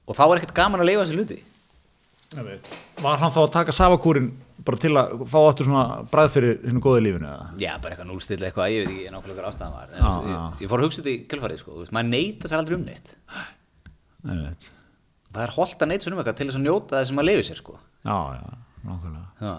og 0.05 0.19
þá 0.19 0.25
er 0.27 0.41
ekkert 0.41 0.59
gaman 0.59 0.83
að 0.83 0.91
leifa 0.91 1.07
hluti. 1.21 1.39
Einmitt 1.39 1.54
Var 2.35 3.19
hann 3.21 3.33
þá 3.35 3.41
að 3.45 3.53
taka 3.55 3.75
savakúrin 3.77 4.31
bara 4.65 4.79
til 4.81 4.93
að 4.97 5.25
fá 5.29 5.37
aftur 5.51 5.67
svona 5.69 5.85
bræð 6.11 6.31
fyrir 6.35 6.55
hennu 6.65 6.81
góða 6.83 7.01
í 7.01 7.05
lífinu 7.05 7.27
eða? 7.29 7.49
já, 7.61 7.73
bara 7.83 7.95
eitthvað 7.95 8.09
núlstill 8.11 8.39
eitthvað, 8.41 8.71
ég 8.73 8.87
veit 8.87 8.93
ekki 8.95 9.13
nákvæmlega 9.13 9.37
hver 9.39 9.49
ástæðan 9.51 9.75
var 9.75 9.91
en, 9.91 9.99
Já, 9.99 10.11
ég, 10.15 10.31
já. 10.33 10.43
ég 10.65 10.71
fór 10.73 10.81
að 10.81 10.87
hugsa 10.89 11.03
þetta 11.03 11.13
í 11.13 11.19
kjölfarið 11.31 11.61
sko, 11.61 11.77
maður 11.95 12.09
neyta 12.15 12.51
sér 12.51 12.63
aldrei 12.63 12.77
um 12.79 12.87
neitt 12.89 13.13
Einmitt 14.25 14.69
það 15.35 15.43
er 15.45 15.55
holdt 15.59 15.85
að 15.85 15.91
neyta 15.93 16.07
sér 16.07 16.15
um 16.17 16.23
eitthvað 16.23 16.39
til 16.41 16.47
þess 16.49 16.61
að 16.61 16.65
njóta 16.69 16.97
þess 17.01 17.11
að 17.13 17.19
maður 17.19 17.29
leifi 17.31 17.47
sér 17.51 17.61
sko. 17.61 17.77
Já, 18.07 18.17
já, 18.39 18.45
nákvæmlega. 18.89 19.55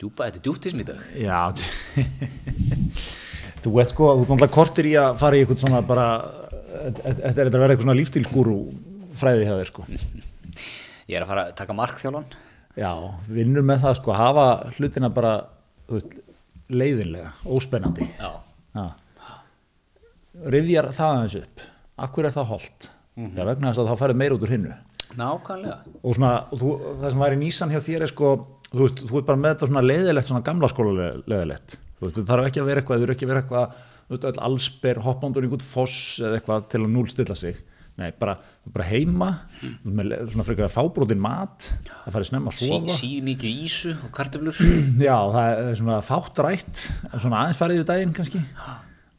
Djúpa, 0.00 0.26
þetta 0.28 0.38
er 0.40 0.44
djúptism 0.48 0.82
í 0.82 0.86
dag 0.88 1.00
Já, 1.18 1.40
þú 3.64 3.72
veit 3.78 3.92
sko, 3.94 4.10
þú 4.14 4.24
náttúrulega 4.26 4.54
kortir 4.54 4.88
í 4.90 4.94
að 5.00 5.18
fara 5.20 5.38
í 5.38 5.44
eitthvað 5.44 5.62
svona 5.66 5.82
bara 5.86 6.06
Þetta 6.74 7.04
er 7.22 7.34
þetta 7.36 7.44
að 7.44 7.62
vera 7.62 7.68
eitthvað 7.74 7.84
svona 7.86 7.98
lífstílsgúrú 8.00 8.56
fræði 9.14 9.44
hjá 9.46 9.54
þér 9.60 9.70
sko 9.70 9.84
Ég 11.10 11.18
er 11.18 11.24
að 11.24 11.30
fara 11.32 11.44
að 11.48 11.56
taka 11.60 11.76
markþjálfan 11.78 12.26
Já, 12.74 12.90
vinnur 13.30 13.62
með 13.66 13.84
það 13.84 13.98
sko, 14.00 14.14
hafa 14.18 14.46
hlutina 14.74 15.10
bara, 15.14 15.34
veist, 15.86 16.16
leiðinlega, 16.74 17.28
óspennandi. 17.46 18.08
Já, 18.18 18.32
Já. 18.74 18.86
Rifjar 20.50 20.88
það 20.96 21.12
aðeins 21.12 21.36
upp. 21.38 21.62
Akkur 22.02 22.26
er 22.26 22.34
það 22.34 22.48
holdt? 22.50 22.88
Já, 23.14 23.44
vegna 23.46 23.70
þess 23.70 23.84
að 23.84 23.92
þá 23.92 24.00
færið 24.00 24.18
meira 24.24 24.34
út 24.34 24.46
úr 24.48 24.54
hinnu. 24.56 24.74
Nákvæmlega. 25.14 25.76
Og 26.02 26.16
svona, 26.18 26.32
þú, 26.50 26.72
það 27.04 27.06
sem 27.14 27.22
væri 27.22 27.38
nýsan 27.44 27.70
hjá 27.76 27.78
þér 27.86 28.06
er 28.08 28.10
sko, 28.10 28.32
þú 28.72 28.82
veist, 28.82 29.02
þú 29.06 29.14
veist 29.14 29.28
bara 29.28 29.40
með 29.44 29.54
þetta 29.54 29.68
svona 29.70 29.84
leiðilegt, 29.84 30.28
svona 30.30 30.46
gamla 30.48 30.70
skóla 30.72 31.10
leiðilegt 31.30 31.76
þú 31.78 32.06
veist, 32.08 32.18
það 32.18 32.30
þarf 32.32 32.48
ekki 32.48 32.62
að 32.62 32.68
vera 32.70 32.82
eitthvað, 32.82 32.98
þú 33.00 33.06
eru 33.06 33.14
ekki 33.14 33.26
að 33.26 33.32
vera 33.32 33.42
eitthvað 33.44 33.78
þú 33.78 34.14
veist, 34.16 34.26
öll 34.30 34.42
allsber, 34.48 35.00
hoppándur 35.04 35.46
einhvern 35.46 35.66
foss 35.68 35.98
eða 36.20 36.40
eitthvað 36.40 36.66
til 36.72 36.82
að 36.82 36.90
núlstilla 36.94 37.36
sig 37.38 37.60
nei, 38.00 38.08
bara, 38.18 38.34
bara 38.74 38.86
heima 38.88 39.28
með 39.86 40.14
svona 40.32 40.46
frekar 40.48 40.72
fábrótin 40.72 41.20
mat 41.22 41.68
það 41.86 42.16
farið 42.16 42.28
snemma 42.30 42.50
að 42.50 42.58
sofa. 42.62 42.96
Sí 42.98 43.10
mikið 43.24 43.60
ísu 43.68 43.92
og 43.94 44.10
kartöflur. 44.16 44.58
Já, 45.08 45.14
það 45.36 45.60
er 45.68 45.78
svona 45.78 45.98
fátt 46.04 46.42
rætt 46.42 46.82
svona 47.14 47.44
aðeins 47.44 47.60
farið 47.60 47.82
við 47.82 47.88
daginn 47.92 48.14
kannski. 48.16 48.42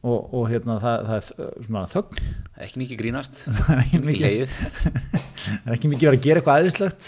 Og, 0.06 0.34
og 0.38 0.44
hérna, 0.52 0.76
það, 0.84 1.06
það 1.08 1.16
er 1.16 1.24
þ- 1.26 1.66
svona 1.66 1.86
þögn. 1.90 2.26
Ekki 2.66 2.82
mikið 2.84 3.00
grínast. 3.00 3.40
Það 3.48 3.72
er 3.74 3.80
ekki 3.86 4.02
mikið. 4.06 4.58
það 5.64 5.72
er 5.72 5.78
ekki 5.80 5.94
mikið 5.96 6.12
að 6.12 6.20
gera 6.28 6.42
eitthvað 6.44 6.66
æðislegt. 6.66 7.08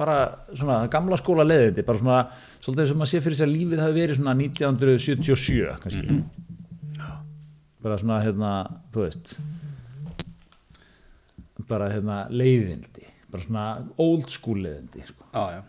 Bara 0.00 0.14
svona 0.56 0.78
gamla 0.88 1.18
skóla 1.20 1.44
leiðindi 1.44 1.82
bara 1.84 2.00
svona, 2.00 2.20
svolítið 2.64 2.88
sem 2.94 3.02
að 3.04 3.10
sé 3.10 3.20
fyrir 3.26 3.36
sér 3.42 3.50
að 3.50 3.56
lífið 3.58 3.82
hafi 3.84 3.98
verið 3.98 4.16
svona 4.22 4.32
1977 4.38 5.74
kannski. 5.82 6.22
Bara 7.82 7.98
svona 8.00 8.22
hérna, 8.24 8.52
þú 8.94 9.04
veist 9.04 9.34
bara 11.68 11.90
hérna 11.92 12.24
leiðindi 12.32 13.08
bara 13.32 13.44
svona 13.46 13.66
old 14.02 14.28
school 14.32 14.60
leiðindi 14.60 15.04
sko. 15.08 15.26
Já, 15.32 15.58
já. 15.58 15.62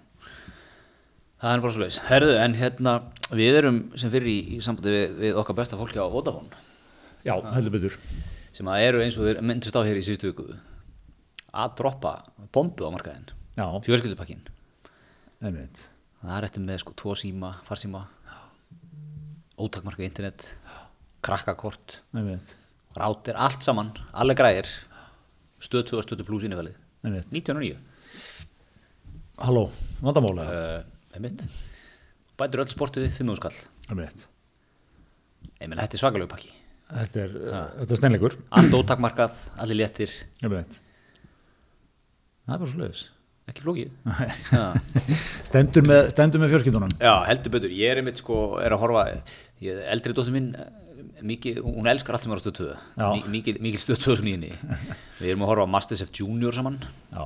Það 1.43 1.55
er 1.55 1.63
bara 1.63 1.75
svo 1.75 1.83
leis 1.83 1.97
Herðu, 2.07 2.35
en 2.39 2.53
hérna, 2.55 2.93
við 3.35 3.57
erum 3.59 3.79
sem 3.99 4.11
fyrir 4.11 4.31
í, 4.31 4.37
í 4.55 4.59
sambandi 4.63 4.93
við, 4.93 5.17
við 5.19 5.39
okkar 5.41 5.57
besta 5.59 5.79
fólki 5.79 5.99
á 5.99 6.07
Vodafone. 6.11 6.63
Já, 7.23 7.35
heldur 7.55 7.75
betur. 7.75 7.97
Sem 8.53 8.69
að 8.69 8.85
eru 8.89 9.03
eins 9.03 9.17
og 9.19 9.27
við 9.27 9.41
myndist 9.43 9.75
á 9.75 9.81
hér 9.83 9.99
í 9.99 10.05
síðustu 10.05 10.31
viku. 10.31 10.47
Að 11.53 11.75
droppa 11.79 12.13
bombu 12.55 12.87
á 12.87 12.91
markaðinn. 12.95 13.31
Já, 13.57 13.65
fjölskyldupakkin 13.85 14.43
það 15.43 16.35
er 16.37 16.45
eftir 16.47 16.63
með 16.63 16.77
sko 16.81 16.93
tvo 16.97 17.15
síma, 17.19 17.51
farsíma. 17.67 18.05
Ótakmarka 19.59 20.05
internet. 20.05 20.47
Krakkakort. 21.23 21.99
Rátir, 22.95 23.35
allt 23.35 23.65
saman, 23.65 23.91
alle 24.13 24.35
græðir 24.37 24.69
stöð 25.63 25.85
2 25.93 25.99
og 25.99 26.07
stöð 26.07 26.23
2 26.23 26.27
plus 26.27 26.45
innifælið 26.47 26.75
einmitt. 27.03 27.29
1909 27.31 27.77
halló, 29.43 29.67
vandamála 30.03 30.47
uh, 30.47 31.15
einmitt. 31.15 31.45
Bætir 32.39 32.63
öll 32.63 32.71
sportið 32.73 33.07
við 33.07 33.17
5 33.21 33.39
skall. 33.39 33.57
Þetta 35.63 35.83
er 35.85 36.01
svakalegu 36.01 36.31
pakki. 36.31 36.53
Þetta 36.93 37.19
er, 37.23 37.35
þetta 37.79 37.95
er 37.95 37.99
steinleikur 37.99 38.37
allt 38.53 38.77
ótakmarkað, 38.77 39.35
allir 39.63 39.79
léttir. 39.79 40.13
Einmitt. 40.43 40.79
Það 42.43 42.55
er 42.55 42.63
bara 42.63 42.71
svo 42.71 42.81
leiðis 42.83 43.03
ekki 43.49 43.63
flókið. 43.65 43.89
Stendur 45.49 45.83
með, 45.83 46.11
með 46.39 46.53
fjölskyldunum. 46.53 46.93
Já, 46.95 47.13
heldur 47.27 47.53
betur, 47.57 47.73
ég 47.75 47.91
er 47.91 47.99
einmitt 47.99 48.21
sko, 48.21 48.37
er 48.63 48.75
að 48.75 48.83
horfa 48.85 49.03
ég, 49.63 49.81
eldri 49.91 50.15
dóttur 50.15 50.35
mín 50.35 50.53
eh, 50.55 50.69
mikið, 51.21 51.61
hún 51.65 51.89
elskar 51.91 52.17
allt 52.17 52.25
sem 52.25 52.33
er 52.33 52.41
á 52.41 52.43
stöð 52.43 52.57
2 52.59 52.67
Já. 52.73 53.05
Mi- 53.13 53.37
mikið, 53.37 53.61
mikið 53.67 53.83
stöð 53.85 54.01
2 54.07 54.17
svona 54.19 54.33
í. 54.33 54.33
Henni 54.33 54.81
við 55.21 55.29
erum 55.33 55.45
að 55.45 55.51
horfa 55.53 55.67
á 55.69 55.73
Masterchef 55.75 56.11
Junior 56.17 56.55
saman. 56.55 56.79
Já, 57.13 57.23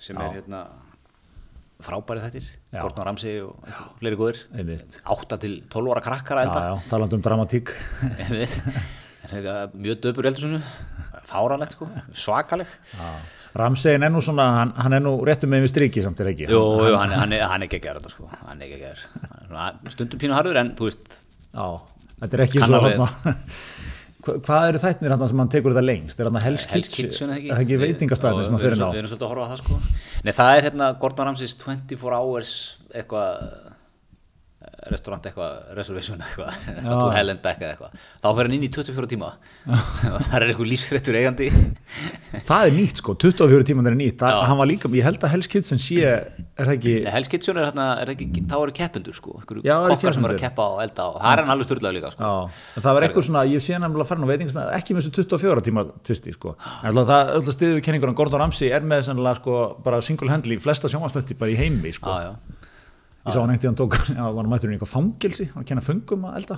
sem 0.00 0.16
Já. 0.20 0.26
er 0.26 0.38
hérna 0.40 0.62
frábæri 1.80 2.20
þettir. 2.26 2.48
Gordon 2.76 3.06
Ramsay 3.08 3.40
og 3.40 3.64
fleiri 4.02 4.18
góðir. 4.20 4.42
Einmitt. 4.52 5.00
8 5.08 5.40
til 5.40 5.58
12 5.72 5.94
ára 5.94 6.04
krakkar 6.04 6.42
að 6.42 6.44
já, 6.44 6.50
elda 6.50 6.64
já, 6.68 6.88
talandi 6.92 7.16
um 7.16 7.24
dramatík. 7.24 7.72
Eitthvað 9.30 9.74
mjög 9.78 10.00
döpur 10.04 10.26
eldursunu 10.26 10.58
fáranlegt 11.30 11.76
sko, 11.76 11.86
svakaleg 12.16 12.70
Ramsegin 13.54 14.04
er 14.06 14.12
nú 14.14 14.20
svona, 14.22 14.46
hann, 14.60 14.72
hann 14.78 14.94
er 14.94 15.02
nú 15.02 15.12
réttum 15.26 15.50
með 15.50 15.64
við 15.64 15.72
striki 15.72 16.02
samt 16.04 16.20
er 16.22 16.30
ekki? 16.32 16.46
Jú, 16.50 16.60
hann, 16.94 17.10
hann, 17.14 17.34
hann 17.34 17.62
er 17.62 17.66
ekki 17.66 17.80
að 17.80 17.86
gera 17.86 18.02
þetta 18.02 18.12
sko. 18.14 18.28
Hann 18.46 18.60
er 18.62 18.68
ekki 18.68 18.78
að 18.78 18.84
gera 18.84 19.90
stundum 19.90 20.22
pínu 20.22 20.36
harður 20.36 20.60
en 20.62 20.70
þú 20.78 20.86
veist 20.86 21.16
já, 21.50 21.66
þetta 22.20 22.36
er 22.38 22.44
ekki 22.46 22.60
Kann 22.62 22.70
svo 22.72 22.80
Hva, 24.20 24.34
hvað 24.44 24.66
eru 24.68 24.80
þættirnir 24.82 25.12
hann 25.14 25.28
sem 25.30 25.38
hann 25.40 25.48
tekur 25.52 25.72
þetta 25.72 25.84
lengst? 25.86 26.18
Er 26.20 26.28
hann 26.28 26.36
Kitchen 27.00 27.30
eða 27.32 27.38
ekki? 27.40 27.48
það 27.54 27.62
ekki 27.64 27.76
Við- 27.78 27.84
veitingastæðin 27.86 28.36
Jú, 28.42 28.44
sem 28.44 28.56
hann 28.56 28.62
fyrir 28.66 28.76
ná 28.80 28.88
Við 28.92 28.98
erum 29.00 29.10
svolítið 29.12 29.24
að 29.26 29.30
horfa 29.32 29.46
á 29.48 29.50
það 29.50 29.62
sko. 29.62 29.78
Nei 30.26 30.32
það 30.36 30.50
er 30.58 30.66
hérna 30.68 30.88
Gordon 31.00 31.30
Ramsays 31.30 31.54
24 31.62 32.18
hours 32.20 32.50
eitthvað 32.92 33.30
restaurant 34.88 35.26
eitthvað, 35.28 35.56
reservation 35.76 36.20
eitthvað 36.24 36.50
eitthvað 36.72 37.00
to 37.00 37.08
hell 37.14 37.32
and 37.32 37.42
back 37.44 37.60
eitthvað. 37.64 37.90
Þá 38.22 38.28
fer 38.38 38.48
hann 38.48 38.54
inn 38.56 38.64
í 38.64 38.70
24 38.72 39.10
tíma. 39.10 39.28
Það 40.30 40.36
er 40.38 40.44
eitthvað 40.46 40.70
lífsrættur 40.70 41.18
eigandi. 41.20 41.48
Það 42.46 42.62
er 42.68 42.72
nýtt 42.76 43.02
sko, 43.02 43.14
24 43.26 43.66
tíman 43.70 43.90
er 43.90 43.96
nýtt. 43.98 44.18
Það, 44.22 44.38
hann 44.48 44.58
var 44.60 44.68
líka, 44.70 44.90
ég 44.96 45.04
held 45.06 45.20
að 45.26 45.32
Hell's 45.34 45.50
Kitchen 45.50 45.78
sé 45.82 45.98
er 46.06 46.64
það 46.64 46.74
ekki, 46.76 46.94
Hell's 47.16 47.30
Kitchen 47.32 47.60
er 47.60 47.64
hérna, 47.68 47.86
er 48.00 48.06
þá 48.14 48.56
eru 48.60 48.72
keppendur 48.76 49.16
sko, 49.16 49.30
Já, 49.64 49.76
eru 49.76 49.96
kokkar 49.96 50.16
sem 50.16 50.24
eru 50.28 50.36
að 50.36 50.44
keppa 50.44 50.64
og 50.76 50.78
elda 50.84 51.02
og 51.10 51.16
það 51.20 51.30
er 51.32 51.38
hann 51.44 51.52
alveg 51.56 51.66
styrlað 51.68 51.96
líka 51.96 52.10
sko. 52.14 52.30
Það 52.76 52.92
var 52.96 53.02
eitthvað 53.06 53.26
svona, 53.28 53.42
ég 53.50 53.60
sé 53.64 53.72
nefnilega 53.76 54.04
að 54.06 54.10
fara 54.12 54.20
nú 54.22 54.28
veitingstæð, 54.30 54.66
ekki 54.78 54.90
með 54.96 55.02
þessu 55.08 55.12
24 55.34 55.66
tíma 55.68 55.80
tvisti, 56.06 56.30
sko. 56.36 56.50
En 56.80 56.90
alltaf 56.92 57.10
það, 57.10 57.24
alltaf 57.40 57.54
stiðu 57.56 57.74
við 57.78 57.84
kenningur 57.88 58.10
Er 63.20 63.28
í 63.28 63.28
í. 63.28 63.32
Ég 63.32 63.34
sá 63.36 63.40
hann 63.40 63.50
einhvern 63.52 63.62
tíðan 63.66 63.78
tók, 63.80 63.96
já, 64.18 64.22
var 64.24 64.40
hann 64.42 64.50
mættur 64.52 64.70
í 64.70 64.76
eitthvað 64.78 64.92
fangelsi, 64.94 65.46
hann 65.54 65.64
kenna 65.68 65.82
föngum 65.84 66.24
að 66.30 66.36
elda. 66.40 66.56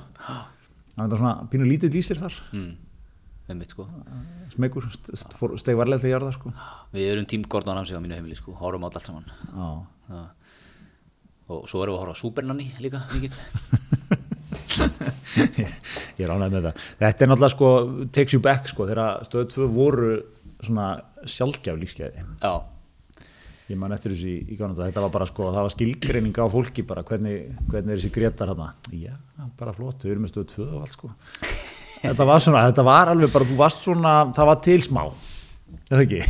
Það 0.92 1.08
var 1.14 1.18
svona 1.22 1.34
pínu 1.50 1.66
lítið 1.68 1.96
lýsir 1.98 2.20
þar, 2.22 2.36
Mm. 2.52 2.72
Sko. 3.68 3.84
smegur, 4.54 4.84
st- 4.88 5.12
st- 5.18 5.34
fór- 5.36 5.58
steig 5.60 5.76
varlega 5.76 6.00
til 6.00 6.12
jarða, 6.14 6.30
sko. 6.32 6.52
við 6.94 7.08
erum 7.12 7.26
tím 7.28 7.42
Gordon 7.44 7.74
Ramsay 7.76 7.98
á 7.98 8.00
mínu 8.00 8.14
heimili 8.16 8.36
sko, 8.38 8.54
horfum 8.56 8.86
á 8.86 8.88
allt 8.88 9.04
saman 9.04 9.26
já. 10.08 10.22
og 11.52 11.66
svo 11.68 11.82
erum 11.82 11.92
við 11.92 11.98
að 11.98 12.04
horfa 12.06 12.14
á 12.16 12.22
Supernanny 12.22 12.70
líka 12.80 13.02
ég 16.16 16.24
er 16.24 16.32
ánægð 16.32 16.54
með 16.56 16.66
það. 16.68 16.80
Þetta 17.02 17.24
er 17.26 17.30
náttúrulega, 17.32 17.52
sko, 17.56 17.68
takes 18.14 18.32
you 18.36 18.40
back, 18.44 18.68
sko, 18.70 18.86
þegar 18.88 19.26
stöðu 19.28 19.48
tvö 19.52 19.68
voru 19.74 20.10
svona 20.62 20.86
sjálfgjaf 21.28 21.76
lífskeiði. 21.82 22.24
já, 22.40 22.52
Ég 23.72 23.78
man 23.80 23.94
eftir 23.94 24.12
þessu 24.12 24.28
í, 24.28 24.38
í 24.52 24.56
Kanada, 24.58 24.84
þetta 24.84 25.02
var 25.06 25.12
bara 25.14 25.26
sko, 25.30 25.46
það 25.48 25.64
var 25.64 25.72
skilgreining 25.72 26.36
á 26.36 26.46
fólki 26.52 26.82
bara 26.84 27.04
hvernig, 27.08 27.54
hvernig 27.70 27.94
er 27.94 28.00
þessi 28.02 28.10
gretar 28.12 28.52
hana. 28.52 28.66
Já, 28.92 29.14
bara 29.56 29.72
flott, 29.72 30.04
við 30.04 30.12
erum 30.12 30.26
með 30.26 30.34
stöðu 30.34 30.48
tvö 30.50 30.66
og 30.66 30.82
allt 30.82 30.96
sko. 30.98 31.12
Þetta 32.02 32.26
var 32.28 32.42
svona, 32.44 32.66
þetta 32.68 32.84
var 32.84 33.12
alveg 33.14 33.32
bara, 33.32 33.48
þú 33.48 33.56
varst 33.62 33.84
svona, 33.86 34.14
það 34.36 34.50
var 34.50 34.60
til 34.66 34.76
smá, 34.84 35.02
er 35.86 35.94
það 35.94 36.04
ekki? 36.04 36.20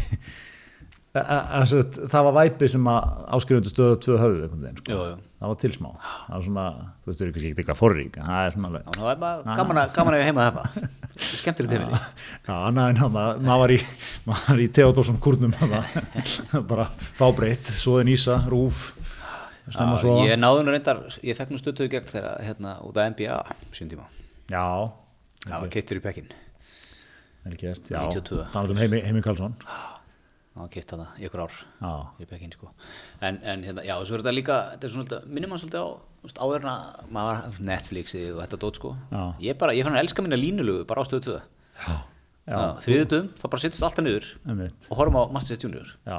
Það 1.13 2.25
var 2.25 2.35
væpi 2.39 2.69
sem 2.73 2.87
að 2.89 3.09
áskrifundu 3.37 3.69
stöðu 3.69 3.97
tvö 4.01 4.15
höfðu 4.17 4.45
einhvern 4.47 4.63
veginn, 4.65 4.79
sko. 4.81 4.99
Það 5.43 5.51
var 5.51 5.59
til 5.61 5.71
smá. 5.75 5.89
Það 6.01 6.33
var 6.33 6.45
svona, 6.47 6.65
þú 7.03 7.11
veist, 7.11 7.19
þú 7.19 7.25
er 7.27 7.31
ekki 7.33 7.51
eitthvað 7.53 7.79
forrík, 7.81 8.17
það 8.17 8.47
er 8.47 8.55
svona 8.55 8.83
það 8.87 9.09
er 9.11 9.21
bara 9.21 9.57
gaman 9.59 9.81
að, 9.83 9.93
gaman 9.99 10.17
að 10.17 10.25
heima 10.29 10.47
þetta 10.49 10.91
skemmtilegt 11.43 11.75
heimili 11.77 12.01
Já, 12.49 13.09
maður 13.13 13.61
var 13.63 13.75
í, 13.75 13.79
var 14.31 14.63
Theodorsson 14.79 15.21
kurnum, 15.23 15.57
bara 16.71 16.87
fábreytt, 17.19 17.69
svoðin 17.69 18.13
Ísa, 18.15 18.39
Rúf, 18.49 18.85
svo. 19.69 20.17
ég 20.25 20.41
náði 20.41 20.65
nú 20.65 20.77
reyndar, 20.77 21.03
ég 21.21 21.37
fekk 21.37 21.53
nú 21.53 21.61
stöttuðu 21.61 21.93
gegn 21.93 22.09
þegar 22.09 22.41
hérna 22.47 22.79
út 22.87 22.97
af 22.97 23.13
NBA 23.13 23.43
sín 23.77 23.93
tíma 23.93 24.09
Já, 24.49 24.65
það 25.45 25.59
var 25.59 25.75
keittur 25.77 26.01
í 26.01 26.05
pekkin 26.07 26.33
vel 27.43 27.57
gert, 27.59 27.89
já. 27.91 27.99
92. 28.07 28.45
Þannig 28.55 28.73
um 28.75 28.81
Heimi, 28.83 29.01
Heimi 29.03 29.23
Karlsson. 29.25 29.57
Var 30.61 30.71
keitt 30.73 30.93
það 30.93 31.03
í 31.17 31.27
ykkur 31.27 31.43
ár 31.47 31.59
Já, 31.81 31.93
í 32.21 32.29
pekkin 32.29 32.53
sko. 32.53 32.71
En, 33.25 33.41
en 33.41 33.65
hérna, 33.65 33.85
já, 33.87 33.95
svo 34.05 34.19
er 34.19 34.25
þetta 34.25 34.37
líka 34.37 34.59
er 34.77 35.27
minnum 35.33 35.53
maður 35.55 35.65
svolítið 35.65 35.81
á 35.81 35.89
þú 36.23 36.29
veist, 36.29 36.39
áður 36.39 36.63
en 36.63 36.71
að 36.73 37.11
maður 37.17 37.43
var 37.43 37.61
Netflixið 37.73 38.31
og 38.37 38.41
þetta 38.45 38.63
dót 38.63 38.81
sko. 38.81 38.95
Já. 39.11 39.23
ég 39.49 39.61
bara, 39.63 39.77
ég 39.77 39.87
fann 39.87 39.97
að 39.97 40.05
elska 40.05 40.25
mína 40.25 40.39
línulugu 40.39 40.85
bara 40.89 41.03
á 41.03 41.09
stöðu 41.09 41.25
2 41.33 41.39
já, 41.83 41.97
já, 42.47 42.59
þriðutum, 42.85 43.29
þá 43.41 43.45
bara 43.49 43.63
sittust 43.65 43.87
alltaf 43.87 44.05
niður 44.05 44.29
einmitt. 44.45 44.87
og 44.91 45.01
horfum 45.01 45.19
á 45.19 45.23
Masters 45.35 45.63
Junior. 45.65 45.91
Já, 46.05 46.19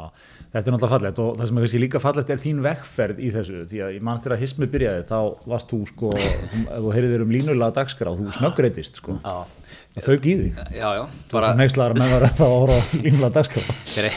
þetta 0.51 0.63
er 0.63 0.75
náttúrulega 0.75 0.93
fallegt 0.95 1.21
og 1.23 1.31
það 1.39 1.49
sem 1.49 1.57
er 1.59 1.65
kannski 1.67 1.81
líka 1.83 2.03
fallegt 2.03 2.33
er 2.33 2.43
þín 2.43 2.61
vekkferð 2.65 3.21
í 3.23 3.31
þessu 3.37 3.63
því 3.69 3.83
að 3.85 3.97
mann 4.09 4.23
þegar 4.23 4.43
hismi 4.43 4.69
byrjaði 4.75 5.07
þá 5.13 5.17
varst 5.53 5.71
þú 5.71 5.81
sko, 5.93 6.13
þú, 6.17 6.93
heyrið 6.95 7.25
um 7.27 7.35
línulega 7.37 7.75
dagskrá, 7.79 8.15
þú 8.17 8.35
snöggreitist 8.39 8.99
sko, 9.03 9.19
já, 9.19 9.62
það 9.93 10.07
fauk 10.07 10.25
í 10.25 10.33
þig. 10.39 10.59
já, 10.73 10.87
já 10.97 11.03
Bara 11.03 11.33
bara 11.33 11.53
neyslaðar 11.59 11.93
með 11.99 12.13
það 12.13 12.25
að 12.27 12.37
það 12.39 12.53
voru 12.53 12.73
á 12.73 12.81
línulega 12.97 13.33
dagskrá. 13.37 13.63
þegar 13.93 14.15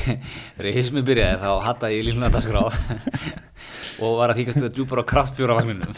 þegar 0.56 0.70
hismi 0.78 1.02
byrjaði 1.10 1.36
þá 1.42 1.50
hattaði 1.66 1.98
ég 1.98 2.06
línulega 2.08 2.34
dagskrá 2.36 2.62
og 4.06 4.18
var 4.20 4.32
að 4.32 4.40
þykast 4.42 4.60
þetta 4.60 4.74
djúpar 4.76 5.02
á 5.02 5.10
kraftbjóra 5.12 5.58
vagninum 5.60 5.94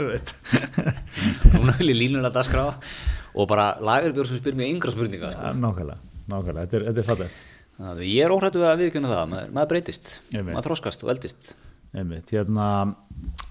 núna 1.54 1.74
vil 1.78 1.90
ég 1.92 1.98
línulega 1.98 2.32
dagskrá 2.34 2.66
og 2.70 3.48
bara 3.50 3.72
lagerbjór 3.84 4.28
sem 4.28 4.40
spyr 4.40 4.56
mér 4.58 4.72
yngra 4.74 4.92
spurninga 4.94 5.30
sko. 5.32 5.42
Ja, 5.44 5.52
nákvæmlega, 5.54 5.98
nákvæmlega, 6.32 6.64
þetta 6.66 6.78
er, 6.80 6.86
þetta 6.90 7.02
er 7.04 7.08
fallegt. 7.10 7.42
Þannig 7.80 7.92
að 7.94 8.08
ég 8.10 8.24
er 8.26 8.34
óhrættu 8.34 8.64
að 8.66 8.80
viðkjöna 8.82 9.10
það 9.12 9.28
maður, 9.30 9.52
maður 9.56 9.70
breytist, 9.70 10.08
Einmitt. 10.34 10.54
maður 10.56 10.66
þroskast 10.70 11.04
og 11.06 11.12
eldist 11.14 11.52
Einmitt, 11.90 12.28
hérna, 12.30 12.66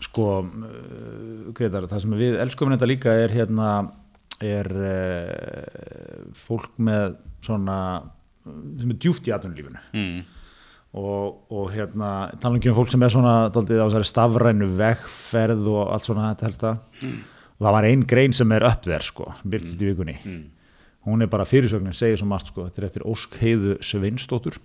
sko, 0.06 0.26
uh, 0.48 1.48
Gretar, 1.58 1.88
það 1.92 2.04
sem 2.06 2.14
við 2.20 2.38
elskum 2.44 2.72
þetta 2.76 2.88
líka 2.88 3.16
er 3.24 3.34
hérna, 3.36 3.70
er 4.46 4.70
uh, 4.72 6.28
fólk 6.38 6.78
með 6.82 7.18
svona, 7.46 7.78
sem 8.46 8.94
er 8.94 9.00
djúft 9.00 9.28
í 9.30 9.34
atvinnulífinu. 9.36 9.82
Mm. 9.94 10.22
og, 11.00 11.42
og 11.54 11.68
hérna, 11.74 12.30
tala 12.42 12.58
um 12.58 12.78
fólk 12.78 12.90
sem 12.90 13.04
er 13.06 13.14
svona 13.14 13.34
daldið 13.54 13.84
á 13.86 13.88
stafrænu 14.10 14.70
vegferð 14.80 15.68
og 15.70 15.84
allt 15.94 16.08
svona 16.08 16.32
þetta 16.32 16.48
helsta 16.48 16.72
og 17.60 17.68
það 17.68 17.76
var 17.76 17.88
ein 17.90 18.06
grein 18.08 18.34
sem 18.34 18.56
er 18.56 18.66
upp 18.66 18.88
þér, 18.88 19.06
sko, 19.06 19.30
sem 19.42 19.54
byrtist 19.54 19.84
í 19.84 19.90
vikunni. 19.92 20.16
Hún 21.08 21.24
er 21.24 21.30
bara 21.32 21.48
fyrirsögnin, 21.48 21.96
segir 21.96 22.20
svo 22.20 22.28
margt, 22.28 22.52
sko, 22.52 22.66
þetta 22.68 22.82
er 22.82 22.88
eftir 22.90 23.06
Ósk 23.08 23.38
Heiðu 23.40 23.78
Sveinsdóttur 23.84 24.60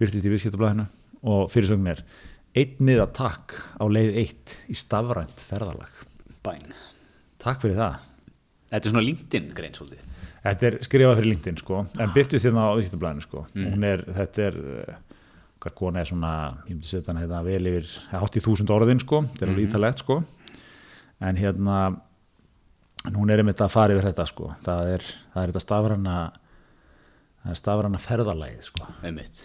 byrtist 0.00 0.26
í 0.26 0.32
viðskiptablaðinu. 0.32 0.86
Og 1.30 1.50
fyrirsögnin 1.52 1.92
er 1.92 2.04
einn 2.58 2.86
miða 2.86 3.06
takk 3.14 3.54
á 3.78 3.84
leið 3.86 4.22
eitt 4.22 4.56
í 4.70 4.78
stafrænt 4.78 5.42
ferðalag. 5.46 5.90
Bæn. 6.46 6.72
Takk 7.40 7.62
fyrir 7.62 7.78
það 7.78 8.09
Þetta 8.70 8.86
er 8.86 8.92
svona 8.94 9.04
LinkedIn 9.04 9.52
grein 9.56 9.74
svolítið. 9.74 10.26
Þetta 10.40 10.66
er 10.68 10.76
skrifað 10.86 11.16
fyrir 11.18 11.28
LinkedIn 11.34 11.58
sko, 11.60 11.78
en 12.00 12.12
byrtist 12.14 12.46
hérna 12.46 12.68
á 12.70 12.78
viðskiptablaðinu 12.78 13.24
sko. 13.24 13.44
Hún 13.56 13.86
er, 13.86 14.02
þetta 14.16 14.44
er, 14.46 14.58
hvað 15.60 15.74
kona 15.80 16.00
er 16.00 16.08
svona, 16.08 16.34
ég 16.68 16.76
myndi 16.76 16.88
setja 16.88 17.12
hana 17.12 17.24
hérna 17.24 17.40
vel 17.44 17.70
yfir 17.72 17.88
80.000 18.16 18.76
orðin 18.76 19.02
sko, 19.02 19.20
þetta 19.26 19.44
er 19.44 19.52
alveg 19.52 19.66
ítalegt 19.66 20.04
sko, 20.04 20.20
en 21.28 21.40
hérna, 21.40 21.78
hún 23.10 23.34
er 23.34 23.42
einmitt 23.42 23.60
að 23.60 23.74
fara 23.74 23.96
yfir 23.96 24.08
þetta 24.08 24.26
sko, 24.30 24.52
það 24.64 24.92
er, 24.94 25.08
það 25.34 25.42
er 25.42 25.52
þetta 25.52 25.64
stafræna, 25.66 26.14
það 27.42 27.56
er 27.56 27.60
stafræna 27.60 28.00
ferðalagið 28.06 28.68
sko. 28.70 28.88
einmitt. 29.02 29.42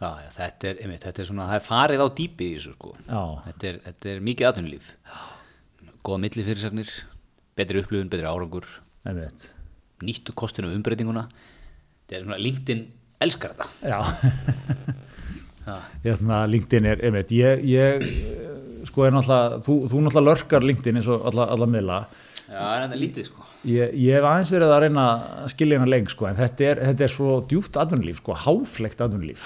Já, 0.00 0.10
já, 0.24 0.28
þetta 0.36 0.68
er, 0.68 0.82
einmitt, 0.84 1.06
þetta 1.06 1.22
er 1.22 1.30
svona, 1.30 1.46
það 1.48 1.58
er 1.60 1.64
farið 1.64 2.02
á 2.04 2.08
dýpið 2.18 2.50
í 2.50 2.52
þessu 2.58 2.76
sko. 2.76 2.92
Já. 3.06 3.22
þetta 3.46 3.70
er, 3.70 3.80
þetta 3.86 4.12
er 4.12 4.22
mikið 4.28 4.50
atvinnulíf. 4.50 4.92
Góða 6.00 6.22
milli 6.24 6.44
fyrirsagnir 6.46 6.92
betri 7.58 7.82
upplifun, 7.82 8.10
betri 8.12 8.28
árangur. 8.28 8.68
Nýttu 10.00 10.34
kostinu 10.36 10.70
umbreytinguna. 10.72 11.26
Þetta 12.06 12.18
er 12.18 12.24
svona 12.24 12.40
LinkedIn 12.40 12.86
elskar 13.20 13.54
þetta. 13.54 13.68
Já, 13.84 14.00
hérna 16.06 16.40
LinkedIn 16.50 16.88
er, 16.88 17.04
einmitt, 17.06 17.32
ég, 17.36 17.64
ég, 17.68 18.06
sko 18.88 19.06
er 19.06 19.14
náttúrulega, 19.14 19.60
þú, 19.66 19.76
þú 19.90 20.02
náttúrulega 20.06 20.26
lörkar 20.30 20.66
LinkedIn 20.66 21.00
eins 21.00 21.10
og 21.12 21.26
alla, 21.30 21.46
alla 21.54 21.68
miðla, 21.70 21.98
já 22.46 22.56
það 22.56 22.72
er 22.72 22.84
þetta 22.86 23.00
lítið 23.02 23.28
sko. 23.28 23.44
Ég, 23.70 23.92
ég 24.00 24.16
hef 24.16 24.28
aðeins 24.30 24.52
verið 24.54 24.72
að 24.74 24.80
reyna 24.86 25.04
að 25.10 25.50
skilja 25.52 25.76
hérna 25.76 25.92
leng 25.92 26.08
sko, 26.10 26.26
en 26.30 26.40
þetta 26.40 26.66
er, 26.70 26.80
þetta 26.88 27.06
er 27.06 27.12
svo 27.14 27.36
djúft 27.52 27.78
atvinnulíf, 27.82 28.22
sko, 28.24 28.38
háflegt 28.46 29.04
atvinnulíf. 29.04 29.44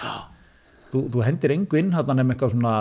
Þú, 0.94 1.02
þú 1.10 1.26
hendir 1.26 1.56
engu 1.56 1.80
inn 1.80 1.92
hérna 1.96 2.16
nefnum 2.16 2.36
eitthvað 2.36 2.54
svona 2.54 2.76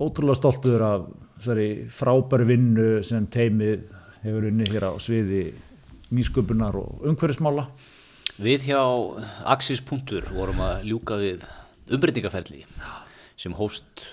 ótrúlega 0.00 0.38
stoltur 0.38 0.84
af 0.84 1.08
þessari 1.40 1.70
frábæru 1.92 2.46
vinnu 2.48 2.88
sem 3.06 3.26
teimið 3.32 3.88
hefur 4.24 4.46
unni 4.50 4.68
hér 4.68 4.90
á 4.90 4.92
sviði 5.00 5.50
nýsköpunar 6.14 6.76
og 6.78 7.04
umhverfismála. 7.08 7.66
Við 8.40 8.70
hjá 8.70 8.80
Axis 9.52 9.82
Puntur 9.84 10.26
vorum 10.32 10.62
að 10.64 10.86
ljúka 10.88 11.18
við 11.20 11.44
umbreytingaferli 11.92 12.64
sem 13.40 13.54
hóst 13.56 14.04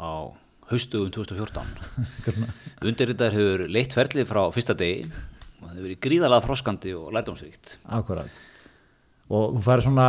á 0.00 0.32
haustugum 0.70 1.12
2014. 1.12 2.48
Undirritar 2.84 3.34
hefur 3.34 3.66
leitt 3.68 3.96
ferli 3.96 4.24
frá 4.28 4.42
fyrsta 4.54 4.76
degi 4.78 5.04
og 5.04 5.66
það 5.66 5.74
hefur 5.74 5.86
verið 5.88 6.02
gríðalega 6.06 6.46
þroskandi 6.46 6.94
og 6.98 7.12
lærdómsvíkt. 7.16 7.76
Akkurat. 7.98 8.40
Og 9.32 9.56
þú 9.56 9.62
færi 9.64 9.84
svona, 9.86 10.08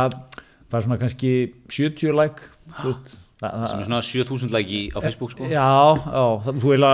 svona 0.72 0.98
kannski 1.00 1.32
70 1.72 2.16
like, 2.16 2.50
þú 2.80 2.92
veist, 2.92 3.16
Sem 3.36 3.80
er 3.82 3.84
svona 3.84 3.98
7000 4.00 4.52
læki 4.54 4.78
á 4.96 4.98
Facebook 5.04 5.34
sko. 5.34 5.44
Já, 5.50 5.66
já, 6.08 6.22
það, 6.46 6.60
þú 6.62 6.70
er 6.72 6.84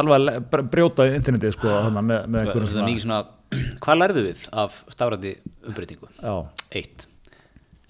alveg 0.00 0.38
að 0.40 0.70
brjóta 0.72 1.04
internetið 1.12 1.52
sko, 1.58 1.68
þannig 1.86 2.06
með, 2.08 2.22
með 2.32 2.40
Það 2.40 2.54
einhverjum 2.54 2.80
er 2.80 2.88
mikið 2.88 3.04
svona, 3.04 3.18
hvað 3.84 4.00
lærðu 4.00 4.22
við 4.24 4.44
af 4.64 4.78
stafrændi 4.94 5.32
umbreytingu? 5.68 6.08
Já, 6.22 6.34
Eitt. 6.80 7.06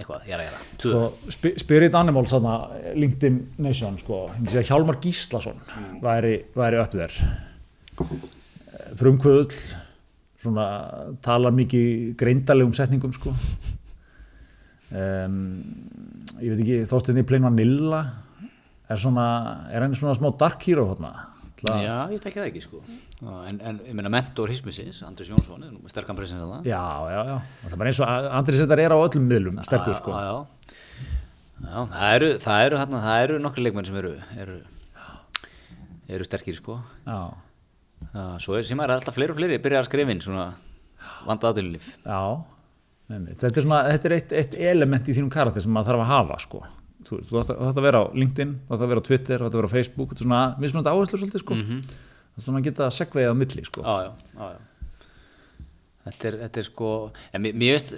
Eitthvað, 0.00 0.24
jara. 0.32 0.58
Tvö. 0.80 0.90
sko, 0.90 1.30
Spi- 1.36 1.54
Spirit 1.60 1.94
Animals 2.00 2.32
þarna, 2.34 2.56
LinkedIn 2.96 3.38
Nation 3.62 3.98
sko, 4.00 4.22
Hjálmar 4.48 4.96
Gíslason 5.04 5.60
væri, 6.02 6.34
væri 6.56 6.80
upp 6.80 6.96
þér 6.96 7.18
frumkvöðull 8.96 9.54
svona 10.40 10.64
talar 11.24 11.52
mikið 11.52 12.14
greindalegum 12.20 12.72
setningum 12.76 13.12
sko 13.12 13.34
um, 14.92 15.36
ég 16.40 16.50
veit 16.54 16.62
ekki 16.64 16.78
þóstinni 16.90 17.24
Plain 17.28 17.44
Vanilla 17.48 18.00
er 18.90 18.98
svona, 18.98 19.26
er 19.70 19.84
henni 19.86 19.98
svona 19.98 20.16
smá 20.18 20.30
dark 20.40 20.62
hero 20.66 20.88
þarna? 20.94 21.12
Það- 21.60 21.82
Já, 21.84 21.96
ég 22.14 22.22
tekki 22.24 22.40
það 22.40 22.46
ekki 22.48 22.60
sko. 22.64 22.78
En, 23.46 23.58
en 23.60 23.78
ég 23.84 23.92
meina 23.92 24.08
mentor 24.08 24.48
hismisins, 24.48 25.02
Andris 25.04 25.28
Jónsson 25.28 25.60
er 25.66 25.68
nú 25.74 25.82
með 25.82 25.92
sterkan 25.92 26.16
presens 26.16 26.40
að 26.40 26.54
það 26.54 26.68
Já, 26.70 26.80
já, 27.12 27.18
já. 27.28 27.34
Það 27.66 27.74
er 27.74 27.80
bara 27.82 27.90
eins 27.90 28.00
og 28.00 28.30
Andri 28.38 28.56
Sendar 28.56 28.80
er 28.80 28.94
á 28.96 28.98
öllum 28.98 29.26
miðlum, 29.28 29.58
sterkur 29.68 29.98
sko. 29.98 30.14
Já, 30.16 30.22
já, 30.24 30.38
já 31.68 31.82
það 31.92 32.14
eru, 32.16 32.30
það 32.46 32.64
eru, 32.64 32.78
þarna, 32.80 33.02
það 33.04 33.24
eru 33.26 33.38
nokkri 33.44 33.64
leikmenn 33.66 33.88
sem 33.90 33.98
eru, 34.00 34.14
eru, 34.40 34.56
eru 36.16 36.24
sterkir 36.30 36.56
sko. 36.56 36.78
Já, 37.04 37.18
svo 38.40 38.56
er 38.56 38.64
sem 38.64 38.80
er 38.80 38.94
alltaf 38.96 39.18
fleiri 39.20 39.34
og 39.36 39.38
fleiri 39.42 39.60
byrja 39.60 39.82
að 39.84 39.90
skrifa 39.90 40.14
inn 40.16 40.24
svona 40.24 40.48
vanda 41.28 41.50
aðdunlíf 41.52 41.90
já. 42.06 42.20
Þetta 43.10 43.48
er, 43.50 43.64
svona, 43.64 43.80
þetta 43.90 44.06
er 44.06 44.14
eitt, 44.14 44.32
eitt 44.38 44.52
element 44.70 45.08
í 45.10 45.14
þínum 45.16 45.30
karakter 45.34 45.64
sem 45.64 45.72
maður 45.74 45.90
þarf 45.90 46.02
að 46.04 46.10
hafa 46.12 46.36
sko. 46.44 46.60
Þú, 47.08 47.16
þú 47.26 47.38
átt 47.40 47.50
að- 47.54 47.80
vera 47.82 48.02
á 48.02 48.12
LinkedIn, 48.14 48.52
þú 48.68 48.74
átt 48.76 48.84
að 48.84 48.90
vera 48.92 49.02
á 49.02 49.08
Twitter, 49.08 49.40
þú 49.40 49.46
átt 49.48 49.54
að 49.56 49.60
vera 49.60 49.70
á 49.70 49.74
Facebook, 49.74 50.10
þetta 50.12 50.20
er 50.20 50.28
svona 50.28 50.42
mismunandi 50.62 50.92
áherslur 50.92 51.22
svolítið 51.22 51.42
sko. 51.42 51.54
Það 51.60 52.38
er 52.38 52.44
svona 52.46 52.60
að 52.60 52.66
geta 52.68 52.90
segveið 52.94 53.30
á 53.30 53.34
milli 53.40 53.64
sko. 53.66 53.82
Já, 53.82 53.94
já, 54.04 54.12
já, 54.36 54.50
já. 54.54 54.60
Þetta 56.06 56.28
er, 56.30 56.36
þetta 56.44 56.62
er 56.62 56.68
sko, 56.68 56.90
en 57.34 57.42
mér, 57.42 57.56
mér 57.60 57.74
veist, 57.74 57.94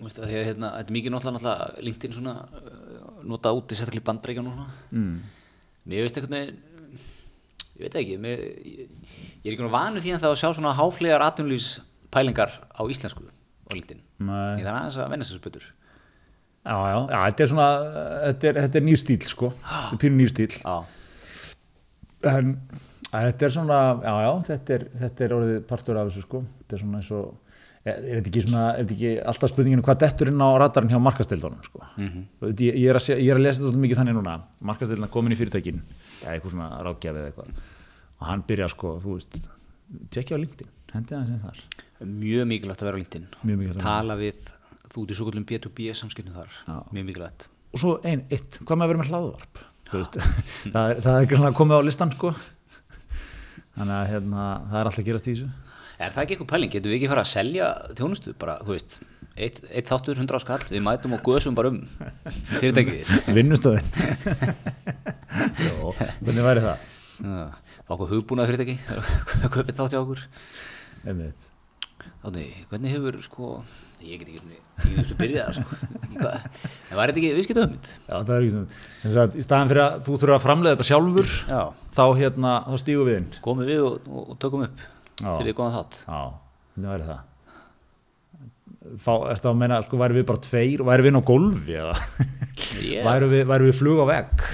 veist, 0.00 0.18
að 0.18 0.32
hérna, 0.34 0.72
þetta 0.80 0.90
er 0.90 0.96
mikið 0.98 1.14
náttúrulega, 1.14 1.38
náttúrulega 1.38 1.84
LinkedIn 1.86 2.16
svona, 2.18 2.34
uh, 2.50 3.24
nota 3.30 3.52
út 3.54 3.70
í 3.70 3.78
sérstaklega 3.78 4.16
og 4.18 4.50
svona. 4.50 4.66
Mm. 4.90 5.20
Mér 5.86 6.04
veist 6.04 6.18
eitthvað 6.18 6.34
með, 6.34 6.54
ég 7.78 7.84
veit 7.86 7.94
ekki, 8.02 8.18
mér, 8.18 8.42
ég, 8.64 8.88
ég 9.44 9.46
er 9.46 9.54
ekki 9.54 9.64
nú 9.64 9.70
vanur 9.72 10.02
því 10.02 10.16
að 10.16 10.24
það 10.24 10.34
að 10.34 10.40
sjá 10.42 10.50
svona 10.58 10.74
háflegar 10.76 11.24
atvinnlýspælingar 11.30 12.58
á 12.74 12.82
íslensku 12.90 13.28
á. 13.70 14.00
Nei. 14.20 14.60
Ég 14.60 14.64
þarf 14.66 14.78
aðeins 14.80 14.98
að 15.00 15.12
venna 15.14 15.26
þessu 15.28 15.42
betur. 15.46 15.66
Já, 16.60 16.76
já, 16.76 16.96
já, 17.08 17.18
þetta 17.24 17.44
er 17.44 17.50
svona, 17.54 17.66
þetta 18.26 18.48
er, 18.50 18.58
þetta 18.66 18.80
er 18.80 18.88
nýr 18.90 18.98
stíl 19.00 19.20
sko. 19.30 19.48
Þetta 19.64 19.96
er 19.96 20.00
pínu 20.02 20.18
nýr 20.20 20.32
stíl. 20.34 20.50
Já, 20.60 20.74
En, 22.30 22.56
þetta 23.10 23.46
er 23.46 23.52
svona, 23.54 23.76
já, 24.04 24.12
já, 24.26 24.32
þetta 24.50 24.74
er, 24.76 24.82
þetta 25.02 25.24
er 25.24 25.34
orðið 25.36 25.62
partur 25.70 26.00
af 26.00 26.10
þessu 26.10 26.26
sko. 26.26 26.42
Þetta 26.60 26.76
er 26.76 26.82
svona 26.82 27.00
eins 27.00 27.08
og, 27.16 27.54
er, 27.80 27.94
er 27.96 28.18
þetta 28.18 28.30
ekki 28.32 28.42
svona, 28.44 28.64
þetta 28.76 28.96
ekki 28.96 29.12
alltaf 29.32 29.52
spurninginu 29.54 29.86
hvað 29.86 30.02
dettur 30.04 30.32
inn 30.32 30.44
á 30.44 30.48
radarinn 30.60 30.92
hjá 30.92 31.00
markastildunum 31.00 31.64
sko. 31.64 31.82
Mm 31.96 32.10
ég, 32.50 32.76
ég, 32.76 32.86
er 32.92 33.00
að, 33.00 33.08
ég 33.16 33.32
er 33.32 33.40
að 33.40 33.46
lesa 33.46 33.56
þetta 33.56 33.70
svolítið 33.70 33.84
mikið 33.86 34.02
þannig 34.02 34.18
núna, 34.18 34.36
markastildun 34.72 35.08
er 35.08 35.14
komin 35.16 35.32
í 35.34 35.40
fyrirtækin, 35.40 35.80
eða 36.20 36.34
eitthvað 36.34 36.54
svona 36.56 36.68
ráðgjafi 36.86 37.22
eða 37.22 37.32
eitthvað. 37.32 37.64
Og 38.20 38.26
hann 38.28 38.44
byrja 38.52 38.68
sko, 38.74 38.94
þú 39.00 39.16
veist, 39.16 39.38
tjekkja 40.12 40.36
á 40.36 40.42
LinkedIn, 40.44 40.74
hendið 40.92 41.18
hans 41.22 41.32
inn 41.32 41.44
þar. 41.46 41.64
Mjög 42.00 42.48
mikilvægt 42.50 42.82
að 42.82 42.90
vera 42.90 42.96
á 42.96 43.00
LinkedIn. 43.00 43.26
Tala 43.80 44.16
við, 44.20 44.38
þú 44.92 45.04
ert 45.04 45.12
í 45.12 45.18
svo 45.18 45.26
kvöldum 45.28 45.46
B2B 45.48 45.90
samskipnum 45.98 46.36
þar, 46.36 46.54
Já. 46.66 46.76
mjög 46.94 47.08
mikilvægt. 47.10 47.48
Og 47.70 47.82
svo 47.82 47.96
ein, 48.06 48.24
eitt, 48.32 48.60
hvað 48.64 48.80
með 48.80 48.86
að 48.86 48.92
vera 48.92 49.02
með 49.02 49.12
hlaðvarp? 49.12 49.60
Það 49.90 50.92
er, 50.92 51.00
er 51.02 51.26
greinlega 51.26 51.56
komið 51.58 51.82
á 51.82 51.86
listan 51.86 52.12
sko. 52.14 52.30
Þannig 53.74 53.94
að 53.96 54.10
hérna, 54.12 54.44
það 54.70 54.76
er 54.80 54.88
alltaf 54.90 55.00
að 55.02 55.08
gerast 55.08 55.28
í 55.28 55.32
þessu. 55.34 55.48
Er 56.00 56.12
það 56.14 56.22
ekki 56.22 56.34
eitthvað 56.36 56.50
pæling? 56.52 56.72
Getum 56.72 56.92
við 56.92 56.98
ekki 56.98 57.08
fara 57.10 57.24
að 57.24 57.30
selja 57.30 57.66
þjónustu? 57.98 58.34
Bara, 58.40 58.54
þú 58.64 58.74
veist, 58.74 58.94
eitt, 59.36 59.60
eitt 59.68 59.90
þáttur, 59.90 60.20
hundra 60.20 60.40
á 60.40 60.44
skall, 60.44 60.60
við 60.70 60.84
mætum 60.86 61.16
og 61.16 61.22
gösum 61.26 61.56
bara 61.58 61.72
um 61.72 61.80
fyrirtækið. 62.54 63.12
Vinnustöðin 63.36 63.84
Jó, 65.66 65.92
hvernig 66.22 66.46
væri 66.46 66.64
það? 66.64 66.86
Fá 67.20 67.94
okkur 67.96 68.12
hugbúnað 68.14 68.52
fyrirtæki, 68.52 68.78
kaupið 69.50 69.76
þátt 69.76 69.96
hjá 69.96 70.00
okkur. 70.02 70.24
Einmitt. 71.04 71.50
Þannig, 72.20 72.52
hvernig 72.70 72.92
hefur, 72.94 73.16
sko, 73.24 73.50
ég 74.04 74.20
get 74.20 74.28
ekki, 74.28 74.58
ég 74.84 74.94
get 74.96 75.00
ekki 75.04 75.16
byrjað, 75.18 75.58
sko. 75.58 75.78
En 76.20 76.98
var 76.98 77.10
þetta 77.10 77.20
ekki 77.22 77.32
viðskipt 77.38 77.60
hugmynd? 77.62 77.90
Já, 78.04 78.14
það 78.18 78.32
er 78.34 78.44
ekki 78.44 78.52
sem, 78.54 78.66
sem 79.04 79.14
sagt, 79.16 79.38
í 79.40 79.44
staðan 79.46 79.72
fyrir 79.72 79.82
að 79.86 79.96
þú 80.06 80.18
þurfa 80.22 80.36
að 80.36 80.44
framleiða 80.44 80.76
þetta 80.76 80.88
sjálfur 80.90 81.32
Já. 81.48 81.60
þá 81.96 82.02
hérna, 82.20 82.54
þá 82.68 82.76
stígu 82.84 83.06
við 83.08 83.18
inn 83.22 83.28
Komum 83.44 83.68
við 83.70 83.82
og, 83.86 84.08
og, 84.10 84.22
og 84.34 84.40
tökum 84.42 84.64
upp 84.66 84.84
Já. 84.84 85.30
fyrir 85.30 85.56
góðan 85.58 85.76
þátt. 85.78 86.00
Já, 86.04 86.20
hvernig 86.74 86.94
væri 86.94 87.08
það? 87.10 87.26
Fá, 89.00 89.12
ertu 89.34 89.50
að 89.52 89.60
meina, 89.60 89.80
sko, 89.84 90.00
væri 90.00 90.20
við 90.20 90.28
bara 90.32 90.44
tveir 90.44 90.82
og 90.84 90.90
væri 90.90 91.06
við 91.06 91.12
inn 91.12 91.20
á 91.20 91.28
gólfi 91.30 91.78
eða 91.80 91.96
Ég, 92.80 93.04
væri, 93.04 93.30
við, 93.32 93.56
við 93.66 93.78
flug 93.80 94.04
á 94.04 94.06
vegg 94.08 94.50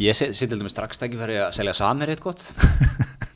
ég 0.00 0.16
set 0.16 0.32
til 0.38 0.48
dæmis 0.56 0.72
strax 0.72 1.02
ekki 1.04 1.18
fyrir 1.20 1.44
að 1.46 1.56
selja 1.58 1.74
samherri 1.76 2.14
eitt 2.16 2.24
gott. 2.24 2.40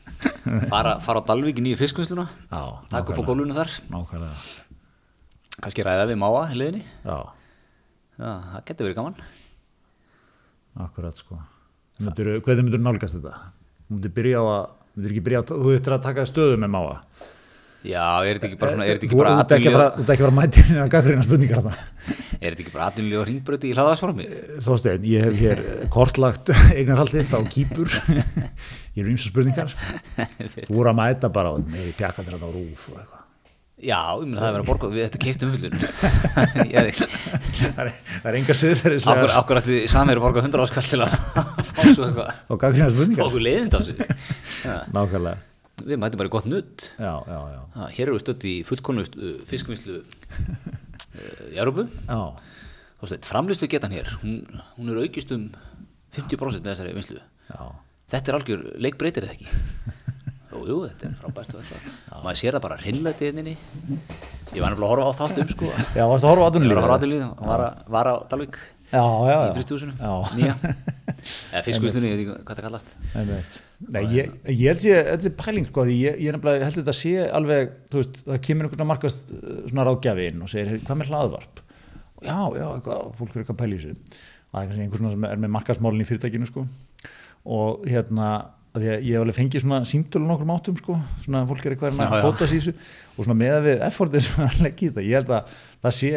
fara, 0.73 0.97
fara 1.05 1.23
á 1.23 1.27
Dalvík 1.29 1.59
í 1.61 1.65
nýju 1.67 1.79
fiskvinnsluna, 1.81 2.27
Já, 2.51 2.63
taka 2.93 3.13
upp 3.15 3.21
á 3.21 3.29
gólfinu 3.29 3.57
þar, 3.57 3.73
Nákvæmlega. 3.93 4.39
Kannski 5.57 5.85
ræða 5.87 6.07
við 6.11 6.19
máa 6.21 6.45
í 6.53 6.57
liðinni. 6.61 6.83
Já, 7.05 7.19
Já, 8.17 8.31
það 8.53 8.65
getur 8.71 8.89
verið 8.89 8.99
gaman. 9.01 9.21
akkurat 10.87 11.17
sko. 11.17 11.39
Myndir, 12.01 12.35
Hvernig 12.45 12.67
myndur 12.67 12.83
nálgast 12.85 13.17
þetta? 13.17 13.33
Þú 13.87 13.97
myndir 13.97 14.13
byrja 14.19 14.43
á 14.43 14.45
að 14.45 14.67
myndir 14.97 15.15
ekki 15.15 15.25
byrja 15.25 15.41
á, 15.41 15.45
þú 15.49 15.73
ættir 15.77 15.95
að 15.97 16.05
taka 16.05 16.27
stöðu 16.29 16.59
með 16.61 16.73
máa 16.77 16.99
Já, 17.87 18.07
er 18.27 18.39
þetta 18.39 18.49
ekki 18.51 18.59
bara 18.61 18.73
svona, 18.75 18.87
er 18.87 18.97
þetta 18.99 19.07
ekki 19.07 19.19
bara 19.21 19.31
að 19.31 19.37
fara- 19.77 19.91
þú 19.97 20.03
ert 20.03 20.13
ekki 20.15 20.25
að 20.25 20.31
að 20.33 20.37
mæta 20.39 20.63
inn 20.65 20.79
að 20.83 20.89
gaggrina 20.95 21.27
spurningar 21.27 21.61
þarna? 21.61 21.75
Er 22.41 22.49
þetta 22.49 22.63
ekki 22.65 22.73
bara 22.75 22.89
atvinnulíf 22.91 23.21
og 23.21 23.29
ringbröti 23.31 23.71
í 23.71 23.77
hlaðarsformi? 23.77 24.27
Þósteinn, 24.67 25.07
ég 25.13 25.27
hef 25.27 25.37
hér 25.41 25.63
kortlagt 25.95 26.51
eignarhaldið 26.79 27.23
þitt 27.23 27.37
á 27.37 27.41
kýpur. 27.57 27.89
Ég 28.97 29.05
er 29.05 29.11
ímsa 29.13 29.29
spurningar. 29.29 29.69
Þú 30.57 30.73
voru 30.73 30.89
að 30.89 30.97
mæta 31.03 31.29
bara 31.29 31.51
og 31.53 31.67
meiri 31.69 31.93
pjakatir 31.99 32.33
þetta 32.39 32.49
á 32.49 32.53
rúf 32.55 32.87
og 32.89 32.97
eitthvað. 33.03 33.23
Já, 33.77 33.99
ég 34.17 34.25
meina 34.25 34.41
það 34.41 34.47
er 34.49 34.55
verið 34.57 34.63
að 34.65 34.69
borga 34.71 34.89
við 34.89 35.03
þetta 35.05 35.19
keift 35.21 35.43
umfyllun 35.45 35.75
Ég 36.73 36.77
er 36.81 36.87
ekki 36.89 37.09
það 37.61 37.83
er, 37.83 37.91
enga 38.39 38.39
Akkur, 38.41 38.57
siðferðislegar 38.63 39.35
akkur 39.37 39.61
ætti 39.61 39.81
samir 39.93 40.17
að 40.17 40.25
borga 40.25 40.41
100 40.47 40.65
áskall 40.65 40.89
til 40.89 41.01
að 41.05 41.13
fá 41.13 41.83
svo 41.91 42.07
eitthvað. 42.09 42.39
Og 42.49 42.63
gaggrina 42.63 42.89
Fá 42.89 42.95
spurningar 42.97 43.29
Við 45.85 46.01
mætum 46.01 46.21
bara 46.23 46.33
gott 46.33 46.47
nutt 46.49 46.87
já, 46.97 47.13
já, 47.29 47.39
já. 47.53 47.61
Já, 47.77 47.83
Hér 47.99 48.07
eru 48.09 48.17
við 48.17 48.23
stödd 48.25 48.47
í 48.49 48.55
fullkonu 48.65 49.05
fiskvinnslu 49.51 49.99
uh, 50.01 50.71
í 51.53 51.59
Európu 51.61 51.85
framlýslu 53.29 53.69
getan 53.71 53.93
hér 53.93 54.09
hún, 54.23 54.39
hún 54.79 54.93
er 54.95 55.03
aukist 55.05 55.35
um 55.37 55.51
50% 56.17 56.65
með 56.65 56.73
þessari 56.73 56.97
vinslu 56.97 57.21
já, 57.21 57.61
Þetta 58.07 58.33
er 58.33 58.39
algjör 58.39 58.61
leikbreytir 58.87 59.27
eða 59.27 59.35
ekki? 59.37 59.49
Jú, 60.57 60.61
jú, 60.71 60.77
þetta 60.87 61.09
er 61.11 61.17
frábært 61.21 61.57
Maður 62.23 62.39
sér 62.41 62.57
það 62.57 62.65
bara 62.65 62.79
hreinlæti 62.81 63.29
henni 63.29 63.57
Ég 64.55 64.63
var 64.63 64.73
nefnilega 64.73 64.87
að 64.87 64.93
horfa 64.95 65.11
á 65.11 65.19
þáttum 65.19 65.51
sko. 65.51 65.69
Já, 65.93 66.05
varstu 66.07 66.29
að 66.29 66.33
horfa 66.33 66.47
á 66.47 66.51
Ég 66.65 66.79
var 66.79 66.93
var, 67.51 67.65
var 67.93 68.09
á 68.09 68.15
já, 68.31 68.61
í 69.51 69.57
fristúsinu 69.57 69.95
Eða 71.53 71.63
fiskvistunni, 71.67 72.11
ég 72.13 72.19
veit 72.19 72.23
ekki 72.23 72.45
hvað 72.47 72.59
það 72.59 72.67
kallast. 72.69 72.93
Nei, 73.97 74.03
ég, 74.13 74.35
ég 74.53 74.69
held 74.71 74.85
ég, 74.87 75.09
þetta 75.11 75.29
er 75.31 75.35
pæling 75.41 75.67
sko, 75.67 75.85
ég, 75.91 76.19
ég 76.23 76.35
nefnilega 76.37 76.69
held 76.69 76.79
þetta 76.79 76.95
sé 76.95 77.15
alveg, 77.35 77.73
þú 77.91 77.99
veist, 77.99 78.21
það 78.29 78.43
kemur 78.47 78.69
einhvern 78.69 78.91
markast 78.93 79.33
uh, 79.35 79.57
svona 79.67 79.87
ráðgjafi 79.89 80.29
inn 80.31 80.45
og 80.47 80.53
segir, 80.53 80.71
"Hey, 80.71 80.83
hvað 80.87 81.01
með 81.01 81.11
hlaðvarp? 81.11 81.63
Já, 82.23 82.39
já, 82.57 82.67
eitthvað, 82.77 83.03
fólk 83.19 83.35
er 83.35 83.43
eitthvað 83.43 83.57
að 83.57 83.61
pæla 83.65 83.75
í 83.77 83.81
þessu. 83.81 84.21
Það 84.47 84.61
er 84.61 84.69
kannski 84.71 84.85
einhver 84.87 85.03
svona 85.03 85.15
sem 85.17 85.27
er 85.29 85.43
með 85.43 85.55
markastmálin 85.57 86.05
í 86.05 86.09
fyrirtækinu 86.09 86.49
sko. 86.49 86.67
Og 87.57 87.85
hérna, 87.91 88.31
að 88.77 88.85
því 88.85 88.91
að 88.93 89.07
ég 89.07 89.17
hef 89.17 89.25
alveg 89.25 89.37
fengið 89.37 89.63
svona 89.65 89.79
símtölu 89.89 90.29
nokkur 90.29 90.49
mátum 90.49 90.77
sko, 90.79 90.97
svona 91.25 91.43
fólk 91.49 91.65
er 91.65 91.75
eitthvað 91.75 92.01
að 92.05 92.25
fóta 92.25 92.49
þessu 92.51 92.73
og 93.17 93.25
svona 93.25 93.37
meða 93.41 93.61
við 93.65 93.85
effortið 93.87 94.23
sem 94.27 94.43
að 94.45 94.59
leggja 94.67 94.87
í 94.87 94.91
þetta, 94.91 95.05
ég 95.07 95.21
held 95.21 95.33
að 95.37 95.55
það 95.87 95.95
sé 95.97 96.11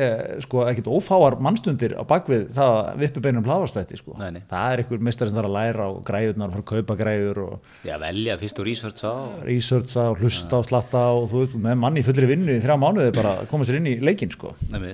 sko 0.45 0.63
ekkit 0.67 0.89
ófáar 0.91 1.37
mannstundir 1.45 1.95
á 1.95 2.03
bakvið 2.09 2.47
það 2.55 2.73
að 2.79 3.03
vippi 3.03 3.23
beinum 3.25 3.45
hlaðvarstætti 3.47 3.99
sko. 3.99 4.15
Nei, 4.19 4.31
nei. 4.35 4.41
það 4.49 4.73
er 4.73 4.83
einhver 4.83 5.05
meistari 5.07 5.31
sem 5.31 5.39
þarf 5.39 5.51
að 5.51 5.55
læra 5.57 5.87
og 5.93 6.01
græjurnar, 6.09 6.55
fara 6.55 6.65
að 6.65 6.71
kaupa 6.73 6.97
græjur 6.99 7.41
og 7.45 7.71
Já, 7.87 7.95
velja 8.01 8.39
fyrst 8.41 8.59
og 8.59 8.69
research 8.69 9.05
á 9.07 9.13
researcha 9.45 10.09
og 10.11 10.23
hlusta 10.23 10.59
og 10.59 10.67
slatta 10.67 11.05
og 11.15 11.29
þú 11.31 11.45
veist, 11.45 11.57
með 11.63 11.79
manni 11.85 12.03
fullri 12.07 12.33
vinnu 12.33 12.57
í 12.57 12.63
þrjá 12.63 12.75
mánuði 12.81 13.15
bara 13.15 13.37
að 13.43 13.49
koma 13.53 13.67
sér 13.67 13.79
inn 13.79 13.91
í 13.93 13.99
leikinn 14.03 14.35
sko. 14.35 14.55
Nei, 14.73 14.93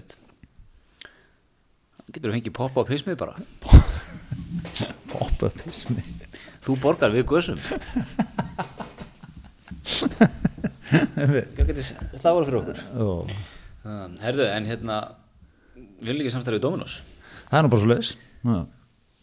Getur 2.16 2.30
þú 2.30 2.36
fengið 2.38 2.54
pop-up 2.56 2.92
hismið 2.94 3.18
bara 3.20 3.34
Pop-up 5.12 5.64
ismi. 5.68 6.04
Þú 6.66 6.78
borgar 6.82 7.14
við 7.14 7.26
gösum 7.30 7.60
Hvað 9.86 11.68
getur 11.70 11.84
sláður 12.20 12.48
fyrir 12.48 12.60
okkur 12.62 12.80
Og 13.06 13.36
um, 13.86 14.16
Herðu, 14.24 14.48
en 14.50 14.70
hérna 14.70 15.02
Við 15.76 16.10
erum 16.10 16.20
líka 16.22 16.34
samstæðið 16.36 16.64
Dominos 16.66 17.02
það 17.46 17.58
er 17.60 17.66
nú 17.66 17.70
bara 17.72 17.82
svo 17.84 17.90
leiðis. 17.92 18.12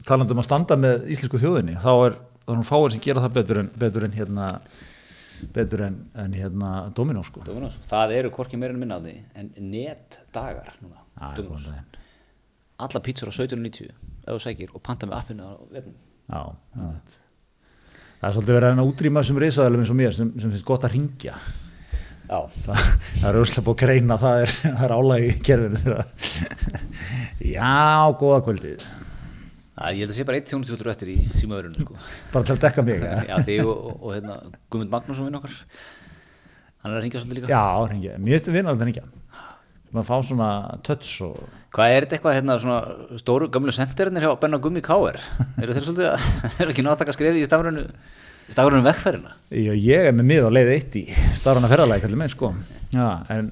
Talandi 0.06 0.34
um 0.34 0.40
að 0.42 0.46
standa 0.46 0.76
með 0.78 1.06
íslensku 1.14 1.40
þjóðinni, 1.42 1.74
þá 1.82 1.90
er 2.06 2.14
það 2.46 2.58
nú 2.58 2.66
fáir 2.66 2.94
sem 2.94 3.02
gera 3.02 3.22
það 3.24 3.34
betur 3.38 3.60
en, 3.62 3.70
betur 3.82 4.06
en 4.06 4.14
hérna 4.16 4.46
betur 5.56 5.82
en, 5.88 5.96
en 6.22 6.36
hérna 6.38 6.70
Dominó 6.96 7.24
sko. 7.26 7.42
Dominos, 7.46 7.76
það 7.90 8.14
eru 8.20 8.30
hvorki 8.34 8.60
meira 8.60 8.74
en 8.76 8.80
minna 8.82 8.98
á 8.98 9.02
því 9.02 9.14
en 9.42 9.50
net 9.72 10.20
dagar 10.34 10.70
núna 10.82 11.02
Dominos, 11.36 11.66
daginn. 11.66 12.00
alla 12.86 13.02
pítsur 13.04 13.30
á 13.30 13.34
17.90 13.34 13.90
ef 13.90 14.30
þú 14.30 14.38
sækir 14.46 14.74
og 14.74 14.84
panta 14.86 15.10
með 15.10 15.18
appinu 15.18 15.50
á 15.50 15.52
vefnum 15.74 15.98
Já, 16.32 16.42
já. 16.78 16.88
Það 18.22 18.28
er 18.28 18.34
svolítið 18.36 18.54
verið 18.54 18.68
að 18.70 18.80
að 18.84 18.88
útrýma 18.92 19.22
þessum 19.24 19.38
risaðalum 19.42 19.80
eins 19.82 19.90
og 19.90 19.96
mér 19.98 20.12
sem, 20.14 20.28
sem 20.38 20.50
finnst 20.52 20.66
gott 20.68 20.84
að 20.86 20.92
ringja. 20.94 21.32
Já, 22.28 22.36
Það, 22.64 22.82
það 23.18 23.24
er 23.28 23.38
auðvitað 23.40 23.64
búið 23.66 23.72
að 23.74 23.80
greina, 23.82 24.16
það 24.22 24.42
er, 24.44 24.52
það 24.62 24.84
er 24.86 24.92
álægi 24.96 25.26
í 25.26 25.32
kerfinu 25.48 25.96
Já, 27.52 27.72
góða 28.22 28.38
kvöldið. 28.46 28.84
Að 29.82 29.98
ég 29.98 30.04
held 30.04 30.12
að 30.12 30.16
sé 30.20 30.26
bara 30.28 30.38
eitt 30.38 30.52
þjónustjóldur 30.52 30.92
eftir 30.92 31.10
í 31.10 31.16
símaverunum 31.34 31.82
sko. 31.88 31.98
bara 32.32 32.46
til 32.46 32.54
að 32.54 32.62
dekka 32.62 32.84
mig. 32.86 33.02
Já, 33.26 33.34
þig 33.48 33.64
og, 33.66 33.74
og, 33.90 33.98
og 33.98 34.14
hérna, 34.14 34.38
Guðmund 34.70 34.94
Magnússon 34.94 35.26
vinn 35.28 35.40
okkar 35.40 35.58
Hann 36.82 36.92
er 36.92 36.98
að 37.00 37.04
ringja 37.06 37.22
svolítið 37.24 37.42
líka 37.42 37.52
Já, 37.52 37.64
hringi, 37.88 38.14
mér 38.22 38.36
finnst 38.38 38.52
vinnar 38.54 38.78
þetta 38.78 38.88
ekki 38.92 39.21
maður 39.92 40.08
fá 40.08 40.16
svona 40.28 40.48
töts 40.86 41.12
og 41.26 41.38
Hvað 41.72 41.88
er 41.94 42.04
þetta 42.04 42.16
eitthvað 42.18 42.34
hérna 42.36 42.54
svona 42.60 43.18
stóru 43.20 43.46
gamlu 43.52 43.72
senderinnir 43.72 44.26
hjá 44.26 44.34
Benna 44.42 44.58
Gummi 44.60 44.82
Káer? 44.84 45.16
Eru 45.62 45.72
þeir 45.72 45.86
svolítið 45.86 46.08
að, 46.10 46.26
eru 46.60 46.74
ekki 46.74 46.84
náttaka 46.84 47.14
skrefi 47.16 47.40
í 47.40 47.46
stafrunu 47.48 47.86
í 47.86 48.52
stafrunu 48.52 48.84
vegferðina? 48.84 49.32
ég, 49.56 49.78
ég 49.80 50.08
er 50.10 50.16
með 50.18 50.28
mið 50.34 50.48
á 50.48 50.50
leið 50.58 50.72
eitt 50.74 50.98
í 51.00 51.04
starfana 51.38 51.70
ferðalagi 51.72 52.04
kallir 52.04 52.20
mig 52.20 52.32
sko 52.34 52.50
já, 52.92 53.06
en 53.32 53.48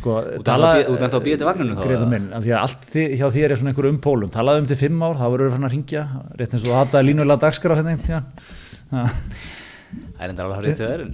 sko 0.00 0.16
bí- 0.24 0.88
út 0.94 1.04
af 1.06 1.14
þá 1.14 1.18
býð 1.22 1.36
eftir 1.36 1.48
vagninum 1.50 1.78
þá, 1.78 2.04
minn, 2.10 2.28
af 2.34 2.42
því 2.46 2.52
að 2.56 2.64
allt 2.64 2.84
þi, 2.94 3.04
hjá 3.20 3.26
þér 3.36 3.54
er 3.54 3.60
svona 3.60 3.72
einhver 3.74 3.90
umpólun 3.90 4.34
talaðu 4.34 4.64
um 4.64 4.68
til 4.70 4.78
fimm 4.80 5.02
ár, 5.06 5.18
þá 5.20 5.26
verður 5.34 5.54
fann 5.54 5.68
að 5.68 5.74
ringja 5.76 6.04
rétt 6.40 6.54
eins 6.56 6.66
og 6.66 6.78
hataði 6.78 7.10
línulega 7.10 7.42
dagskrá 7.46 7.78
hérna 7.78 7.94
Það 9.90 10.22
er 10.22 10.32
enda 10.32 10.44
alveg 10.44 10.58
hárið 10.60 10.80
þegar 10.80 11.02
en, 11.02 11.12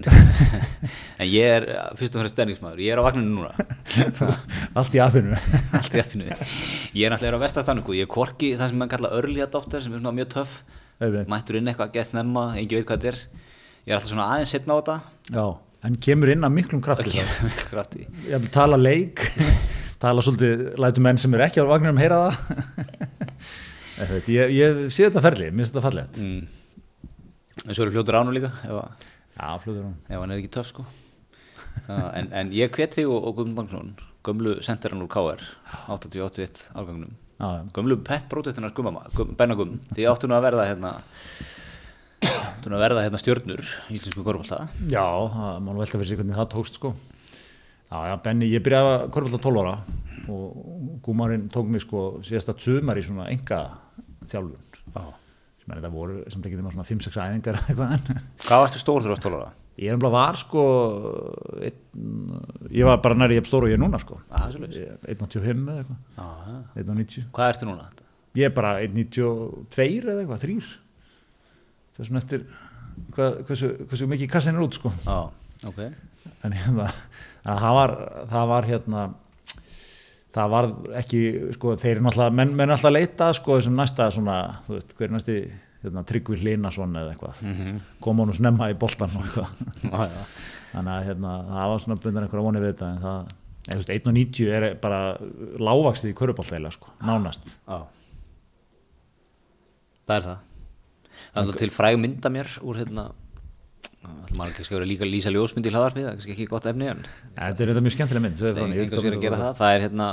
en 1.23 1.29
ég 1.31 1.53
er 1.57 1.67
uh, 1.73 1.85
fyrst 1.97 2.17
og 2.17 2.23
fremst 2.23 2.37
stemningsmaður. 2.37 2.83
Ég 2.85 2.93
er 2.93 3.01
á 3.01 3.07
vagninu 3.07 3.39
núna. 3.39 3.53
Allt 4.79 4.97
í 4.97 5.01
affinu 5.01 5.37
allt 5.79 5.97
í 5.97 6.03
appinu. 6.03 6.27
Ég 6.29 7.07
er 7.07 7.15
náttúrulega 7.15 7.41
á 7.41 7.45
vestastanningu, 7.47 7.97
ég 7.97 8.09
er 8.09 8.13
korki 8.13 8.53
það 8.59 8.73
sem 8.73 8.83
mann 8.83 8.93
kalla 8.93 9.13
early 9.17 9.45
adopter 9.45 9.85
sem 9.85 9.95
er 9.95 10.03
svona 10.03 10.17
mjög 10.17 10.37
Auðvitað. 10.97 11.29
mættur 11.29 11.59
inn 11.59 11.69
eitthvað, 11.69 11.91
gett 11.93 12.09
snemma, 12.09 12.43
engi 12.57 12.79
veit 12.79 12.87
hvað 12.89 13.03
þetta 13.03 13.11
er. 13.13 13.19
Ég 13.85 13.91
er 13.93 13.99
alltaf 13.99 14.09
svona 14.09 14.29
aðeins 14.33 14.53
setna 14.55 14.77
á 14.77 14.79
þetta. 14.81 14.95
Já, 15.29 15.45
en 15.89 15.99
kemur 16.07 16.33
inn 16.33 16.47
að 16.49 16.55
miklum 16.57 16.81
krafti 16.85 17.11
og 17.11 17.17
kemur 17.19 17.51
miklu 17.51 17.67
krafti. 17.75 18.07
Ég 18.31 18.41
vil 18.47 18.53
tala 18.55 18.79
leik. 18.81 19.21
Tala 20.01 20.25
svolítið, 20.25 20.65
lætu 20.81 21.05
menn 21.05 21.21
sem 21.21 21.37
er 21.37 21.45
ekki 21.47 21.61
á 21.61 21.69
vagninum 21.69 22.01
heyra 22.01 22.23
það. 22.25 22.41
Ég, 23.97 24.25
ég, 24.33 24.57
ég 24.57 24.81
sé 24.93 25.07
þetta 25.07 25.23
ferli, 25.25 25.51
mér 25.53 25.65
finnst 25.65 25.77
þetta 25.77 25.85
fallegt. 25.85 26.23
Mm. 26.25 26.66
En 27.67 27.75
svo 27.75 27.85
eru 27.87 27.93
fljótur 27.97 28.19
ánum 28.21 28.35
líka 28.37 28.51
að- 28.65 29.07
já, 29.37 29.49
fljóður 29.63 29.85
hún 29.89 29.97
ef 30.09 30.21
hann 30.23 30.31
er 30.33 30.39
ekki 30.41 30.53
töff 30.57 30.71
sko 30.73 30.87
en, 31.89 32.31
en 32.33 32.51
ég 32.57 32.71
hvet 32.73 32.95
þig 32.97 33.07
og, 33.11 33.21
og 33.29 33.37
Guðmund 33.37 33.57
Magnússon 33.61 33.95
gömlu 34.27 34.57
senderan 34.65 35.03
úr 35.05 35.11
KR 35.13 35.43
88 35.93 36.71
árgangnum 36.75 37.13
já, 37.39 37.47
já. 37.59 37.63
gömlu 37.77 37.99
pett 38.05 38.29
brótestina 38.31 38.71
skumma 38.73 39.05
Benna 39.39 39.55
Gumm, 39.59 39.77
því 39.93 40.07
áttu 40.11 40.27
nú 40.31 40.35
að 40.39 40.47
verða 40.49 40.65
hérna 40.71 40.95
áttu 42.27 42.71
nú 42.73 42.79
að 42.79 42.85
verða 42.87 43.05
hérna 43.07 43.21
stjörnur 43.21 43.63
í 43.91 43.99
íslensku 43.99 44.25
korfbalta 44.27 44.67
Já, 44.91 45.05
það 45.37 45.61
má 45.67 45.71
velta 45.77 45.99
fyrir 46.01 46.09
sig 46.11 46.19
hvernig 46.21 46.39
það 46.41 46.49
tókst 46.57 46.79
sko. 46.81 46.95
Já, 47.87 47.99
já, 48.11 48.15
Benni, 48.25 48.49
ég 48.51 48.65
byrjaði 48.67 48.95
að 48.97 49.05
korfbalta 49.15 49.43
12 49.45 49.63
ára 49.63 49.77
og 50.33 50.99
gúmarinn 51.07 51.45
tók 51.55 51.69
mig 51.71 51.85
sko 51.85 52.01
síðasta 52.27 52.57
sumar 52.59 52.99
í 52.99 53.05
svona 53.07 53.29
enga 53.31 53.61
þjálfun. 54.27 54.57
Já. 54.97 55.05
Er 55.67 55.79
þetta 55.81 55.91
voru, 55.91 56.17
það 56.31 56.45
getur 56.47 56.63
maður 56.63 56.77
svona 56.77 56.89
5-6 56.89 57.17
æfingar 57.23 57.57
eða 57.59 57.87
eitthvað. 57.91 58.21
Hvað 58.47 58.61
varstu 58.65 58.83
stór 58.83 59.01
þegar 59.03 59.09
þú 59.09 59.15
varst 59.17 59.27
12 59.27 59.39
ára? 59.41 59.53
Ég 59.77 59.91
er 59.93 59.97
umlað 59.99 60.15
var 60.15 60.39
sko, 60.41 60.63
einn, 61.67 62.37
ég 62.73 62.87
var 62.89 63.01
bara 63.05 63.19
næri 63.19 63.37
ég 63.37 63.49
stóru 63.49 63.67
og 63.67 63.73
ég 63.73 63.77
er 63.77 63.83
núna 63.83 63.99
sko. 64.01 64.21
Ah, 64.31 64.47
svoleiðis. 64.55 64.79
Ég- 64.87 65.11
1.85 65.17 65.67
eða 65.69 65.83
eitthvað, 65.83 65.99
Já, 66.17 66.27
1.90. 66.87 67.27
Hvað 67.37 67.51
ertu 67.53 67.69
núna? 67.69 67.89
Ég 68.39 68.49
er 68.49 68.55
bara 68.57 68.73
1.92 68.87 70.07
eða 70.07 70.23
eitthvað, 70.23 70.47
3. 70.47 70.71
Það 71.97 72.05
er 72.05 72.09
svona 72.11 72.23
eftir 72.23 72.47
hvað, 73.17 73.39
hversu, 73.51 73.73
hversu 73.91 74.09
mikið 74.15 74.33
kassin 74.33 74.57
er 74.57 74.65
út 74.65 74.79
sko. 74.79 74.93
Já, 75.05 75.19
ok 75.69 75.83
en 76.47 76.53
hérna 76.57 76.87
það 77.45 77.75
var, 77.77 77.93
það 78.31 78.49
var 78.51 78.67
hérna 78.71 79.03
það 80.37 80.53
var 80.53 80.69
ekki 81.01 81.21
sko, 81.57 81.77
þeir 81.81 81.95
eru 81.95 82.05
náttúrulega, 82.07 82.37
menn, 82.41 82.53
menn 82.59 82.75
alltaf 82.75 82.91
að 82.91 82.97
leita 82.99 83.31
sko, 83.37 83.57
þessum 83.59 83.79
næsta 83.81 84.11
svona, 84.15 84.37
þú 84.67 84.77
veist, 84.77 84.93
hver 84.99 85.09
er 85.09 85.15
næsti 85.15 85.37
hérna, 85.87 86.05
Tryggvi 86.09 86.39
Hlinason 86.43 87.01
eða 87.01 87.15
eitthvað 87.15 87.43
mm 87.43 87.57
-hmm. 87.57 87.81
koma 88.05 88.25
hann 88.25 88.35
snemma 88.37 88.71
í 88.71 88.79
boltan 88.79 89.17
og 89.17 89.25
eitthvað 89.25 89.49
Já, 89.93 90.09
já. 90.13 90.23
þannig 90.73 90.93
að 90.95 91.05
hérna, 91.09 91.35
það 91.51 91.69
var 91.73 91.85
svona 91.85 92.01
bundan 92.03 92.23
einhverja 92.25 92.47
vonið 92.49 92.65
við 92.65 92.73
þetta 92.73 92.91
en 92.91 93.03
það, 93.05 93.21
eða, 93.67 93.77
þú 93.77 93.77
veist, 93.77 93.95
1.90 93.97 94.53
er 94.57 94.75
bara 94.81 95.01
lágvaxtið 95.59 96.11
í 96.11 96.19
köruboltæla 96.21 96.71
sko, 96.71 96.93
nánast 97.01 97.57
Já. 97.69 97.87
Það 100.07 100.17
er 100.17 100.23
það 100.23 100.39
Það 101.27 101.43
er 101.43 101.43
alltaf 101.43 101.61
til 101.61 101.71
fræg 101.71 101.99
mynda 101.99 102.29
mér 102.31 102.49
úr 102.63 102.77
hérna 102.77 103.11
maður 104.37 104.55
kannski 104.59 104.77
vera 104.77 104.89
líka 104.89 105.07
að 105.07 105.13
lýsa 105.13 105.33
ljósmynd 105.33 105.67
í 105.67 105.73
hlaðarpið, 105.73 106.07
það 106.07 106.11
er 106.11 106.17
kannski 106.19 106.35
ekki 106.37 106.47
gott 106.51 106.69
efni 106.71 106.89
en 106.93 107.03
þetta 107.37 107.65
er 107.65 107.71
þetta 107.73 107.83
mjög 107.87 107.95
skemmtileg 107.97 108.25
mynd 108.25 108.41
ég 108.41 108.47
veit 108.47 108.61
einhvers 108.67 109.07
er 109.07 109.17
að 109.17 109.25
gera 109.27 109.39
það. 109.41 109.47
það. 109.47 109.61
Það 109.61 109.75
er 109.77 109.85
hérna, 109.87 110.09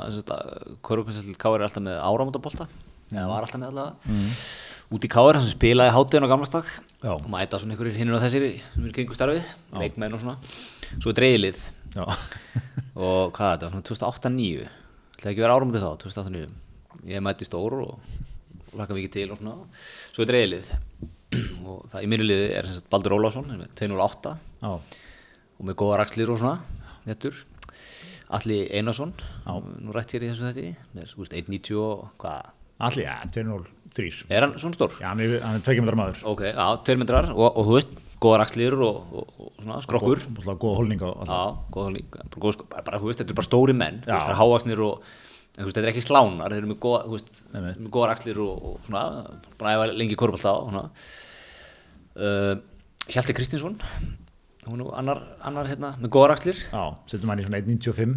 Körupinsell 0.88 1.38
Káir 1.44 1.58
er 1.60 1.68
alltaf 1.68 1.86
með 1.86 1.98
áramótabolta. 2.08 2.68
Eða 3.14 3.26
var 3.30 3.48
alltaf 3.48 3.62
með 3.62 3.72
allavega 3.74 4.64
út 4.94 5.08
í 5.08 5.10
Káir, 5.10 5.40
hann 5.40 5.50
spilaði 5.50 5.94
hátíðin 5.96 6.28
á 6.28 6.34
gamlastak 6.34 6.70
og 7.10 7.28
mæta 7.32 7.60
svona 7.62 7.74
einhverjir 7.74 7.98
hinnur 7.98 8.20
á 8.20 8.24
þessir 8.24 8.46
sem 8.74 8.86
er 8.86 8.94
kringu 8.94 9.16
starfið, 9.18 9.48
leikmenn 9.80 10.14
og 10.18 10.22
svona. 10.22 10.36
Svo 11.00 11.14
er 11.14 11.18
dreigilið 11.18 11.62
og 13.08 13.34
hvað 13.34 13.48
er 13.48 13.58
þetta, 13.58 13.72
svona 13.72 13.88
2008-2009 13.90 14.68
ætlaði 14.68 15.32
ekki 15.32 15.42
að 15.42 15.46
vera 15.46 15.58
áramótið 15.58 15.86
þá, 15.86 15.92
2008-2009 16.04 17.10
ég 17.14 17.26
mætti 17.26 17.48
stór 17.48 17.78
og 17.80 18.78
laka 18.78 18.98
mikið 18.98 19.14
til 19.16 19.28
og 19.34 19.42
svona, 19.42 19.56
svo 20.14 20.26
er 20.26 20.32
dreigilið 20.34 20.74
og 21.68 21.86
það 21.92 22.06
í 22.06 22.10
mínu 22.14 22.28
liði 22.28 22.50
er 22.58 22.70
sagt 22.70 22.90
Baldur 22.94 23.16
með 23.64 23.74
208 23.80 24.36
Já. 24.64 24.72
og 24.74 25.64
með 25.70 25.78
góða 25.80 26.00
rakslir 26.04 26.32
og 26.34 26.40
svona 26.42 26.60
nettur. 27.08 27.36
Alli 28.34 28.64
Einarsson, 28.74 29.12
nú 29.84 29.94
rætt 29.94 30.16
hér 30.16 30.26
í 30.26 30.30
þessu 30.32 30.48
þetta 30.50 30.62
með 30.96 31.12
þú 31.12 31.22
veist, 31.22 31.36
1.90 31.38 31.82
og 31.84 32.06
hvað? 32.24 32.48
Allir, 32.84 33.06
ja, 33.06 33.18
203 33.30 34.08
er 34.34 34.46
hann 34.48 34.56
svona 34.58 34.78
stór? 34.78 34.96
Já, 34.98 35.10
hann 35.12 35.22
er, 35.22 35.36
er 35.38 35.62
tveikjumundra 35.64 36.00
maður. 36.00 36.24
Ok, 36.32 36.42
já, 36.50 36.64
tveir 36.88 37.00
metrar. 37.04 37.30
Og, 37.36 37.46
og 37.52 37.68
þú 37.68 37.76
veist, 37.78 37.92
góða 38.24 38.40
rakslir 38.42 38.76
og, 38.80 39.12
og, 39.14 39.36
og 39.38 39.52
svona 39.62 39.78
skrokkur. 39.86 40.24
Góð, 40.40 40.50
góða 40.64 40.80
holning 40.80 41.04
já, 41.30 41.42
góða 41.76 41.94
líka, 42.00 42.26
bara, 42.34 42.56
sko- 42.58 42.68
bara, 42.72 42.86
bara, 42.90 43.02
þú 43.04 43.12
veist, 43.12 43.22
þetta 43.22 43.36
er 43.36 43.40
bara 43.40 43.50
stóri 43.50 43.76
menn. 43.78 44.02
Þú 44.04 44.10
Já. 44.10 44.16
veist, 44.16 44.26
það 44.26 44.34
er 44.34 44.42
hávaksnir 44.42 44.84
og 44.88 45.12
en, 45.58 45.68
þetta 45.68 45.84
er 45.84 45.90
ekki 45.92 46.04
slánar, 46.06 46.50
þeir 46.54 46.64
eru 46.64 46.72
með 46.74 46.80
góða, 46.86 47.02
þú 47.08 47.18
veist, 47.18 47.32
Einmitt. 47.54 47.80
með 47.84 47.92
góða 47.94 48.10
rakslir 48.14 48.40
og, 48.44 48.68
og 48.72 48.88
svona, 48.88 49.04
bara 49.60 49.76
æfa 49.78 49.90
lengi 49.94 50.18
korfbalt 50.20 50.48
á 50.50 50.54
svona. 50.66 50.84
uh, 52.18 52.54
Hjalti 53.14 53.36
Kristinsson 53.38 53.78
hún 54.64 54.78
er 54.78 54.80
nú 54.80 54.90
annar, 54.96 55.20
annar 55.44 55.68
hérna, 55.68 55.94
með 56.00 56.14
góða 56.16 56.30
rakslir 56.34 56.60
Já, 56.72 56.84
setjum 57.12 57.34
hann 57.34 57.42
í 57.44 57.48
svona 57.48 57.60
1.95 57.60 58.14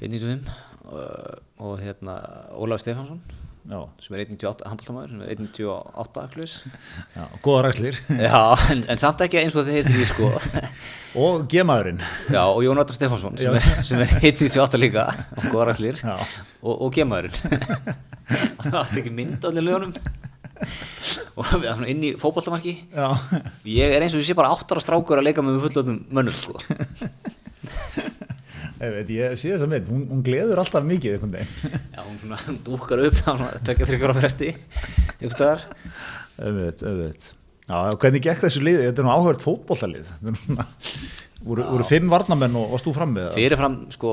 1.95 0.00 0.52
uh, 0.92 1.38
og 1.62 1.78
hérna 1.84 2.16
Ólaf 2.56 2.80
Stefansson 2.82 3.20
Já, 3.62 3.78
sem 4.02 4.16
er 4.16 4.24
1.98 4.24 4.64
handbóltamæður 4.66 5.10
sem 5.12 5.20
er 5.22 5.28
1.98 5.36 6.22
klus 6.32 6.54
já, 7.16 7.22
góða 7.44 7.60
rækslir 7.68 8.00
já, 8.26 8.40
en, 8.74 8.80
en 8.90 8.98
samt 8.98 9.22
ekki 9.22 9.38
eins 9.38 9.54
og 9.54 9.68
þeir 9.68 9.86
því 9.86 10.06
sko. 10.10 10.30
Og 11.22 11.44
gemaðurinn 11.52 12.00
já, 12.32 12.40
og 12.40 12.62
Jón 12.64 12.80
Óttar 12.80 12.96
Stefansson 12.96 13.36
sem 13.36 13.52
er, 13.52 13.66
er 14.00 14.14
1.98 14.32 14.80
líka 14.80 15.04
og 15.12 15.46
góða 15.52 15.66
ræslir 15.68 16.00
Já. 16.00 16.14
og, 16.64 16.72
og 16.72 16.88
gemaðurinn 16.96 17.36
það 18.64 18.78
átti 18.80 19.02
ekki 19.02 19.12
mynd 19.12 19.44
á 19.44 19.50
allir 19.50 19.66
lögunum 19.66 19.92
og 21.36 21.50
við 21.52 21.68
erum 21.68 21.84
inn 21.92 22.06
í 22.08 22.14
fótballtamarki 22.16 22.74
Já, 22.96 23.10
ég 23.68 23.92
er 23.92 24.06
eins 24.06 24.16
og 24.16 24.24
ég 24.24 24.30
sé 24.30 24.38
bara 24.38 24.54
áttara 24.56 24.80
strákur 24.80 25.20
að 25.20 25.28
leika 25.28 25.44
með 25.44 25.60
fullöðum 25.68 26.00
mönnum 26.08 26.38
sko 26.38 26.56
ég 29.14 29.36
sé 29.38 29.52
þess 29.52 29.66
að 29.66 29.70
mynd. 29.72 29.90
Hún, 29.92 30.02
hún 30.10 30.24
gleður 30.26 30.62
alltaf 30.62 30.86
mikið 30.86 31.16
einhvern 31.16 31.36
veginn. 31.36 31.76
Já, 31.94 32.00
hún 32.02 32.18
svona 32.22 32.56
dúkar 32.66 33.04
upp 33.06 33.20
svona 33.20 33.50
tökja 33.62 33.88
þryggur 33.90 34.14
á 34.14 34.16
fresti 34.18 34.48
já, 37.68 37.78
hvernig 38.02 38.24
gekk 38.24 38.42
þessu 38.46 38.64
liði? 38.64 38.88
Þetta 38.88 39.02
er 39.04 39.06
nú 39.06 39.12
áhört 39.14 39.44
fótbollalið 39.44 40.10
er 40.32 40.40
voru, 41.46 41.64
voru 41.68 41.86
fimm 41.86 42.10
varnamenn 42.12 42.58
og 42.58 42.74
varst 42.74 42.88
þú 42.88 42.94
fram 42.96 43.14
með 43.14 43.28
það? 43.28 43.38
fyrirfram 43.38 43.78
sko 43.94 44.12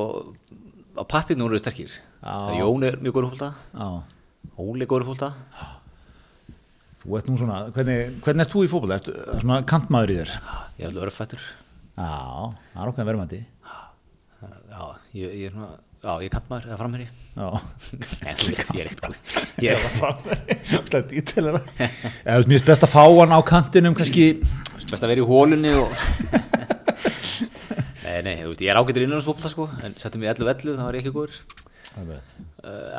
á 0.99 1.03
pappinu 1.09 1.47
voru 1.47 1.57
þeir 1.57 1.65
sterkir. 1.65 1.97
Jón 2.59 2.85
er 2.87 2.99
mjög 3.01 3.15
góður 3.17 3.29
fólta 3.33 3.51
Óli 4.59 4.83
er 4.85 4.91
góður 4.91 5.09
fólta 5.09 5.31
þú 6.99 7.15
ert 7.15 7.29
nú 7.31 7.37
svona 7.39 7.59
Hvernig, 7.73 8.17
hvernig 8.25 8.43
ert 8.45 8.53
þú 8.53 8.65
í 8.65 8.71
fótbolla? 8.71 8.99
Ertu 8.99 9.15
svona 9.39 9.61
kantmaður 9.67 10.13
í 10.13 10.19
þér? 10.19 10.33
ég 10.79 10.83
er 10.83 10.91
alveg 10.91 11.05
örfættur. 11.07 11.45
Já, 11.99 12.11
það 12.73 12.83
er 12.83 12.91
okkar 12.93 13.07
verðmandi 13.09 13.39
já, 14.39 14.83
ég, 15.13 15.31
ég 15.35 15.45
er 15.49 15.53
svona 15.53 15.69
já, 15.99 16.11
ég 16.23 16.29
er 16.29 16.33
kantmaður 16.33 16.67
eða 16.69 16.77
framherri 16.79 17.07
en 18.29 18.39
þú 18.39 18.51
veist, 18.53 18.71
ég 18.75 18.81
er 18.83 18.89
eitt 18.89 19.01
góð 19.03 19.15
ég 19.65 19.69
er 19.73 19.79
er 21.35 21.57
veist, 22.39 22.47
mér 22.47 22.55
finnst 22.55 22.69
best 22.69 22.85
að 22.87 22.93
fá 22.93 23.03
hann 23.03 23.35
á 23.35 23.39
kantinum 23.43 23.97
kannski. 23.97 24.29
Best 24.89 25.03
að 25.03 25.11
vera 25.11 25.23
í 25.23 25.27
hólunni 25.27 25.73
og 25.75 25.91
nei, 28.05 28.19
nei, 28.25 28.35
þú 28.43 28.53
veist, 28.53 28.63
ég 28.63 28.71
er 28.71 28.79
ágættur 28.79 29.05
innan 29.05 29.25
fólta 29.25 29.51
sko 29.51 29.67
en 29.83 29.97
settum 29.99 30.23
við 30.23 30.31
11-11, 30.37 30.77
það 30.77 30.87
var 30.87 30.99
ekki 31.01 31.15
góður. 31.15 31.41
Uh, 31.99 32.15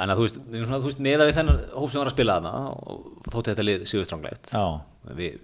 en 0.03 0.13
að 0.13 0.19
þú 0.19 0.27
veist, 0.27 0.41
þú 0.51 0.83
veist, 0.85 1.01
meða 1.05 1.29
við 1.29 1.39
þennan 1.39 1.63
hóp 1.73 1.93
sem 1.93 2.03
var 2.03 2.11
að 2.11 2.17
spila 2.17 2.37
þarna 2.37 2.53
og 2.75 3.31
þótti 3.31 3.53
þetta 3.53 3.67
lið 3.69 3.85
sigur 3.89 4.09
stránglægt 4.09 4.53
Já, 4.53 4.65
við 5.17 5.39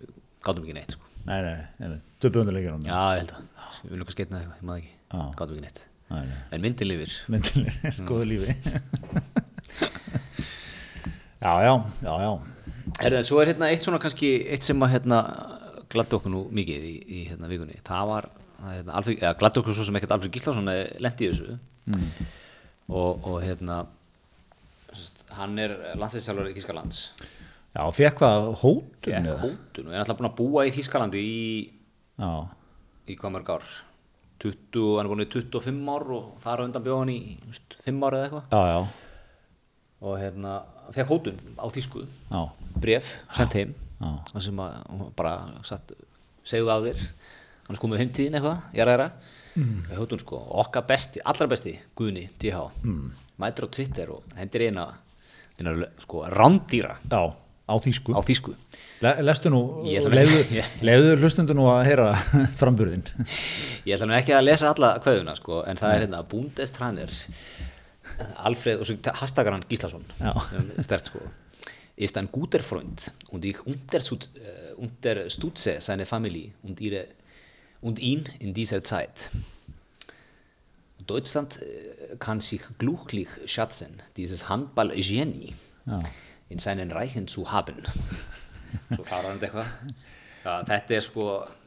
gátum 0.44 0.66
ekki 0.66 0.76
neitt 0.76 0.96
sko. 0.96 1.08
Nei, 1.24 1.38
nei, 1.46 1.56
nei 1.80 1.96
Töpuðundarleikir 2.24 2.72
hann 2.72 2.86
já, 2.86 2.96
ég 3.16 3.22
held 3.24 3.32
að, 3.36 3.42
við 3.82 3.90
viljum 3.90 4.04
eitthvað 4.04 4.16
skeitna 4.16 4.40
eitthvað, 4.40 4.56
ég 4.60 4.68
maður 4.70 4.80
ekki. 4.82 4.92
Já. 5.12 5.20
gátum 5.38 5.56
ekki 5.56 5.64
neitt. 5.66 5.80
Nei, 6.06 6.22
nei. 6.30 6.38
En 6.56 6.62
myndin 6.64 6.88
lifir. 6.90 7.16
Myndinir, 7.34 8.00
góðu 8.08 8.28
lífi. 8.30 8.56
Já, 11.36 11.52
já, 11.62 11.74
já, 12.02 12.14
já. 12.24 12.30
Herðu, 13.02 13.20
svo 13.28 13.42
er 13.42 13.50
hérna 13.52 13.68
eitt 13.70 13.84
svona 13.84 14.00
kannski, 14.02 14.30
eitt 14.54 14.64
sem 14.66 14.80
að 14.82 14.94
hérna 14.96 15.20
gladdi 15.92 16.16
okkur 16.16 16.32
nú 16.32 16.40
mikið 16.56 16.86
í, 16.88 16.94
í 17.06 17.20
hérna 17.28 17.50
vikunni, 17.50 17.76
það 17.86 18.08
var 18.10 18.28
það, 18.56 18.72
hérna, 18.78 19.02
eða 19.18 19.34
gladdi 19.42 19.60
okkur 19.62 19.76
svo 19.76 19.86
sem 19.86 19.98
ekkert 20.00 20.14
Alfred 20.16 20.34
Gíslason 20.34 20.70
lendi 21.04 21.28
í 21.28 21.30
þessu. 21.30 21.58
Og, 22.86 23.26
og 23.26 23.36
hérna 23.44 23.82
hann 25.36 25.58
er 25.60 25.74
landsinsjálfur 25.98 26.48
í 26.50 26.54
Þískalands 26.56 27.00
Já, 27.76 27.82
fekk 27.92 28.20
hvað 28.22 28.46
hótun 28.62 29.16
eða? 29.28 29.36
hótun 29.42 29.90
og 29.90 29.94
er 29.94 30.00
alltaf 30.02 30.18
búin 30.20 30.30
að 30.30 30.36
búa 30.38 30.64
í 30.66 30.72
Þískalandi 30.74 31.20
í, 31.20 31.40
Já, 32.16 32.30
í 33.06 33.16
hvað 33.18 33.34
mörg 33.36 33.52
ár? 33.56 33.66
20, 34.42 34.84
hann 34.98 35.06
er 35.06 35.10
búin 35.10 35.24
í 35.24 35.28
25 35.32 35.90
ár 35.94 36.06
og 36.16 36.24
þar 36.42 36.66
undan 36.66 36.84
bjóð 36.84 37.02
hann 37.02 37.12
í 37.12 37.20
veist, 37.46 37.76
5 37.86 38.04
ár 38.06 38.16
eða 38.18 38.26
eitthvað. 38.28 38.46
Já, 38.52 38.62
já, 38.72 39.06
og 40.06 40.18
hérna, 40.20 40.52
fekk 40.94 41.12
hótun 41.12 41.38
á 41.56 41.66
Þísku 41.72 42.04
já, 42.04 42.42
bref, 42.76 43.12
sent 43.36 43.56
heim. 43.56 43.72
Það 43.96 44.42
sem 44.44 44.60
að 44.60 45.06
bara 45.16 45.38
satt, 45.64 45.94
segðu 46.44 46.72
á 46.72 46.78
þér. 46.84 47.06
Hann 47.66 47.78
er 47.78 47.82
komið 47.82 48.02
heimtíðin 48.04 48.36
eitthvað, 48.38 48.60
ég 48.76 48.84
er 48.84 48.92
aðra 48.92 49.08
mm. 49.56 49.78
hótun 49.96 50.20
sko, 50.22 50.40
okkar 50.62 50.84
besti, 50.86 51.22
allra 51.24 51.48
besti 51.50 51.72
Guðni, 51.98 52.26
DH, 52.38 52.60
mm. 52.84 53.08
mætir 53.42 53.66
á 53.66 53.68
Twitter 53.72 54.12
og 54.14 54.36
hendir 54.38 54.68
eina 54.68 54.86
sko, 56.04 56.26
rándýra. 56.30 56.98
Já, 57.08 57.32
á 57.66 57.74
þýsku. 57.82 58.14
á 58.14 58.20
Þísku 58.26 58.54
Le, 59.04 59.10
lestu 59.26 59.50
nú, 59.52 59.60
leiðu, 59.84 61.16
hlustundu 61.20 61.52
nú 61.52 61.66
að 61.68 61.82
heyra 61.90 62.06
framburðin. 62.60 63.02
Ég 63.84 63.98
ætla 63.98 64.06
nú 64.08 64.14
ekki 64.16 64.32
að 64.32 64.46
lesa 64.46 64.70
alla 64.70 64.94
kveðuna 65.04 65.34
sko, 65.36 65.58
en 65.68 65.76
það 65.76 65.92
er 65.92 66.04
hérna 66.06 66.22
Bundestranner 66.30 67.12
Alfred 68.48 68.80
og 68.80 68.88
svo 68.88 68.96
hastakar 69.20 69.52
hann 69.52 69.66
Gíslason 69.68 70.06
Já. 70.22 70.32
stert 70.86 71.10
sko 71.10 71.20
ist 71.96 72.16
ein 72.18 72.28
guter 72.30 72.60
Freund 72.62 73.10
und 73.28 73.44
ich 73.44 73.64
unterstütze, 73.66 74.28
äh, 74.36 74.74
unterstütze 74.74 75.80
seine 75.80 76.04
Familie 76.04 76.52
und, 76.62 76.80
ihre, 76.80 77.06
und 77.80 77.98
ihn 77.98 78.24
in 78.38 78.52
dieser 78.52 78.84
Zeit. 78.84 79.30
Deutschland 81.06 81.58
äh, 81.62 82.16
kann 82.18 82.40
sich 82.40 82.60
glücklich 82.78 83.28
schätzen, 83.46 84.02
dieses 84.16 84.48
Handball-Genie 84.48 85.54
Já. 85.86 86.02
In 86.52 86.62
seinen 86.62 86.90
Reichen 86.94 87.28
zu 87.28 87.46
haben. 87.52 87.80
Svo 88.94 89.02
klárar 89.06 89.32
hann 89.32 89.40
eitthvað. 89.42 89.70
Já, 90.46 90.60
þetta 90.62 90.94
er 90.94 91.02
sko, 91.02 91.24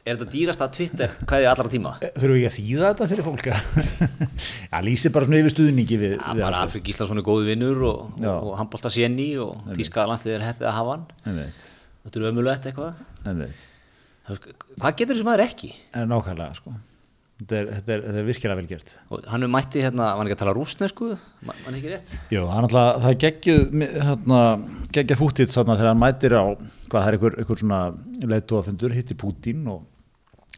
er 0.08 0.16
þetta 0.16 0.32
dýrasta 0.32 0.68
Twitter 0.72 1.10
kveðið 1.28 1.48
allra 1.50 1.72
tíma? 1.72 1.90
Þurfum 2.00 2.36
við 2.38 2.46
ekki 2.46 2.48
að 2.48 2.54
þýða 2.56 2.92
þetta 2.92 3.08
fyrir 3.10 3.26
fólk? 3.26 3.48
Já, 4.72 4.78
lýsi 4.86 5.12
bara 5.12 5.28
svona 5.28 5.40
yfir 5.42 5.54
stuðningi 5.54 5.98
við, 6.00 6.14
Já, 6.16 6.30
við 6.38 6.44
bara 6.46 6.62
Alfred 6.64 6.86
Gíslason 6.86 7.20
er 7.20 7.26
góðu 7.26 7.50
vinnur 7.50 7.82
og, 7.90 8.14
og, 8.22 8.30
og 8.30 8.54
handbólta 8.56 8.92
séni 8.94 9.34
og 9.42 9.68
tíska 9.76 10.06
landsliðið 10.08 10.38
er 10.38 10.46
heppið 10.48 10.70
að 10.70 10.78
hafa 10.78 10.96
hann. 10.96 11.44
Þetta 12.06 12.22
er 12.22 12.28
ömulegt 12.30 12.70
eitthvað. 12.70 13.04
Það 13.26 13.44
Hvað 14.30 14.96
getur 15.00 15.16
þessi 15.16 15.26
maður 15.26 15.44
ekki? 15.44 15.70
En 15.96 16.08
nákvæmlega, 16.14 16.56
sko. 16.56 16.72
Þetta 17.40 17.56
er, 17.56 17.68
þetta 17.78 17.92
er, 17.94 18.02
þetta 18.04 18.20
er 18.20 18.26
virkilega 18.26 18.58
vel 18.58 18.68
gert. 18.68 18.90
Og 19.08 19.22
hann 19.32 19.46
er 19.46 19.48
mætti 19.48 19.80
hérna, 19.80 20.10
var 20.10 20.18
hann 20.20 20.28
ekki 20.28 20.36
að 20.36 20.40
tala 20.42 20.52
rúsnesku? 20.58 21.06
Man, 21.48 21.60
man 21.64 21.78
ekki 21.78 21.92
rétt? 21.94 22.10
Jú, 22.34 22.42
er 22.44 22.66
náttúrulega, 22.66 22.98
það 23.00 23.14
er 23.14 23.20
geggjuð, 23.24 23.62
hérna, 23.94 24.40
geggjuð 24.96 25.20
fútið 25.22 25.54
þegar 25.54 25.88
hann 25.88 26.02
mætir 26.02 26.36
á, 26.36 26.44
hvað 26.52 26.98
það 26.98 27.08
er 27.08 27.16
einhver, 27.16 27.38
einhver 27.40 27.62
svona 27.62 27.80
leiðtóafundur, 28.34 28.96
hittir 28.98 29.18
Pútín 29.22 29.64
og 29.72 29.86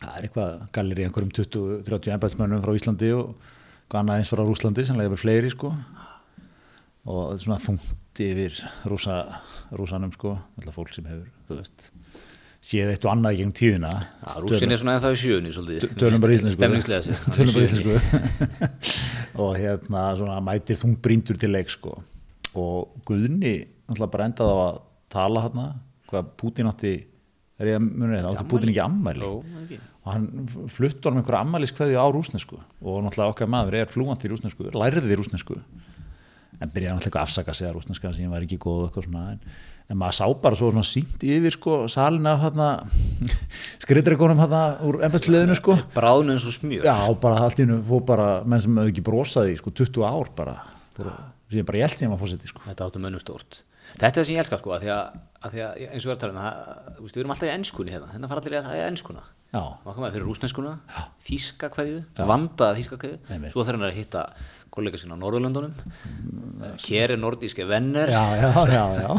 það 0.00 0.16
er 0.16 0.26
eitthvað 0.26 0.66
gallir 0.74 1.02
í 1.02 1.06
einhverjum 1.06 1.32
20-30 1.38 2.14
embæðsmönnum 2.16 2.66
frá 2.66 2.74
Íslandi 2.80 3.12
og 3.14 3.52
hvað 3.86 4.00
annað 4.02 4.18
eins 4.18 4.32
frá 4.32 4.42
Rúslandi, 4.42 4.86
sem 4.88 4.98
leiði 4.98 5.20
fleiri, 5.20 5.54
sko. 5.54 5.70
Og 7.06 7.22
þetta 7.28 7.38
er 7.38 7.44
svona 7.46 7.62
þungt 7.62 8.22
yfir 8.26 8.60
rúsa, 8.90 9.22
rúsanum, 9.78 10.12
sko, 10.18 10.34
alltaf 10.58 10.78
fólk 10.80 10.94
sem 10.96 11.06
hefur, 11.06 11.30
þú 11.46 11.60
veist, 11.60 11.90
séð 12.62 12.92
eitt 12.92 13.04
og 13.06 13.12
annað 13.16 13.34
í 13.34 13.40
gegnum 13.40 13.56
tíðina. 13.58 13.92
Já, 14.22 14.32
rúsin 14.44 14.70
er 14.70 14.80
svona 14.80 14.96
ennþá 14.98 15.12
í 15.12 15.20
sjöunni 15.22 15.52
svolítið. 15.54 15.96
Tölum 15.98 16.22
bara 16.22 16.36
íslensku. 16.38 17.98
Og 19.42 19.56
hérna 19.58 20.06
svona 20.18 20.40
mætir 20.44 20.78
þung 20.78 20.98
bríndur 21.02 21.40
til 21.40 21.50
leik 21.52 21.72
sko. 21.72 21.96
Og 22.58 23.00
Guðni 23.08 23.54
bara 24.00 24.28
endaði 24.28 24.52
á 24.52 24.58
að 24.66 24.82
tala 25.12 25.46
hérna 25.46 25.70
Hvað 26.10 26.34
Pútín 26.40 26.68
átti 26.68 26.92
Er 27.62 27.70
ég 27.70 27.78
að 27.78 27.86
muni 27.86 28.16
þetta, 28.16 28.32
átti 28.32 28.50
Pútín 28.50 28.72
ekki 28.72 28.82
ammæli 28.84 29.24
Jó, 29.24 29.32
ekki. 29.62 29.78
Og 30.02 30.10
hann 30.10 30.26
flutti 30.72 31.08
honum 31.08 31.22
einhverja 31.22 31.42
ammæliskveðju 31.46 32.00
á 32.00 32.06
rúsnesku 32.12 32.58
Og 32.58 33.00
náttúrulega 33.04 33.34
okkar 33.34 33.52
maður 33.52 33.78
er 33.80 33.92
flúant 33.92 34.24
í 34.26 34.32
rúsnesku 34.32 34.68
Lærði 34.74 35.18
rúsnesku 35.18 35.58
En 36.60 36.72
byrjaði 36.72 36.98
náttúrulega 36.98 37.22
að 37.22 37.26
afsaka 37.26 37.56
sig 37.56 37.68
að 37.68 37.78
rúsneska 37.78 38.12
sem 38.16 38.32
var 38.32 38.44
ekki 38.44 38.60
góð 38.60 38.82
og 38.82 38.88
eitthvað 38.90 39.08
svona 39.08 39.24
en, 39.32 39.40
en 39.90 39.98
maður 40.00 40.18
sá 40.18 40.26
bara 40.44 40.58
svo 40.58 40.70
svona 40.72 40.86
sínt 40.86 41.24
yfir 41.26 41.54
sko 41.54 41.80
salin 41.92 42.28
af 42.30 42.44
hérna 42.44 42.68
skriðdregunum 43.84 44.40
hérna 44.42 44.62
úr 44.86 45.00
embætsliðinu 45.08 45.56
sko. 45.58 45.76
Bráðnu 45.96 46.36
eins 46.36 46.46
og 46.48 46.56
smjör. 46.56 46.86
Já, 46.86 46.96
bara 47.22 47.42
allt 47.46 47.60
í 47.60 47.66
hennu 47.66 47.80
fór 47.88 48.06
bara 48.08 48.30
menn 48.46 48.62
sem 48.62 48.78
hefur 48.78 48.94
ekki 48.94 49.04
brosaði 49.06 49.56
í 49.56 49.60
sko 49.60 49.74
20 49.82 50.06
ár 50.08 50.32
bara. 50.38 50.56
Fór, 50.96 51.12
sem 51.52 51.68
bara 51.68 51.82
ég 51.82 51.88
held 51.88 52.00
sem 52.00 52.12
var 52.12 52.22
fórseti 52.22 52.50
sko. 52.50 52.64
Þetta 52.68 52.88
áttu 52.88 53.02
mönnum 53.02 53.22
stórt. 53.22 53.62
Þetta 53.92 54.08
er 54.08 54.16
það 54.16 54.26
sem 54.28 54.36
ég 54.36 54.42
elska 54.42 54.58
sko, 54.62 54.72
að 54.72 54.84
því 54.86 54.90
að, 54.94 55.20
að, 55.42 55.52
því 55.52 55.62
að 55.66 55.80
eins 55.92 56.04
og 56.06 56.08
við 56.08 56.12
erum 56.12 56.16
að 56.16 56.22
tala 56.22 56.32
um 56.32 56.40
það, 56.40 57.00
við 57.02 57.20
erum 57.22 57.32
alltaf 57.34 57.48
í 57.48 57.52
ennskunni 57.52 57.92
hérna, 57.92 58.10
hérna 58.14 58.30
fara 58.30 58.42
allir 58.42 58.54
í 58.54 58.58
að 58.60 58.68
það 58.68 58.78
er 58.78 58.90
ennskuna. 58.92 59.24
Já, 59.52 59.60
Maður 59.84 59.96
koma 59.98 60.08
fyrir 60.14 60.24
rúsneskuna, 60.30 60.70
þíska 61.26 61.68
kveðju, 61.74 61.98
vandaða 62.30 62.76
þíska 62.78 62.98
Einmitt. 63.04 63.52
svo 63.52 63.66
þarf 63.66 63.76
hann 63.76 63.84
að 63.90 63.98
hitta 63.98 64.22
kollega 64.72 65.00
sína 65.00 65.18
á 65.18 65.22
Norðurlöndunum, 65.22 65.74
Kjeri 66.80 67.18
nordíske 67.20 67.66
venner, 67.68 68.12
já, 68.12 68.22
já, 68.40 68.50
já, 68.72 68.84
já. 69.02 69.10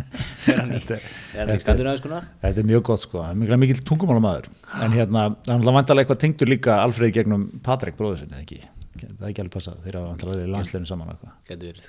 er 0.54 0.60
hann 0.62 0.74
í, 0.76 0.80
er 0.88 1.42
hann 1.42 1.52
í 1.54 1.58
skandinaviskunar. 1.60 2.30
Þetta 2.44 2.62
er 2.62 2.70
mjög 2.70 2.86
gott 2.90 3.04
sko, 3.04 3.24
hann 3.24 3.36
er 3.36 3.42
mikil, 3.42 3.60
mikil 3.66 3.82
tungumálamaður 3.90 4.48
en 4.80 4.96
hérna, 4.96 5.26
það 5.44 5.56
er 5.58 5.68
vandalega 5.68 6.06
eitthvað 6.06 6.22
tengdur 6.24 6.52
líka 6.54 6.78
Alfreð 6.82 7.18
gegnum 7.18 7.48
Patrik 7.66 7.98
bróður 8.00 8.22
sinni, 8.24 8.40
ekki 8.40 8.62
það 8.94 9.24
er 9.24 9.32
ekki 9.32 9.42
alveg 9.44 9.56
passað, 9.56 9.80
þeir 9.84 9.98
vandalega 10.00 10.38
verið 10.38 10.54
landsleginu 10.54 10.90
saman 10.90 11.16
Gæti 11.48 11.68
verið. 11.68 11.88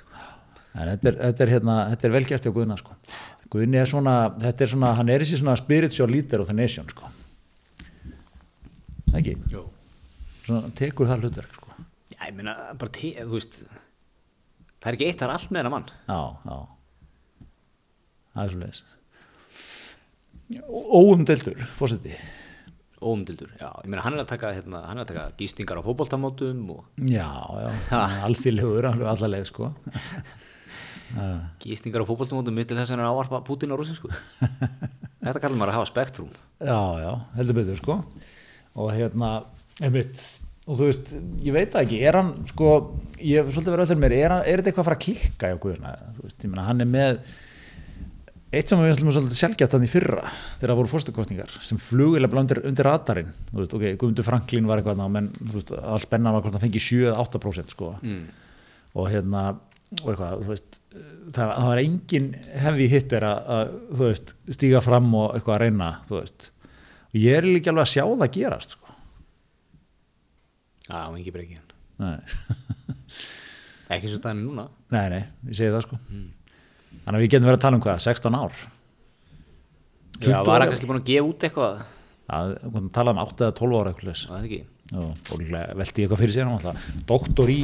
En 0.76 0.90
þetta 0.90 1.08
er, 1.08 1.18
þetta 1.22 1.44
er, 1.44 1.52
hérna, 1.54 1.76
þetta 1.92 2.06
er 2.08 2.12
vel 2.12 2.24
gert 2.28 2.46
hjá 2.46 2.52
Guðna 2.52 2.76
sko. 2.80 2.96
Guðni 3.52 3.78
er 3.80 3.88
svona, 3.88 4.16
þetta 4.42 4.66
er 4.66 4.72
svona, 4.72 4.90
hann 4.98 5.12
er 5.12 5.24
þessi 5.24 5.40
svona 5.40 5.56
spiritual 5.56 6.10
leader 6.12 6.42
of 6.42 6.50
the 6.50 6.56
nation 6.56 6.88
sko. 6.90 7.08
Ekki? 9.16 9.36
Jó. 9.52 9.62
Svona 10.44 10.72
tekur 10.76 11.08
það 11.08 11.24
hlutverk 11.24 11.56
sko. 11.56 11.65
Já, 12.16 12.24
ég 12.30 12.36
meina, 12.38 12.54
bara, 12.80 12.92
te, 12.96 13.12
þú 13.20 13.36
veist, 13.36 13.58
það 14.80 14.88
er 14.90 14.96
ekki 14.98 15.08
eitt, 15.10 15.18
það 15.20 15.28
er 15.28 15.34
allt 15.36 15.52
með 15.52 15.60
hennar 15.62 15.74
mann. 15.76 15.90
Já, 16.08 16.20
já. 16.48 16.56
Það 18.36 18.42
er 18.44 18.52
svo 18.54 18.62
leiðis. 18.62 18.82
Óumdeldur, 20.96 21.62
fórseti. 21.76 22.16
Óumdildur, 23.06 23.50
já, 23.60 23.68
ég 23.84 23.90
meina, 23.92 24.02
hann 24.06 24.16
er 24.16 24.22
að 24.22 24.30
taka, 24.30 24.54
hérna, 24.56 24.80
hann 24.88 24.96
er 24.96 25.04
að 25.04 25.10
taka 25.10 25.24
gístingar 25.36 25.76
á 25.76 25.84
fótboltamótum 25.84 26.62
og 26.72 27.04
Já, 27.10 27.28
já, 27.60 27.68
alþýrlegur 28.24 28.88
alveg 28.88 29.10
alla 29.12 29.28
leið 29.34 29.48
sko. 29.50 29.68
gístingar 31.62 32.02
á 32.02 32.08
fótboltamótum 32.08 32.56
mitt 32.56 32.70
til 32.70 32.78
þess 32.78 32.88
að 32.90 32.96
hann 32.96 33.04
er 33.04 33.10
að 33.10 33.18
ávarpa 33.18 33.42
Putin 33.44 33.74
á 33.74 33.76
rúsinsku. 33.76 34.08
Þetta 35.26 35.42
kallar 35.42 35.58
maður 35.60 35.74
að 35.74 35.78
hafa 35.80 35.90
spektrum. 35.92 36.32
Já, 36.62 36.80
já, 37.02 37.12
heldur 37.36 37.58
betur 37.60 37.80
sko. 37.82 37.98
Og 38.80 38.90
hérna, 38.96 39.30
einmitt, 39.84 40.24
og 40.66 40.78
þú 40.78 40.86
veist, 40.88 41.10
ég 41.46 41.54
veit 41.54 41.74
það 41.74 41.84
ekki, 41.86 41.98
er 42.10 42.18
hann 42.18 42.32
sko, 42.50 42.70
ég 43.22 43.40
hef 43.40 43.52
svolítið 43.54 43.76
verið 43.76 43.90
öllur 43.90 44.00
mér, 44.02 44.14
er, 44.16 44.36
er 44.42 44.60
þetta 44.60 44.72
eitthvað 44.72 44.82
að 44.84 44.88
fara 44.88 44.98
að 44.98 45.04
klikka 45.04 45.50
hjá? 45.52 45.58
Þú 46.16 46.24
veist, 46.24 46.38
ég 46.42 46.50
meina, 46.50 46.64
hann 46.66 46.82
er 46.82 46.90
með 46.90 47.20
eitt 48.54 48.70
sem 48.70 48.80
við 48.80 48.92
finnst 48.92 49.02
svolítið 49.02 49.38
sjálfgjátt 49.40 49.74
hann 49.74 49.84
í 49.84 49.90
fyrra 49.90 50.24
þegar 50.30 50.70
það 50.70 50.78
voru 50.78 50.90
fórstukostningar 50.92 51.54
sem 51.66 51.80
flugilega 51.82 52.40
undir, 52.40 52.60
undir 52.68 52.86
radarinn 52.86 53.30
þú 53.50 53.58
veist, 53.60 53.76
ok, 53.76 53.86
Guðmundur 54.00 54.26
Franklín 54.26 54.68
var 54.70 54.80
eitthvað 54.80 55.00
ná, 55.00 55.06
menn, 55.12 55.30
þú 55.38 55.56
veist, 55.58 55.72
all 55.76 56.00
spenna 56.02 56.32
var 56.34 56.44
hvort 56.44 56.56
hann 56.56 56.64
fengi 56.64 56.82
7-8% 56.82 57.74
sko 57.74 57.92
mm. 57.98 58.22
og 58.96 59.10
hérna, 59.12 59.44
og 59.98 60.12
eitthvað, 60.12 60.44
þú 60.44 60.52
veist 60.54 60.80
það, 61.34 61.42
það 61.42 61.70
var 61.72 61.82
engin 61.82 62.30
hefði 62.64 62.88
hittir 62.94 63.28
að, 63.28 63.52
að, 63.56 63.76
þú 63.90 64.06
veist, 64.06 64.34
stíga 64.56 64.82
fram 64.84 65.10
og 65.18 65.28
eitthvað 65.34 65.58
að 65.58 65.64
reyna, 65.66 65.92
þú 66.08 66.20
veist 66.20 66.50
og 67.06 67.20
ég 67.22 67.40
er 67.40 67.50
líka 67.50 67.74
alveg 67.74 67.88
að 67.88 67.94
sjá 67.96 68.04
það 68.06 68.34
gerast 68.38 68.78
sko 68.78 68.85
Já, 70.86 71.00
ekki 71.18 71.34
breykið. 71.34 71.74
nei, 72.02 72.18
Ekki 73.96 74.10
svo 74.10 74.18
dæmi 74.22 74.42
núna. 74.42 74.68
nei, 74.94 75.04
nei 75.12 75.22
ég 75.50 75.58
segi 75.58 75.74
það 75.74 75.84
sko. 75.86 75.98
Þannig 76.06 77.18
að 77.18 77.22
við 77.22 77.30
getum 77.34 77.46
verið 77.50 77.58
að 77.60 77.64
tala 77.66 77.78
um 77.78 77.84
hvað, 77.84 78.00
16 78.06 78.38
ár? 78.38 78.56
Já, 80.16 80.32
20 80.32 80.48
var 80.48 80.62
hann 80.62 80.70
kannski 80.72 80.88
búin 80.88 81.00
að 81.02 81.10
gefa 81.10 81.28
út 81.30 81.46
eitthvað? 81.46 81.84
að, 82.26 82.54
talaðum 82.96 83.20
8 83.22 83.46
eða 83.46 83.56
12 83.60 83.78
ára 83.80 83.92
eitthvað 83.92 84.24
Það 84.26 84.56
og 84.96 85.40
velti 85.74 86.02
ég 86.02 86.06
eitthvað 86.06 86.20
fyrir 86.20 86.30
sér 86.34 86.46
hann 86.46 86.56
alltaf 86.60 86.84
doktor 87.08 87.50
í 87.50 87.60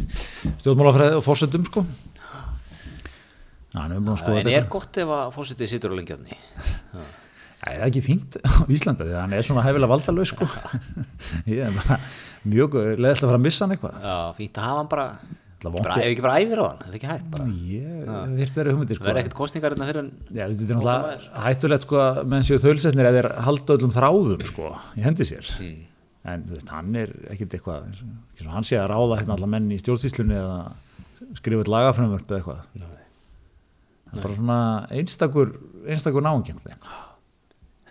stjórnmálafræði 0.62 1.18
og 1.20 1.22
fórsetum 1.26 1.66
sko. 1.68 1.84
Að 3.78 3.94
skoða 4.18 4.42
en 4.42 4.50
er 4.56 4.66
gott 4.72 4.98
ef 4.98 5.12
að 5.14 5.30
fósitið 5.36 5.70
sittur 5.70 5.94
á 5.94 5.98
lengjarni? 5.98 6.38
Það 7.58 7.74
er 7.74 7.80
ekki 7.88 8.02
fínt 8.06 8.36
á 8.46 8.50
Íslanda 8.70 9.02
því 9.06 9.14
að 9.16 9.22
hann 9.24 9.34
er 9.34 9.42
svona 9.46 9.64
hefilega 9.66 9.90
valdalaus 9.90 10.30
sko. 10.30 10.44
Ég 11.50 11.58
er 11.66 11.72
bara 11.74 11.96
mjög 12.46 12.70
leðilt 12.94 13.22
að 13.22 13.28
fara 13.32 13.40
að 13.40 13.46
missa 13.48 13.62
hann 13.66 13.74
eitthvað. 13.74 13.94
Já, 14.04 14.16
fínt 14.38 14.54
að 14.58 14.64
hafa 14.68 14.78
hann 14.82 14.90
bara 14.94 15.06
Það 15.58 15.74
ef 15.98 16.06
ekki 16.06 16.22
bara 16.22 16.38
æfir 16.38 16.60
á 16.62 16.64
hann, 16.68 16.78
þetta 16.84 16.92
er 16.92 16.96
ekki 17.00 17.08
hægt 17.10 17.30
bara. 17.32 17.44
Ég 17.66 17.90
virt 18.38 18.54
verið 18.60 18.72
hugmyndir 18.76 18.94
það 18.94 19.00
sko. 19.00 19.06
verður 19.08 19.20
ekkert 19.24 19.38
kostningar 19.40 19.72
hérna 19.74 19.88
fyrir 19.88 20.02
en 20.04 20.10
Já, 20.28 20.44
þetta 20.46 20.54
er 20.54 20.78
náttúrulega 20.78 21.42
hættulegt 21.48 21.82
sko 21.86 21.96
að 21.98 22.14
menn 22.30 22.46
séu 22.46 22.58
þölsetnir 22.62 23.08
eða 23.08 23.16
þeir 23.16 23.28
halda 23.48 23.70
öllum 23.74 23.94
þráðum 23.96 24.42
sko 24.52 24.66
í 24.94 25.02
hendi 25.02 25.24
sér. 25.26 25.42
En 26.30 26.38
þú 26.46 26.52
veist, 26.54 26.70
hann 26.70 26.94
er 27.02 27.10
ekkit 27.34 27.50
eitthvað 27.58 27.90
hann 28.54 28.68
sé 28.70 28.78
að 28.78 28.86
ráða 28.92 29.18
hérna 29.18 29.34
alla 29.34 29.50
menn 29.50 29.66
í 29.74 29.80
stjórnsýslunni 29.82 30.38
eða 30.38 30.62
skrifa 31.40 31.66
eitthvað. 32.38 32.62
Það 34.14 34.22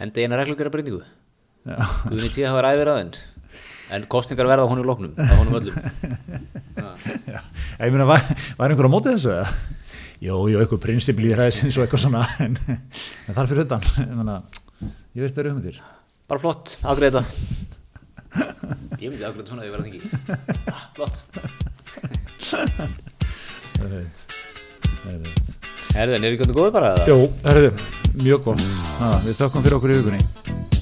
hendi 0.01 0.25
eina 0.25 0.39
reglugera 0.39 0.73
breyningu 0.73 1.01
Guðni 2.07 2.29
tíð 2.31 2.47
hafa 2.49 2.71
á 2.71 2.99
þenn 2.99 3.13
en 3.95 4.01
kostningar 4.11 4.47
verða 4.49 4.63
á 4.67 4.71
honum 4.71 4.87
loknum 4.87 5.13
á 5.15 5.33
honum 5.39 5.57
öllum. 5.61 5.75
Ég 7.79 7.91
meina, 7.93 8.07
var, 8.09 8.21
var 8.59 8.73
einhver 8.73 8.87
á 8.87 8.91
móti 8.91 9.13
þessu 9.13 9.31
eða? 9.31 9.47
Jó, 10.19 10.33
jú, 10.49 10.57
eitthvað 10.59 10.83
prinsipli 10.83 11.31
í 11.31 11.35
hræðisins 11.37 11.77
og 11.77 11.83
eitthvað 11.85 12.03
svona 12.03 12.23
en, 12.43 12.53
en 12.67 13.33
þar 13.37 13.49
fyrir 13.51 13.67
utan. 13.67 13.81
Ég 15.15 15.21
veist 15.23 15.37
verið 15.39 15.51
hugmyndir. 15.53 15.77
Bara 16.27 16.43
flott, 16.43 16.65
afgreita 16.83 17.21
ég 19.01 19.09
myndi 19.11 19.25
afgreita 19.27 19.49
svona 19.51 19.63
ef 19.63 19.67
ég 19.67 19.73
verða 19.75 19.87
þingi. 19.87 20.01
Ah, 20.73 20.83
flott. 20.97 21.17
Ég 23.77 23.89
veit, 23.93 24.17
ég 25.05 25.17
veit 25.23 25.46
herðin, 25.95 26.25
er 26.27 26.39
hvernig 26.39 26.57
góðu 26.57 26.73
bara 26.75 26.95
eða? 26.95 27.07
Jú, 27.11 27.29
herðu, 27.47 27.71
mjög 28.23 28.43
gott. 28.49 28.67
Ha, 29.01 29.13
við 29.25 29.39
þökkum 29.39 29.67
fyrir 29.67 29.79
okkur 29.79 29.93
í 29.93 30.01
hugunni. 30.01 30.76